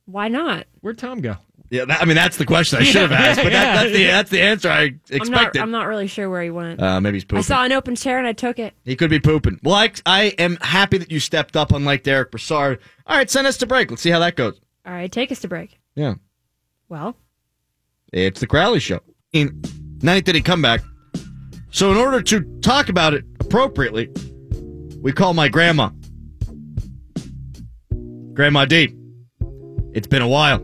Why 0.05 0.27
not? 0.29 0.67
Where'd 0.81 0.97
Tom 0.97 1.19
go? 1.21 1.35
Yeah, 1.69 1.85
that, 1.85 2.01
I 2.01 2.05
mean 2.05 2.15
that's 2.15 2.37
the 2.37 2.45
question 2.45 2.79
I 2.79 2.83
should 2.85 3.01
have 3.01 3.11
asked, 3.11 3.41
but 3.43 3.51
that, 3.51 3.75
that's 3.75 3.91
the 3.91 4.03
that's 4.05 4.29
the 4.29 4.41
answer 4.41 4.69
I 4.69 4.81
I'm 4.83 4.99
not. 5.11 5.15
expected. 5.27 5.61
I'm 5.61 5.71
not 5.71 5.87
really 5.87 6.07
sure 6.07 6.29
where 6.29 6.41
he 6.43 6.49
went. 6.49 6.81
uh, 6.81 7.01
maybe 7.01 7.17
he's 7.17 7.25
pooping. 7.25 7.39
I 7.39 7.41
saw 7.41 7.63
an 7.65 7.71
open 7.73 7.95
chair 7.95 8.17
and 8.17 8.25
I 8.27 8.31
took 8.33 8.57
it. 8.59 8.73
he 8.85 8.95
could 8.95 9.09
be 9.09 9.19
pooping. 9.19 9.59
Well, 9.63 9.75
I, 9.75 9.91
I 10.05 10.23
am 10.39 10.57
happy 10.61 10.97
that 10.97 11.11
you 11.11 11.19
stepped 11.19 11.57
up, 11.57 11.71
unlike 11.73 12.03
Derek 12.03 12.31
Brassard. 12.31 12.79
All 13.05 13.17
right, 13.17 13.29
send 13.29 13.47
us 13.47 13.57
to 13.57 13.65
break. 13.67 13.89
Let's 13.89 14.01
see 14.01 14.09
how 14.11 14.19
that 14.19 14.35
goes. 14.35 14.59
All 14.85 14.93
right, 14.93 15.11
take 15.11 15.31
us 15.31 15.39
to 15.41 15.47
break. 15.49 15.77
Yeah, 15.95 16.15
Well, 16.87 17.15
it's 18.13 18.39
the 18.39 18.47
Crowley 18.47 18.79
Show. 18.79 19.01
In 19.33 19.61
ninth 20.01 20.23
did 20.25 20.35
he 20.35 20.41
come 20.41 20.61
back? 20.61 20.81
So 21.71 21.91
in 21.91 21.97
order 21.97 22.21
to 22.21 22.41
talk 22.61 22.87
about 22.87 23.13
it 23.13 23.25
appropriately, 23.41 24.09
we 25.01 25.11
call 25.11 25.33
my 25.33 25.49
grandma, 25.49 25.89
Grandma 28.33 28.65
D. 28.65 28.95
It's 29.93 30.07
been 30.07 30.21
a 30.21 30.27
while. 30.27 30.59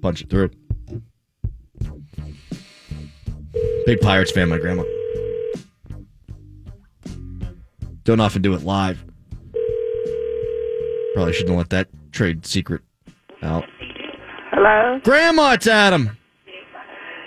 Punch 0.00 0.22
it 0.22 0.30
through. 0.30 0.50
Big 3.86 4.00
Pirates 4.00 4.30
fan, 4.30 4.48
my 4.48 4.58
grandma. 4.58 4.84
Don't 8.04 8.20
often 8.20 8.42
do 8.42 8.54
it 8.54 8.62
live. 8.62 9.04
Probably 11.14 11.32
shouldn't 11.32 11.56
let 11.56 11.70
that 11.70 11.88
trade 12.12 12.46
secret 12.46 12.82
out. 13.42 13.64
Hello? 14.52 15.00
Grandma, 15.02 15.52
it's 15.52 15.66
Adam. 15.66 16.16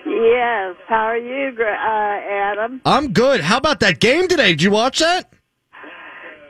Yes. 0.06 0.76
How 0.88 1.06
are 1.06 1.18
you, 1.18 1.56
uh, 1.60 1.64
Adam? 1.64 2.82
I'm 2.86 3.12
good. 3.14 3.42
How 3.42 3.58
about 3.58 3.80
that 3.82 4.00
game 4.00 4.28
today? 4.28 4.50
Did 4.50 4.62
you 4.62 4.72
watch 4.72 5.00
that? 5.00 5.34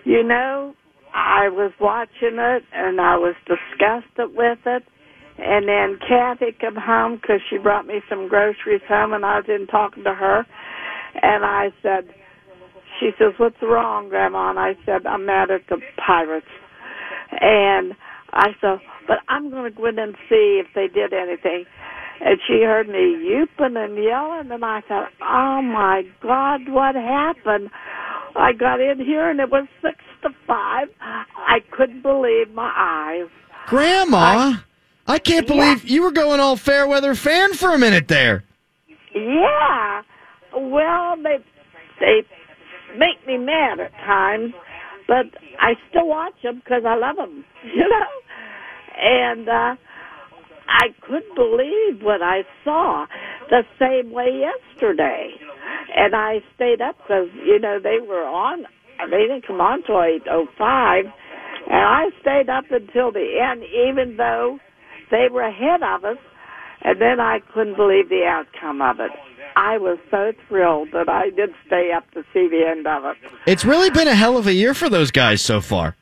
You 0.03 0.23
know, 0.23 0.75
I 1.13 1.49
was 1.49 1.71
watching 1.79 2.37
it 2.39 2.63
and 2.73 2.99
I 2.99 3.17
was 3.17 3.35
disgusted 3.45 4.35
with 4.35 4.59
it. 4.65 4.83
And 5.43 5.67
then 5.67 5.99
Kathy 6.07 6.55
come 6.59 6.75
home 6.75 7.15
because 7.15 7.41
she 7.49 7.57
brought 7.57 7.87
me 7.87 8.01
some 8.09 8.27
groceries 8.27 8.81
home 8.87 9.13
and 9.13 9.25
I 9.25 9.37
was 9.37 9.45
in 9.47 9.67
talking 9.67 10.03
to 10.03 10.13
her. 10.13 10.45
And 11.21 11.43
I 11.43 11.69
said, 11.81 12.13
she 12.99 13.09
says, 13.17 13.33
what's 13.37 13.61
wrong, 13.61 14.09
Grandma? 14.09 14.51
And 14.51 14.59
I 14.59 14.75
said, 14.85 15.05
I'm 15.07 15.25
mad 15.25 15.49
at 15.49 15.61
the 15.69 15.77
Pirates. 16.05 16.45
And 17.31 17.93
I 18.33 18.49
said, 18.61 18.79
but 19.07 19.17
I'm 19.27 19.49
going 19.49 19.71
to 19.71 19.75
go 19.75 19.87
in 19.87 19.97
and 19.97 20.15
see 20.29 20.61
if 20.63 20.67
they 20.75 20.87
did 20.87 21.13
anything. 21.13 21.65
And 22.23 22.37
she 22.47 22.61
heard 22.61 22.87
me 22.87 23.17
youping 23.17 23.83
and 23.83 24.01
yelling, 24.01 24.51
and 24.51 24.63
I 24.63 24.81
thought, 24.87 25.09
oh 25.21 25.61
my 25.63 26.03
God, 26.21 26.61
what 26.67 26.93
happened? 26.93 27.71
I 28.35 28.53
got 28.53 28.79
in 28.79 28.99
here 28.99 29.29
and 29.29 29.39
it 29.39 29.49
was 29.49 29.67
six 29.81 29.97
to 30.21 30.29
five. 30.45 30.87
I 31.01 31.59
couldn't 31.71 32.03
believe 32.03 32.53
my 32.53 32.71
eyes. 32.75 33.29
Grandma, 33.67 34.17
I, 34.17 34.53
can't 35.19 35.47
believe 35.47 35.83
you 35.85 36.03
were 36.03 36.11
going 36.11 36.39
all 36.39 36.55
fair 36.55 36.87
weather 36.87 37.15
fan 37.15 37.53
for 37.53 37.73
a 37.73 37.77
minute 37.77 38.07
there. 38.07 38.43
Yeah. 39.13 40.01
Well, 40.53 41.15
they 41.21 41.37
they 41.99 42.23
make 42.97 43.25
me 43.25 43.37
mad 43.37 43.79
at 43.79 43.93
times, 43.93 44.53
but 45.07 45.25
I 45.59 45.75
still 45.89 46.07
watch 46.07 46.33
them 46.43 46.61
because 46.63 46.83
I 46.85 46.95
love 46.95 47.15
them, 47.15 47.43
you 47.63 47.87
know. 47.87 48.07
And 48.97 49.47
uh, 49.49 49.75
I 50.67 50.87
couldn't 51.01 51.35
believe 51.35 52.01
what 52.03 52.21
I 52.21 52.43
saw 52.63 53.05
the 53.49 53.63
same 53.79 54.11
way 54.11 54.29
yesterday. 54.41 55.31
And 55.95 56.15
I 56.15 56.41
stayed 56.55 56.81
up 56.81 56.97
because 56.97 57.27
you 57.45 57.59
know 57.59 57.79
they 57.81 57.99
were 58.05 58.25
on. 58.25 58.65
They 59.09 59.21
didn't 59.21 59.47
come 59.47 59.61
on 59.61 59.83
till 59.83 60.01
eight 60.01 60.23
oh 60.29 60.47
five, 60.57 61.05
and 61.67 61.75
I 61.75 62.09
stayed 62.21 62.49
up 62.49 62.65
until 62.69 63.11
the 63.11 63.39
end, 63.41 63.63
even 63.63 64.17
though 64.17 64.59
they 65.11 65.27
were 65.31 65.43
ahead 65.43 65.83
of 65.83 66.03
us. 66.05 66.17
And 66.83 66.99
then 66.99 67.19
I 67.19 67.41
couldn't 67.53 67.75
believe 67.75 68.09
the 68.09 68.23
outcome 68.25 68.81
of 68.81 68.99
it. 68.99 69.11
I 69.55 69.77
was 69.77 69.99
so 70.09 70.31
thrilled 70.47 70.89
that 70.93 71.09
I 71.09 71.29
did 71.29 71.53
stay 71.67 71.91
up 71.95 72.09
to 72.11 72.23
see 72.33 72.47
the 72.47 72.65
end 72.67 72.87
of 72.87 73.05
it. 73.05 73.17
It's 73.45 73.65
really 73.65 73.89
been 73.91 74.07
a 74.07 74.15
hell 74.15 74.37
of 74.37 74.47
a 74.47 74.53
year 74.53 74.73
for 74.73 74.89
those 74.89 75.11
guys 75.11 75.41
so 75.41 75.61
far. 75.61 75.95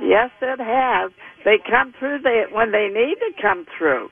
Yes, 0.00 0.30
it 0.42 0.58
has. 0.60 1.12
They 1.44 1.58
come 1.68 1.94
through 1.98 2.18
they, 2.22 2.44
when 2.52 2.72
they 2.72 2.88
need 2.88 3.16
to 3.20 3.32
come 3.40 3.66
through. 3.78 4.10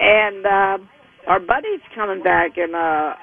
And 0.00 0.46
uh, 0.46 0.78
our 1.26 1.40
buddy's 1.40 1.80
coming 1.94 2.22
back, 2.22 2.56
and 2.56 2.74
uh, 2.74 3.14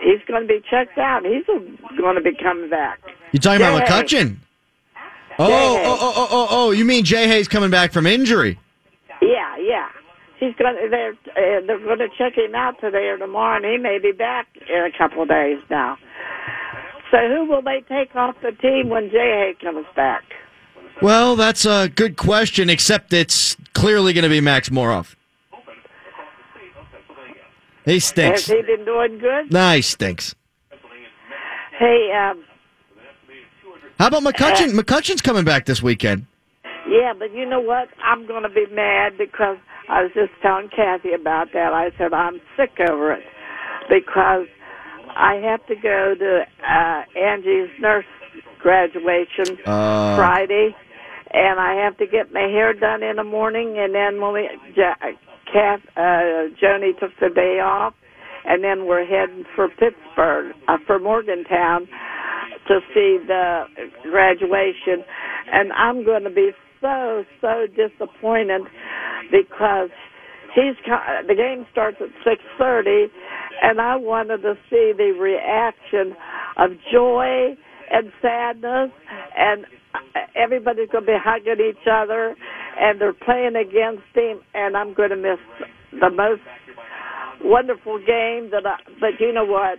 he's 0.00 0.20
going 0.28 0.42
to 0.42 0.48
be 0.48 0.60
checked 0.70 0.98
out. 0.98 1.24
He's 1.24 1.46
going 1.46 2.14
to 2.14 2.22
be 2.22 2.36
coming 2.40 2.70
back. 2.70 3.00
You're 3.32 3.40
talking 3.40 3.62
about 3.62 3.82
McCutcheon? 3.82 4.36
Oh, 5.38 5.46
oh, 5.46 5.82
oh, 5.84 5.98
oh, 6.00 6.28
oh, 6.30 6.46
oh! 6.50 6.70
You 6.70 6.84
mean 6.84 7.04
J-Hay's 7.04 7.48
coming 7.48 7.70
back 7.70 7.92
from 7.92 8.06
injury? 8.06 8.58
Yeah. 9.22 9.51
He's 10.42 10.56
going. 10.56 10.74
to 10.74 10.88
They're 10.90 11.12
uh, 11.12 11.64
they're 11.68 11.78
going 11.78 12.00
to 12.00 12.08
check 12.18 12.36
him 12.36 12.56
out 12.56 12.80
today 12.80 13.06
or 13.06 13.16
tomorrow, 13.16 13.56
and 13.56 13.64
he 13.64 13.78
may 13.78 14.00
be 14.02 14.10
back 14.10 14.48
in 14.68 14.84
a 14.84 14.98
couple 14.98 15.22
of 15.22 15.28
days 15.28 15.58
now. 15.70 15.96
So 17.12 17.18
who 17.28 17.44
will 17.44 17.62
they 17.62 17.84
take 17.88 18.16
off 18.16 18.34
the 18.42 18.50
team 18.50 18.88
when 18.88 19.04
J-Hay 19.10 19.54
comes 19.62 19.86
back? 19.94 20.24
Well, 21.00 21.36
that's 21.36 21.64
a 21.64 21.88
good 21.94 22.16
question, 22.16 22.70
except 22.70 23.12
it's 23.12 23.56
clearly 23.72 24.12
going 24.14 24.24
to 24.24 24.28
be 24.28 24.40
Max 24.40 24.68
Moroff. 24.68 25.14
He 27.84 28.00
stinks. 28.00 28.46
Has 28.46 28.56
he 28.56 28.62
been 28.62 28.84
doing 28.84 29.18
good? 29.18 29.52
Nah, 29.52 29.74
he 29.74 29.82
stinks. 29.82 30.34
Hey, 31.78 32.10
um, 32.16 32.44
How 33.98 34.08
about 34.08 34.22
McCutcheon? 34.24 34.72
McCutcheon's 34.72 35.22
coming 35.22 35.44
back 35.44 35.66
this 35.66 35.82
weekend. 35.82 36.26
yeah, 36.88 37.12
but 37.16 37.32
you 37.32 37.46
know 37.48 37.60
what? 37.60 37.88
I'm 38.04 38.26
going 38.26 38.42
to 38.42 38.48
be 38.48 38.66
mad 38.72 39.18
because 39.18 39.58
I 39.88 40.02
was 40.02 40.12
just 40.14 40.32
telling 40.42 40.68
Kathy 40.74 41.12
about 41.12 41.48
that. 41.52 41.72
I 41.72 41.90
said 41.98 42.12
I'm 42.12 42.40
sick 42.56 42.70
over 42.80 43.12
it 43.12 43.24
because 43.88 44.46
I 45.14 45.34
have 45.44 45.66
to 45.66 45.74
go 45.74 46.14
to 46.18 46.42
uh, 46.66 47.02
Angie's 47.18 47.70
nurse 47.80 48.04
graduation 48.60 49.58
Uh. 49.66 50.16
Friday, 50.16 50.74
and 51.32 51.58
I 51.60 51.74
have 51.84 51.96
to 51.98 52.06
get 52.06 52.32
my 52.32 52.42
hair 52.48 52.72
done 52.72 53.02
in 53.02 53.16
the 53.16 53.24
morning, 53.24 53.76
and 53.78 53.94
then 53.94 54.20
when 54.20 54.32
we, 54.34 54.48
ja, 54.76 54.94
Kath, 55.52 55.80
uh, 55.96 56.48
Joni 56.60 56.98
took 56.98 57.10
the 57.20 57.28
day 57.34 57.60
off, 57.60 57.94
and 58.46 58.62
then 58.62 58.86
we're 58.86 59.04
heading 59.04 59.44
for 59.54 59.68
Pittsburgh, 59.68 60.54
uh, 60.68 60.78
for 60.86 60.98
Morgantown, 60.98 61.88
to 62.68 62.80
see 62.94 63.18
the 63.26 63.64
graduation, 64.02 65.04
and 65.52 65.72
I'm 65.72 66.04
going 66.04 66.22
to 66.24 66.30
be 66.30 66.52
so 66.82 67.24
so 67.40 67.66
disappointed 67.68 68.62
because 69.30 69.88
he's 70.54 70.76
the 71.26 71.34
game 71.34 71.64
starts 71.72 71.96
at 72.00 72.08
six 72.24 72.42
thirty, 72.58 73.06
and 73.62 73.80
I 73.80 73.96
wanted 73.96 74.42
to 74.42 74.54
see 74.68 74.92
the 74.96 75.16
reaction 75.18 76.14
of 76.58 76.72
joy 76.92 77.56
and 77.90 78.12
sadness, 78.20 78.90
and 79.36 79.64
everybody's 80.36 80.88
going 80.90 81.04
to 81.04 81.12
be 81.12 81.18
hugging 81.22 81.64
each 81.64 81.86
other, 81.90 82.34
and 82.78 83.00
they're 83.00 83.12
playing 83.12 83.56
against 83.56 84.08
him, 84.14 84.40
and 84.54 84.76
I'm 84.76 84.94
going 84.94 85.10
to 85.10 85.16
miss 85.16 85.38
the 85.92 86.10
most 86.10 86.42
wonderful 87.44 87.98
game 87.98 88.50
that 88.50 88.66
I. 88.66 88.76
But 89.00 89.20
you 89.20 89.32
know 89.32 89.44
what? 89.44 89.78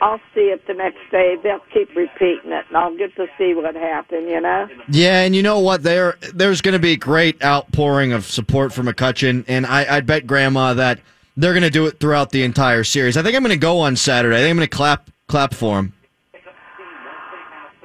I'll 0.00 0.20
see 0.34 0.52
it 0.52 0.66
the 0.66 0.74
next 0.74 0.98
day. 1.10 1.36
They'll 1.42 1.60
keep 1.72 1.94
repeating 1.96 2.52
it, 2.52 2.64
and 2.68 2.76
I'll 2.76 2.96
get 2.96 3.14
to 3.16 3.26
see 3.38 3.54
what 3.54 3.74
happened. 3.74 4.28
You 4.28 4.40
know. 4.40 4.68
Yeah, 4.88 5.22
and 5.22 5.34
you 5.34 5.42
know 5.42 5.60
what? 5.60 5.82
There, 5.82 6.16
there's 6.34 6.60
going 6.60 6.74
to 6.74 6.78
be 6.78 6.96
great 6.96 7.42
outpouring 7.44 8.12
of 8.12 8.24
support 8.24 8.72
for 8.72 8.82
McCutcheon, 8.82 9.44
and 9.48 9.66
I, 9.66 9.96
I 9.96 10.00
bet 10.00 10.26
Grandma 10.26 10.74
that 10.74 11.00
they're 11.36 11.52
going 11.52 11.62
to 11.62 11.70
do 11.70 11.86
it 11.86 12.00
throughout 12.00 12.30
the 12.30 12.42
entire 12.42 12.84
series. 12.84 13.16
I 13.16 13.22
think 13.22 13.36
I'm 13.36 13.42
going 13.42 13.50
to 13.50 13.56
go 13.56 13.80
on 13.80 13.96
Saturday. 13.96 14.36
I 14.36 14.40
think 14.40 14.50
I'm 14.50 14.56
going 14.56 14.68
to 14.68 14.76
clap, 14.76 15.10
clap 15.26 15.54
for 15.54 15.78
him. 15.78 15.92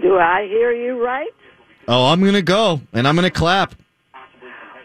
Do 0.01 0.17
I 0.17 0.47
hear 0.47 0.71
you 0.71 1.03
right? 1.03 1.31
Oh, 1.87 2.07
I'm 2.07 2.21
going 2.21 2.33
to 2.33 2.41
go, 2.41 2.81
and 2.93 3.07
I'm 3.07 3.15
going 3.15 3.29
to 3.29 3.37
clap. 3.37 3.75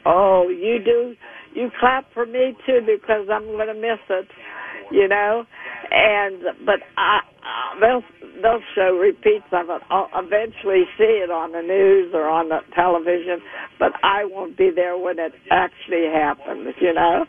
Oh, 0.06 0.48
you 0.48 0.78
do. 0.84 1.16
You 1.54 1.70
clap 1.78 2.12
for 2.12 2.26
me 2.26 2.56
too 2.66 2.80
because 2.84 3.28
I'm 3.30 3.44
going 3.46 3.68
to 3.68 3.74
miss 3.74 4.00
it. 4.10 4.28
You 4.90 5.08
know, 5.08 5.46
and 5.94 6.42
but 6.66 6.80
I, 6.96 7.20
uh, 7.42 7.80
they'll 7.80 8.02
they'll 8.42 8.60
show 8.74 8.96
repeats 8.96 9.46
of 9.52 9.70
it. 9.70 9.82
I'll 9.90 10.08
eventually 10.14 10.84
see 10.98 11.22
it 11.22 11.30
on 11.30 11.52
the 11.52 11.62
news 11.62 12.12
or 12.14 12.28
on 12.28 12.48
the 12.48 12.60
television, 12.74 13.40
but 13.78 13.92
I 14.02 14.24
won't 14.24 14.56
be 14.56 14.70
there 14.74 14.98
when 14.98 15.18
it 15.18 15.32
actually 15.50 16.06
happens. 16.12 16.74
You 16.80 16.92
know. 16.94 17.26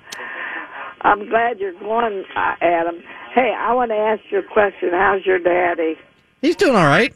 I'm 1.01 1.30
glad 1.30 1.59
you're 1.59 1.78
going, 1.80 2.24
uh, 2.36 2.55
Adam. 2.61 3.03
Hey, 3.36 3.53
I 3.55 3.74
want 3.74 3.91
to 3.91 3.95
ask 3.95 4.22
you 4.32 4.39
a 4.39 4.43
question. 4.43 4.89
How's 4.91 5.24
your 5.26 5.38
daddy? 5.38 5.95
He's 6.41 6.55
doing 6.55 6.76
all 6.76 6.88
right. 6.88 7.13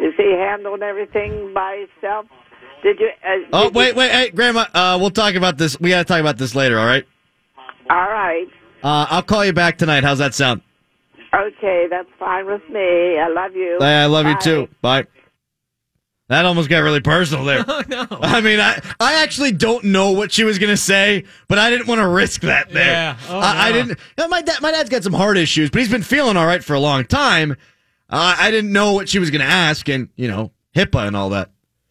Is 0.00 0.14
he 0.16 0.32
handling 0.38 0.82
everything 0.82 1.52
by 1.52 1.86
himself? 1.88 2.26
Did 2.84 3.00
you? 3.00 3.08
Uh, 3.24 3.28
Oh, 3.52 3.64
did 3.64 3.74
you- 3.74 3.78
wait, 3.80 3.96
wait, 3.96 4.10
hey, 4.12 4.30
Grandma. 4.30 4.66
Uh, 4.72 4.96
we'll 5.00 5.10
talk 5.10 5.34
about 5.34 5.58
this. 5.58 5.80
We 5.80 5.90
got 5.90 5.98
to 5.98 6.04
talk 6.04 6.20
about 6.20 6.36
this 6.38 6.54
later. 6.54 6.78
All 6.78 6.86
right. 6.86 7.04
All 7.90 8.08
right. 8.08 8.46
Uh, 8.82 9.06
I'll 9.10 9.22
call 9.22 9.44
you 9.44 9.52
back 9.52 9.78
tonight. 9.78 10.04
How's 10.04 10.18
that 10.18 10.34
sound? 10.34 10.62
Okay, 11.34 11.86
that's 11.90 12.08
fine 12.18 12.46
with 12.46 12.66
me. 12.70 13.18
I 13.18 13.28
love 13.28 13.54
you. 13.54 13.76
Hey, 13.80 14.02
I 14.02 14.06
love 14.06 14.26
you 14.26 14.36
too. 14.40 14.68
Bye. 14.80 15.06
That 16.28 16.44
almost 16.44 16.68
got 16.68 16.80
really 16.80 17.00
personal 17.00 17.44
there. 17.44 17.64
Oh, 17.68 17.82
no. 17.88 18.06
I 18.10 18.40
mean, 18.40 18.60
I, 18.60 18.80
I 19.00 19.22
actually 19.22 19.52
don't 19.52 19.84
know 19.84 20.12
what 20.12 20.30
she 20.30 20.44
was 20.44 20.58
going 20.58 20.70
to 20.70 20.76
say, 20.76 21.24
but 21.48 21.58
I 21.58 21.70
didn't 21.70 21.86
want 21.86 22.00
to 22.00 22.06
risk 22.08 22.42
that 22.42 22.70
there. 22.70 22.86
Yeah. 22.86 23.16
Oh, 23.28 23.38
I, 23.38 23.68
I 23.68 23.72
didn't. 23.72 23.88
you 23.90 23.96
know, 24.18 24.28
my, 24.28 24.42
dad, 24.42 24.60
my 24.60 24.70
dad's 24.70 24.90
got 24.90 25.02
some 25.02 25.14
heart 25.14 25.38
issues, 25.38 25.70
but 25.70 25.80
he's 25.80 25.90
been 25.90 26.02
feeling 26.02 26.36
all 26.36 26.46
right 26.46 26.62
for 26.62 26.74
a 26.74 26.80
long 26.80 27.04
time. 27.04 27.52
Uh, 28.10 28.36
I 28.38 28.50
didn't 28.50 28.72
know 28.72 28.92
what 28.92 29.08
she 29.08 29.18
was 29.18 29.30
going 29.30 29.40
to 29.40 29.46
ask, 29.46 29.88
and, 29.88 30.08
you 30.16 30.28
know, 30.28 30.52
HIPAA 30.74 31.06
and 31.08 31.16
all 31.16 31.30
that. 31.30 31.50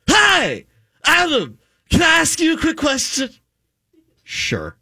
Hi, 0.10 0.66
Adam. 1.04 1.58
Can 1.90 2.02
I 2.02 2.06
ask 2.20 2.40
you 2.40 2.56
a 2.56 2.60
quick 2.60 2.78
question? 2.78 3.30
Sure. 4.24 4.77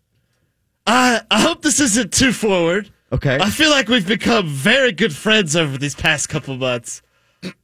I 0.86 1.21
I 1.31 1.41
hope 1.41 1.61
this 1.61 1.79
isn't 1.79 2.13
too 2.13 2.31
forward. 2.31 2.89
Okay. 3.11 3.38
I 3.39 3.49
feel 3.49 3.69
like 3.69 3.88
we've 3.88 4.07
become 4.07 4.47
very 4.47 4.91
good 4.91 5.15
friends 5.15 5.55
over 5.55 5.77
these 5.77 5.95
past 5.95 6.27
couple 6.29 6.55
months. 6.57 7.01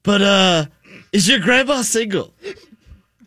But 0.04 0.22
uh 0.22 0.66
is 1.12 1.28
your 1.28 1.40
grandma 1.40 1.82
single? 1.82 2.34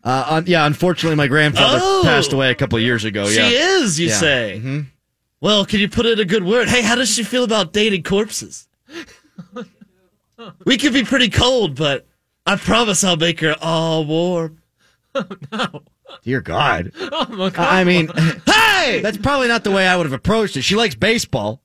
Uh, 0.03 0.27
un- 0.29 0.45
yeah, 0.47 0.67
unfortunately, 0.67 1.17
my 1.17 1.27
grandfather 1.29 1.79
Oh. 1.81 2.03
passed 2.05 2.33
away 2.33 2.51
a 2.51 2.55
couple 2.55 2.77
of 2.77 2.83
years 2.85 3.05
ago. 3.05 3.27
She 3.27 3.41
Oh, 3.41 3.49
yeah. 3.49 3.79
is, 3.79 3.99
you 3.99 4.09
Yeah. 4.09 4.19
say. 4.21 4.59
hmm 4.59 4.81
Well, 5.41 5.65
can 5.65 5.81
you 5.81 5.89
put 5.89 6.05
in 6.07 6.19
a 6.21 6.25
good 6.27 6.45
word? 6.45 6.69
Hey, 6.69 6.83
how 6.83 6.95
does 6.95 7.09
she 7.15 7.23
feel 7.25 7.45
about 7.45 7.73
dating 7.73 8.03
corpses? 8.03 8.69
we 10.65 10.77
could 10.77 10.93
be 10.93 11.05
pretty 11.05 11.31
cold, 11.31 11.75
but 11.75 12.07
I 12.47 12.57
promise 12.57 13.03
I'll 13.05 13.17
make 13.17 13.41
her 13.41 13.57
all 13.63 14.05
warm. 14.05 14.61
Dear 16.23 16.41
God. 16.41 16.93
Oh, 17.01 17.27
my 17.31 17.51
God. 17.51 17.59
I 17.73 17.85
mean, 17.85 18.09
Hey! 18.47 19.01
that's 19.03 19.19
probably 19.19 19.49
not 19.49 19.65
the 19.65 19.71
way 19.71 19.87
I 19.87 19.97
would 19.97 20.07
have 20.07 20.13
approached 20.13 20.57
it. 20.57 20.63
She 20.63 20.75
likes 20.77 20.95
baseball. 20.95 21.61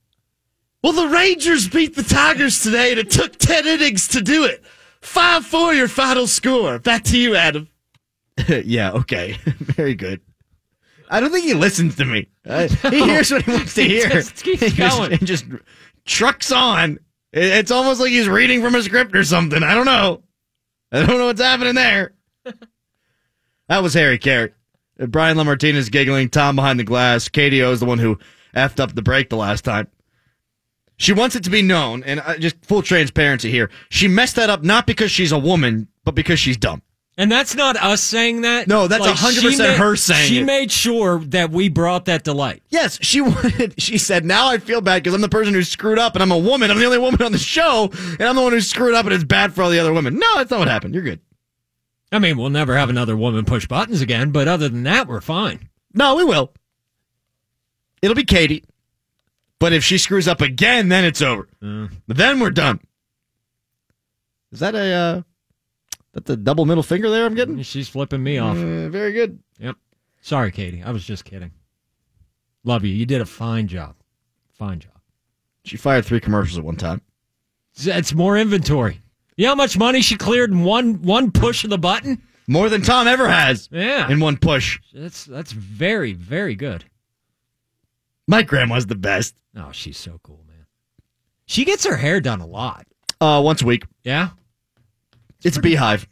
Well, 0.84 0.94
the 0.94 1.08
Rangers 1.10 1.68
beat 1.68 1.96
the 1.96 2.04
Tigers 2.04 2.62
today, 2.64 2.92
and 2.92 3.00
it 3.00 3.10
took 3.12 3.36
10 3.38 3.68
innings 3.68 4.08
to 4.10 4.22
do 4.22 4.46
it. 4.46 4.64
5 5.02 5.46
4 5.46 5.74
your 5.74 5.88
final 5.88 6.28
score. 6.28 6.80
Back 6.80 7.04
to 7.06 7.18
you, 7.18 7.36
Adam. 7.36 7.68
yeah, 8.48 8.92
okay. 8.92 9.38
Very 9.46 9.96
good. 9.96 10.22
I 11.10 11.20
don't 11.20 11.32
think 11.32 11.46
he 11.46 11.54
listens 11.54 11.96
to 11.96 12.06
me. 12.06 12.30
Uh, 12.46 12.68
he 12.90 13.04
hears 13.04 13.32
what 13.32 13.42
he 13.44 13.52
wants 13.52 13.74
to 13.74 13.82
He 13.84 13.90
hear. 13.90 14.10
just 14.10 14.44
keeps 14.44 14.62
He 14.62 14.70
just- 14.70 14.98
going. 14.98 15.12
He 15.12 15.26
just 15.26 15.46
trucks 16.06 16.52
on. 16.52 17.00
It's 17.34 17.72
almost 17.72 18.00
like 18.00 18.10
he's 18.12 18.28
reading 18.30 18.62
from 18.62 18.76
a 18.76 18.82
script 18.84 19.16
or 19.16 19.24
something. 19.24 19.62
I 19.64 19.74
don't 19.74 19.86
know. 19.86 20.24
I 20.92 21.06
don't 21.06 21.18
know 21.18 21.26
what's 21.26 21.42
happening 21.42 21.76
there. 21.76 22.14
That 23.70 23.82
was 23.84 23.94
Harry 23.94 24.18
Caray. 24.20 24.52
Uh, 25.00 25.06
Brian 25.06 25.38
LaMartina's 25.38 25.90
giggling. 25.90 26.30
Tom 26.30 26.56
behind 26.58 26.80
the 26.80 26.84
glass. 26.84 27.30
KDO 27.30 27.72
is 27.72 27.80
the 27.80 27.86
one 27.86 28.00
who 28.00 28.20
effed 28.56 28.80
up 28.80 28.94
the 28.96 29.02
break 29.02 29.30
the 29.30 29.38
last 29.38 29.64
time. 29.64 29.88
She 30.98 31.14
wants 31.14 31.36
it 31.38 31.46
to 31.46 31.50
be 31.50 31.62
known, 31.62 32.04
and 32.04 32.20
uh, 32.20 32.38
just 32.38 32.58
full 32.66 32.82
transparency 32.82 33.50
here. 33.50 33.70
She 33.90 34.10
messed 34.10 34.36
that 34.36 34.50
up 34.50 34.64
not 34.64 34.86
because 34.86 35.10
she's 35.12 35.32
a 35.32 35.40
woman, 35.40 35.88
but 36.04 36.14
because 36.14 36.40
she's 36.40 36.58
dumb. 36.58 36.82
And 37.18 37.32
that's 37.32 37.54
not 37.56 37.76
us 37.78 38.02
saying 38.02 38.42
that. 38.42 38.68
No, 38.68 38.88
that's 38.88 39.06
Like, 39.06 39.16
100% 39.16 39.58
made- 39.60 39.78
her 39.78 39.96
saying 39.98 40.28
She 40.28 40.40
it. 40.40 40.46
made 40.46 40.72
sure 40.72 41.20
that 41.28 41.52
we 41.52 41.68
brought 41.70 42.06
that 42.06 42.24
to 42.26 42.34
light. 42.34 42.64
Yes, 42.70 42.98
she 43.02 43.22
wanted. 43.22 43.80
She 43.82 43.98
said, 43.98 44.26
"Now 44.26 44.50
I 44.50 44.58
feel 44.58 44.82
bad 44.82 45.04
because 45.04 45.14
I'm 45.14 45.22
the 45.22 45.30
person 45.30 45.54
who 45.54 45.64
screwed 45.64 46.00
up, 46.00 46.16
and 46.16 46.24
I'm 46.24 46.32
a 46.32 46.38
woman. 46.38 46.70
I'm 46.72 46.80
the 46.80 46.86
only 46.86 46.98
woman 46.98 47.22
on 47.22 47.32
the 47.32 47.38
show, 47.38 47.90
and 47.94 48.22
I'm 48.22 48.36
the 48.36 48.42
one 48.42 48.52
who 48.54 48.62
screwed 48.62 48.94
up, 48.96 49.06
and 49.06 49.14
it's 49.14 49.24
bad 49.24 49.54
for 49.54 49.64
all 49.64 49.70
the 49.70 49.80
other 49.80 49.94
women." 49.94 50.16
No, 50.18 50.28
that's 50.36 50.50
not 50.52 50.60
what 50.60 50.68
happened. 50.70 50.94
You're 50.96 51.04
good. 51.04 51.20
I 52.12 52.20
mean, 52.20 52.38
we'll 52.38 52.50
never 52.50 52.76
have 52.76 52.90
another 52.90 53.16
woman 53.16 53.46
push 53.46 53.68
buttons 53.68 54.02
again, 54.02 54.32
but 54.32 54.48
other 54.48 54.68
than 54.70 54.84
that, 54.84 55.08
we're 55.08 55.22
fine. 55.22 55.70
No, 55.94 56.16
we 56.16 56.24
will. 56.24 56.54
It'll 58.02 58.16
be 58.16 58.24
Katie, 58.24 58.64
but 59.60 59.74
if 59.74 59.84
she 59.84 59.98
screws 59.98 60.28
up 60.28 60.42
again, 60.42 60.90
then 60.90 61.04
it's 61.04 61.22
over. 61.22 61.48
But 62.08 62.18
then 62.18 62.40
we're 62.40 62.50
done. 62.50 62.80
Is 64.52 64.60
that 64.62 64.74
a 64.74 64.92
uh, 64.92 65.22
that 66.14 66.26
the 66.26 66.38
double 66.38 66.66
middle 66.66 66.82
finger 66.84 67.10
there? 67.10 67.26
I'm 67.26 67.36
getting. 67.36 67.62
She's 67.62 67.90
flipping 67.90 68.24
me 68.24 68.38
off. 68.38 68.58
Uh, 68.58 68.90
very 68.90 69.12
good. 69.14 69.40
Yep. 69.60 69.76
Sorry, 70.22 70.52
Katie. 70.52 70.82
I 70.82 70.92
was 70.92 71.06
just 71.06 71.26
kidding. 71.26 71.52
Love 72.64 72.84
you. 72.84 72.94
You 72.94 73.06
did 73.06 73.22
a 73.22 73.26
fine 73.26 73.68
job. 73.68 73.96
Fine 74.54 74.80
job. 74.80 74.94
She 75.66 75.78
fired 75.78 76.06
three 76.06 76.20
commercials 76.20 76.58
at 76.58 76.64
one 76.64 76.78
time. 76.78 77.02
That's 77.84 78.14
more 78.14 78.38
inventory. 78.38 79.02
You 79.40 79.46
know 79.46 79.52
how 79.52 79.56
much 79.56 79.78
money 79.78 80.02
she 80.02 80.18
cleared 80.18 80.52
in 80.52 80.66
one 80.66 81.02
one 81.02 81.32
push 81.32 81.64
of 81.64 81.70
the 81.70 81.78
button? 81.78 82.22
More 82.50 82.68
than 82.68 82.82
Tom 82.82 83.08
ever 83.08 83.26
has. 83.26 83.70
Yeah. 83.72 84.12
In 84.12 84.20
one 84.20 84.36
push. 84.36 84.82
That's 84.94 85.24
that's 85.24 85.54
very 85.54 86.12
very 86.12 86.56
good. 86.56 86.84
My 88.28 88.42
grandma's 88.44 88.88
the 88.88 88.96
best. 88.96 89.36
Oh, 89.56 89.72
she's 89.72 89.98
so 89.98 90.20
cool, 90.24 90.44
man. 90.46 90.66
She 91.46 91.64
gets 91.64 91.86
her 91.86 91.96
hair 91.96 92.20
done 92.20 92.42
a 92.42 92.46
lot. 92.46 92.86
Uh, 93.22 93.42
once 93.42 93.62
a 93.62 93.66
week. 93.66 93.86
Yeah. 94.04 94.32
It's 95.42 95.56
a 95.56 95.62
beehive. 95.62 96.06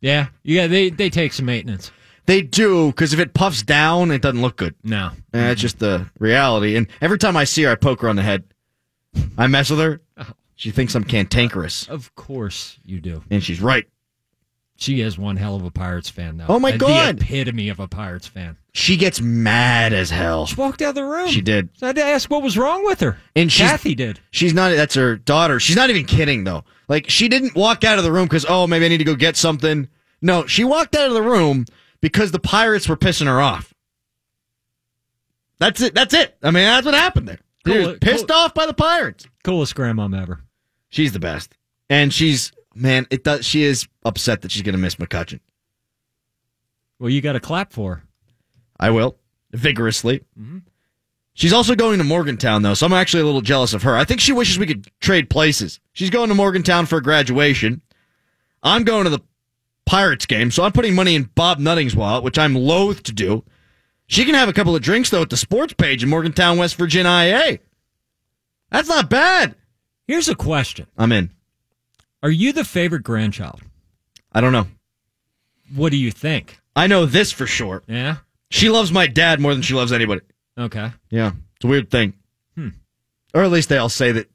Yeah. 0.00 0.28
Yeah. 0.42 0.66
They 0.66 0.88
they 0.88 1.10
take 1.10 1.34
some 1.34 1.44
maintenance. 1.44 1.92
They 2.24 2.40
do 2.40 2.86
because 2.86 3.12
if 3.12 3.20
it 3.20 3.34
puffs 3.34 3.62
down, 3.62 4.10
it 4.10 4.22
doesn't 4.22 4.40
look 4.40 4.56
good. 4.56 4.74
No, 4.82 5.10
That's 5.32 5.60
just 5.60 5.80
the 5.80 6.06
reality. 6.18 6.76
And 6.76 6.86
every 7.02 7.18
time 7.18 7.36
I 7.36 7.44
see 7.44 7.64
her, 7.64 7.72
I 7.72 7.74
poke 7.74 8.00
her 8.00 8.08
on 8.08 8.16
the 8.16 8.22
head. 8.22 8.44
I 9.36 9.48
mess 9.48 9.68
with 9.68 9.80
her. 9.80 10.00
She 10.56 10.70
thinks 10.70 10.94
I'm 10.94 11.04
cantankerous, 11.04 11.88
Of 11.88 12.14
course 12.14 12.78
you 12.84 13.00
do. 13.00 13.22
and 13.30 13.42
she's 13.42 13.60
right. 13.60 13.86
She 14.76 15.00
is 15.00 15.16
one 15.16 15.36
hell 15.36 15.54
of 15.54 15.64
a 15.64 15.70
Pirates 15.70 16.10
fan, 16.10 16.36
though. 16.36 16.46
Oh, 16.48 16.58
my 16.58 16.76
God. 16.76 17.18
The 17.18 17.22
epitome 17.24 17.68
of 17.68 17.78
a 17.78 17.86
Pirates 17.86 18.26
fan. 18.26 18.56
She 18.72 18.96
gets 18.96 19.20
mad 19.20 19.92
as 19.92 20.10
hell. 20.10 20.46
She 20.46 20.56
walked 20.56 20.82
out 20.82 20.90
of 20.90 20.94
the 20.96 21.04
room. 21.04 21.28
She 21.28 21.40
did. 21.42 21.68
So 21.74 21.86
I 21.86 21.88
had 21.90 21.96
to 21.96 22.04
ask 22.04 22.28
what 22.28 22.42
was 22.42 22.58
wrong 22.58 22.84
with 22.84 22.98
her. 23.00 23.16
And 23.36 23.52
she's, 23.52 23.68
Kathy 23.68 23.94
did. 23.94 24.18
She's 24.32 24.52
not. 24.52 24.70
That's 24.74 24.96
her 24.96 25.14
daughter. 25.14 25.60
She's 25.60 25.76
not 25.76 25.90
even 25.90 26.04
kidding 26.04 26.42
though. 26.42 26.64
Like 26.88 27.08
she 27.08 27.28
didn't 27.28 27.54
walk 27.54 27.84
out 27.84 27.98
of 27.98 28.04
the 28.04 28.10
room 28.10 28.24
because 28.24 28.44
oh 28.48 28.66
maybe 28.66 28.84
I 28.84 28.88
need 28.88 28.98
to 28.98 29.04
go 29.04 29.14
get 29.14 29.36
something. 29.36 29.88
No, 30.20 30.44
she 30.46 30.64
walked 30.64 30.96
out 30.96 31.06
of 31.06 31.14
the 31.14 31.22
room 31.22 31.66
because 32.00 32.32
the 32.32 32.40
pirates 32.40 32.88
were 32.88 32.96
pissing 32.96 33.26
her 33.26 33.40
off. 33.40 33.72
That's 35.60 35.80
it. 35.80 35.94
That's 35.94 36.14
it. 36.14 36.36
I 36.42 36.46
mean 36.50 36.64
that's 36.64 36.84
what 36.84 36.94
happened 36.94 37.28
there. 37.28 37.38
She 37.66 37.72
Cool- 37.72 37.78
was 37.78 37.88
uh, 37.88 37.98
pissed 38.00 38.30
off 38.32 38.54
by 38.54 38.66
the 38.66 38.74
pirates. 38.74 39.26
Coolest 39.44 39.74
grandmom 39.76 40.20
ever. 40.20 40.40
She's 40.94 41.10
the 41.10 41.18
best, 41.18 41.52
and 41.90 42.14
she's 42.14 42.52
man. 42.72 43.08
It 43.10 43.24
does. 43.24 43.44
She 43.44 43.64
is 43.64 43.88
upset 44.04 44.42
that 44.42 44.52
she's 44.52 44.62
going 44.62 44.76
to 44.76 44.80
miss 44.80 44.94
McCutcheon. 44.94 45.40
Well, 47.00 47.10
you 47.10 47.20
got 47.20 47.32
to 47.32 47.40
clap 47.40 47.72
for 47.72 47.96
her. 47.96 48.02
I 48.78 48.90
will 48.90 49.16
vigorously. 49.50 50.20
Mm-hmm. 50.38 50.58
She's 51.32 51.52
also 51.52 51.74
going 51.74 51.98
to 51.98 52.04
Morgantown 52.04 52.62
though, 52.62 52.74
so 52.74 52.86
I'm 52.86 52.92
actually 52.92 53.24
a 53.24 53.26
little 53.26 53.40
jealous 53.40 53.74
of 53.74 53.82
her. 53.82 53.96
I 53.96 54.04
think 54.04 54.20
she 54.20 54.30
wishes 54.30 54.56
we 54.56 54.68
could 54.68 54.88
trade 55.00 55.28
places. 55.28 55.80
She's 55.94 56.10
going 56.10 56.28
to 56.28 56.34
Morgantown 56.36 56.86
for 56.86 57.00
graduation. 57.00 57.82
I'm 58.62 58.84
going 58.84 59.02
to 59.02 59.10
the 59.10 59.22
Pirates 59.86 60.26
game, 60.26 60.52
so 60.52 60.62
I'm 60.62 60.70
putting 60.70 60.94
money 60.94 61.16
in 61.16 61.24
Bob 61.34 61.58
Nutting's 61.58 61.96
wallet, 61.96 62.22
which 62.22 62.38
I'm 62.38 62.54
loath 62.54 63.02
to 63.02 63.12
do. 63.12 63.42
She 64.06 64.24
can 64.24 64.36
have 64.36 64.48
a 64.48 64.52
couple 64.52 64.76
of 64.76 64.82
drinks 64.82 65.10
though 65.10 65.22
at 65.22 65.30
the 65.30 65.36
sports 65.36 65.72
page 65.72 66.04
in 66.04 66.08
Morgantown, 66.08 66.56
West 66.56 66.76
Virginia, 66.76 67.10
IA. 67.10 67.58
That's 68.70 68.88
not 68.88 69.10
bad. 69.10 69.56
Here's 70.06 70.28
a 70.28 70.34
question 70.34 70.86
I'm 70.96 71.12
in. 71.12 71.30
Are 72.22 72.30
you 72.30 72.52
the 72.52 72.64
favorite 72.64 73.02
grandchild? 73.02 73.62
I 74.32 74.40
don't 74.40 74.52
know. 74.52 74.66
What 75.74 75.90
do 75.90 75.96
you 75.96 76.10
think? 76.10 76.58
I 76.76 76.86
know 76.86 77.06
this 77.06 77.32
for 77.32 77.46
sure. 77.46 77.82
Yeah? 77.86 78.16
She 78.50 78.68
loves 78.70 78.92
my 78.92 79.06
dad 79.06 79.40
more 79.40 79.52
than 79.52 79.62
she 79.62 79.74
loves 79.74 79.92
anybody. 79.92 80.22
Okay. 80.58 80.92
Yeah, 81.10 81.32
it's 81.56 81.64
a 81.64 81.68
weird 81.68 81.90
thing. 81.90 82.14
Hmm. 82.54 82.68
Or 83.32 83.42
at 83.42 83.50
least 83.50 83.68
they 83.68 83.78
all 83.78 83.88
say 83.88 84.12
that 84.12 84.30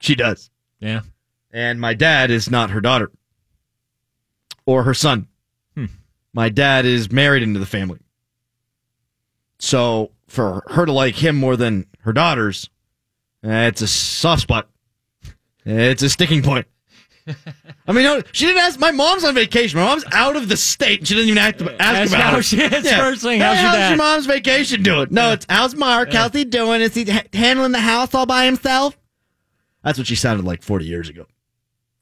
she 0.00 0.14
does. 0.14 0.50
Yeah. 0.80 1.00
And 1.50 1.80
my 1.80 1.94
dad 1.94 2.30
is 2.30 2.50
not 2.50 2.70
her 2.70 2.80
daughter 2.80 3.10
or 4.66 4.84
her 4.84 4.94
son. 4.94 5.28
Hmm. 5.74 5.86
My 6.32 6.48
dad 6.48 6.84
is 6.84 7.10
married 7.10 7.42
into 7.42 7.58
the 7.58 7.66
family. 7.66 8.00
So 9.58 10.12
for 10.28 10.62
her 10.68 10.86
to 10.86 10.92
like 10.92 11.16
him 11.16 11.36
more 11.36 11.56
than 11.56 11.86
her 12.00 12.12
daughters, 12.12 12.68
it's 13.42 13.82
a 13.82 13.86
soft 13.88 14.42
spot. 14.42 14.68
It's 15.64 16.02
a 16.02 16.08
sticking 16.08 16.42
point. 16.42 16.66
I 17.86 17.92
mean, 17.92 18.04
no, 18.04 18.22
she 18.32 18.46
didn't 18.46 18.62
ask. 18.62 18.80
My 18.80 18.90
mom's 18.90 19.22
on 19.22 19.34
vacation. 19.34 19.78
My 19.78 19.84
mom's 19.84 20.04
out 20.12 20.34
of 20.36 20.48
the 20.48 20.56
state. 20.56 21.06
She 21.06 21.14
didn't 21.14 21.28
even 21.28 21.38
ask, 21.38 21.60
ask 21.60 21.80
Ask 21.80 22.10
about 22.12 22.22
how 22.22 22.38
it. 22.38 22.42
she 22.44 22.62
is 22.62 22.90
first 22.92 23.22
thing. 23.22 23.38
Hey, 23.40 23.44
How's 23.46 23.56
your 23.60 23.66
how's 23.68 23.76
dad? 23.76 23.88
your 23.90 23.98
mom's 23.98 24.26
vacation 24.26 24.82
doing? 24.82 25.08
No, 25.10 25.32
it's 25.32 25.44
how's 25.48 25.74
Mark? 25.74 26.10
How's 26.12 26.32
he 26.32 26.44
doing? 26.46 26.80
Is 26.80 26.94
he 26.94 27.06
handling 27.34 27.72
the 27.72 27.80
house 27.80 28.14
all 28.14 28.24
by 28.24 28.46
himself? 28.46 28.96
That's 29.84 29.98
what 29.98 30.06
she 30.06 30.14
sounded 30.16 30.46
like 30.46 30.62
40 30.62 30.86
years 30.86 31.08
ago. 31.10 31.26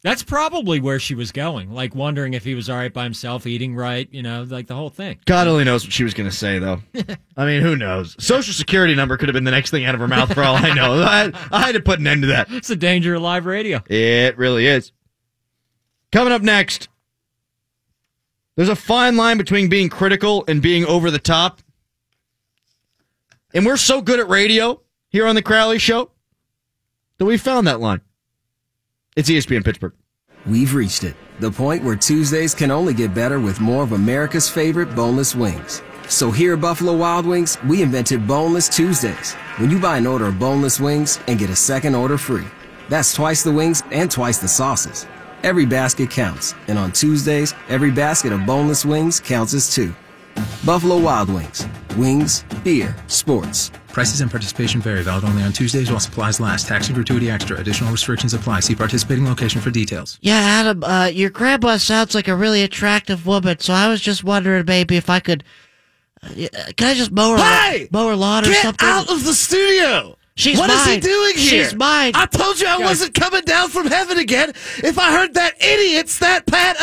That's 0.07 0.23
probably 0.23 0.79
where 0.79 1.01
she 1.01 1.17
was 1.17 1.33
going, 1.33 1.73
like 1.73 1.97
wondering 1.97 2.35
if 2.35 2.45
he 2.45 2.55
was 2.55 2.71
all 2.71 2.77
right 2.77 2.93
by 2.93 3.03
himself, 3.03 3.45
eating 3.45 3.75
right, 3.75 4.09
you 4.13 4.23
know, 4.23 4.47
like 4.49 4.69
the 4.69 4.75
whole 4.77 4.89
thing. 4.89 5.19
God 5.25 5.49
only 5.49 5.65
knows 5.65 5.83
what 5.83 5.93
she 5.93 6.05
was 6.05 6.15
going 6.15 6.31
to 6.31 6.37
say, 6.37 6.61
though. 6.61 6.81
I 7.37 7.45
mean, 7.45 7.61
who 7.61 7.75
knows? 7.75 8.15
Social 8.25 8.55
security 8.55 8.95
number 8.95 9.17
could 9.17 9.29
have 9.29 9.35
been 9.35 9.43
the 9.43 9.51
next 9.51 9.73
thing 9.73 9.85
out 9.85 9.97
of 9.97 10.01
her 10.01 10.07
mouth 10.07 10.33
for 10.33 10.45
all 10.45 10.55
I 10.55 10.73
know. 10.75 11.03
I, 11.03 11.33
I 11.51 11.67
had 11.67 11.73
to 11.73 11.81
put 11.81 11.99
an 11.99 12.07
end 12.07 12.23
to 12.23 12.29
that. 12.29 12.47
It's 12.53 12.69
the 12.69 12.77
danger 12.77 13.17
of 13.17 13.23
live 13.23 13.47
radio. 13.47 13.83
It 13.89 14.39
really 14.39 14.69
is. 14.69 14.93
Coming 16.13 16.33
up 16.33 16.43
next, 16.43 16.89
there's 18.55 18.69
a 18.69 18.77
fine 18.77 19.17
line 19.17 19.39
between 19.39 19.69
being 19.69 19.89
critical 19.89 20.45
and 20.47 20.63
being 20.63 20.87
over 20.87 21.11
the 21.11 21.19
top. 21.19 21.63
And 23.53 23.67
we're 23.67 23.77
so 23.77 24.01
good 24.01 24.21
at 24.21 24.29
radio 24.29 24.81
here 25.09 25.27
on 25.27 25.35
the 25.35 25.43
Crowley 25.43 25.81
Show 25.81 26.13
that 27.19 27.25
we 27.25 27.37
found 27.37 27.67
that 27.67 27.81
line. 27.81 28.03
It's 29.17 29.31
ESPN 29.31 29.65
Pittsburgh. 29.65 29.95
We've 30.45 30.75
reached 30.75 31.03
it, 31.03 31.17
the 31.41 31.51
point 31.51 31.83
where 31.83 31.97
Tuesdays 31.97 32.55
can 32.55 32.71
only 32.71 32.93
get 32.93 33.15
better 33.15 33.41
with 33.41 33.61
more 33.61 33.83
of 33.83 33.93
America's 33.93 34.47
favorite 34.47 34.95
boneless 34.95 35.35
wings. 35.35 35.81
So 36.07 36.31
here 36.31 36.53
at 36.53 36.61
Buffalo 36.61 36.95
Wild 36.95 37.25
Wings, 37.25 37.57
we 37.67 37.81
invented 37.81 38.29
Boneless 38.29 38.69
Tuesdays. 38.69 39.33
When 39.57 39.71
you 39.71 39.81
buy 39.81 39.97
an 39.97 40.07
order 40.07 40.27
of 40.27 40.39
boneless 40.39 40.79
wings 40.79 41.19
and 41.29 41.39
get 41.39 41.49
a 41.49 41.57
second 41.57 41.95
order 41.95 42.19
free. 42.19 42.45
That's 42.91 43.15
twice 43.15 43.43
the 43.43 43.53
wings 43.53 43.83
and 43.91 44.11
twice 44.11 44.37
the 44.37 44.49
sauces. 44.49 45.07
Every 45.43 45.65
basket 45.65 46.11
counts, 46.11 46.55
and 46.69 46.79
on 46.79 46.93
Tuesdays, 46.93 47.55
every 47.71 47.91
basket 47.91 48.35
of 48.35 48.45
boneless 48.45 48.85
wings 48.85 49.19
counts 49.19 49.55
as 49.55 49.75
two. 49.75 49.95
Buffalo 50.65 50.99
Wild 50.99 51.29
Wings. 51.33 51.67
Wings, 51.97 52.45
beer, 52.65 52.95
sports. 53.07 53.71
Prices 53.89 54.21
and 54.21 54.31
participation 54.31 54.81
vary. 54.81 55.03
Valid 55.03 55.25
only 55.25 55.43
on 55.43 55.53
Tuesdays 55.53 55.91
while 55.91 56.01
supplies 56.01 56.39
last. 56.41 56.67
Tax 56.69 56.89
and 56.89 56.95
gratuity 56.95 57.31
extra. 57.31 57.59
Additional 57.59 57.91
restrictions 57.91 58.35
apply. 58.35 58.61
See 58.61 58.75
participating 58.75 59.25
location 59.25 59.61
for 59.61 59.71
details. 59.71 60.19
Yeah, 60.21 60.35
Adam, 60.39 60.85
uh, 60.85 61.07
your 61.07 61.31
grandma 61.31 61.79
sounds 61.79 62.15
like 62.15 62.29
a 62.29 62.37
really 62.37 62.63
attractive 62.63 63.27
woman, 63.27 63.59
so 63.61 63.73
I 63.73 63.89
was 63.89 64.01
just 64.03 64.23
wondering 64.25 64.65
maybe 64.67 64.97
if 64.97 65.09
I 65.09 65.21
could. 65.21 65.45
Uh, 66.23 66.27
uh, 66.29 66.73
can 66.77 66.89
I 66.89 66.95
just 66.95 67.11
mow 67.13 67.37
her, 67.37 67.43
Hey! 67.43 67.89
mow 67.91 68.09
her 68.09 68.17
lawn 68.17 68.45
or 68.45 68.49
Get 68.49 68.63
something? 68.63 68.87
out 68.89 69.11
of 69.11 69.25
the 69.25 69.33
studio! 69.33 70.19
She's 70.39 70.59
mine. 70.59 70.69
What 70.69 70.77
is 70.77 70.85
he 70.85 70.91
mine. 70.93 71.01
doing 71.01 71.35
here? 71.37 71.65
She's 71.65 71.75
mine. 71.75 72.13
I 72.15 72.27
told 72.27 72.61
you 72.61 72.67
I 72.67 72.77
Guys. 72.77 72.85
wasn't 72.85 73.15
coming 73.15 73.41
down 73.45 73.71
from 73.71 73.87
heaven 73.87 74.19
again 74.19 74.51
if 74.85 74.99
I 74.99 75.13
heard 75.17 75.33
that 75.33 75.55
idiot's 75.63 76.19
that 76.19 76.45
Pat 76.47 76.77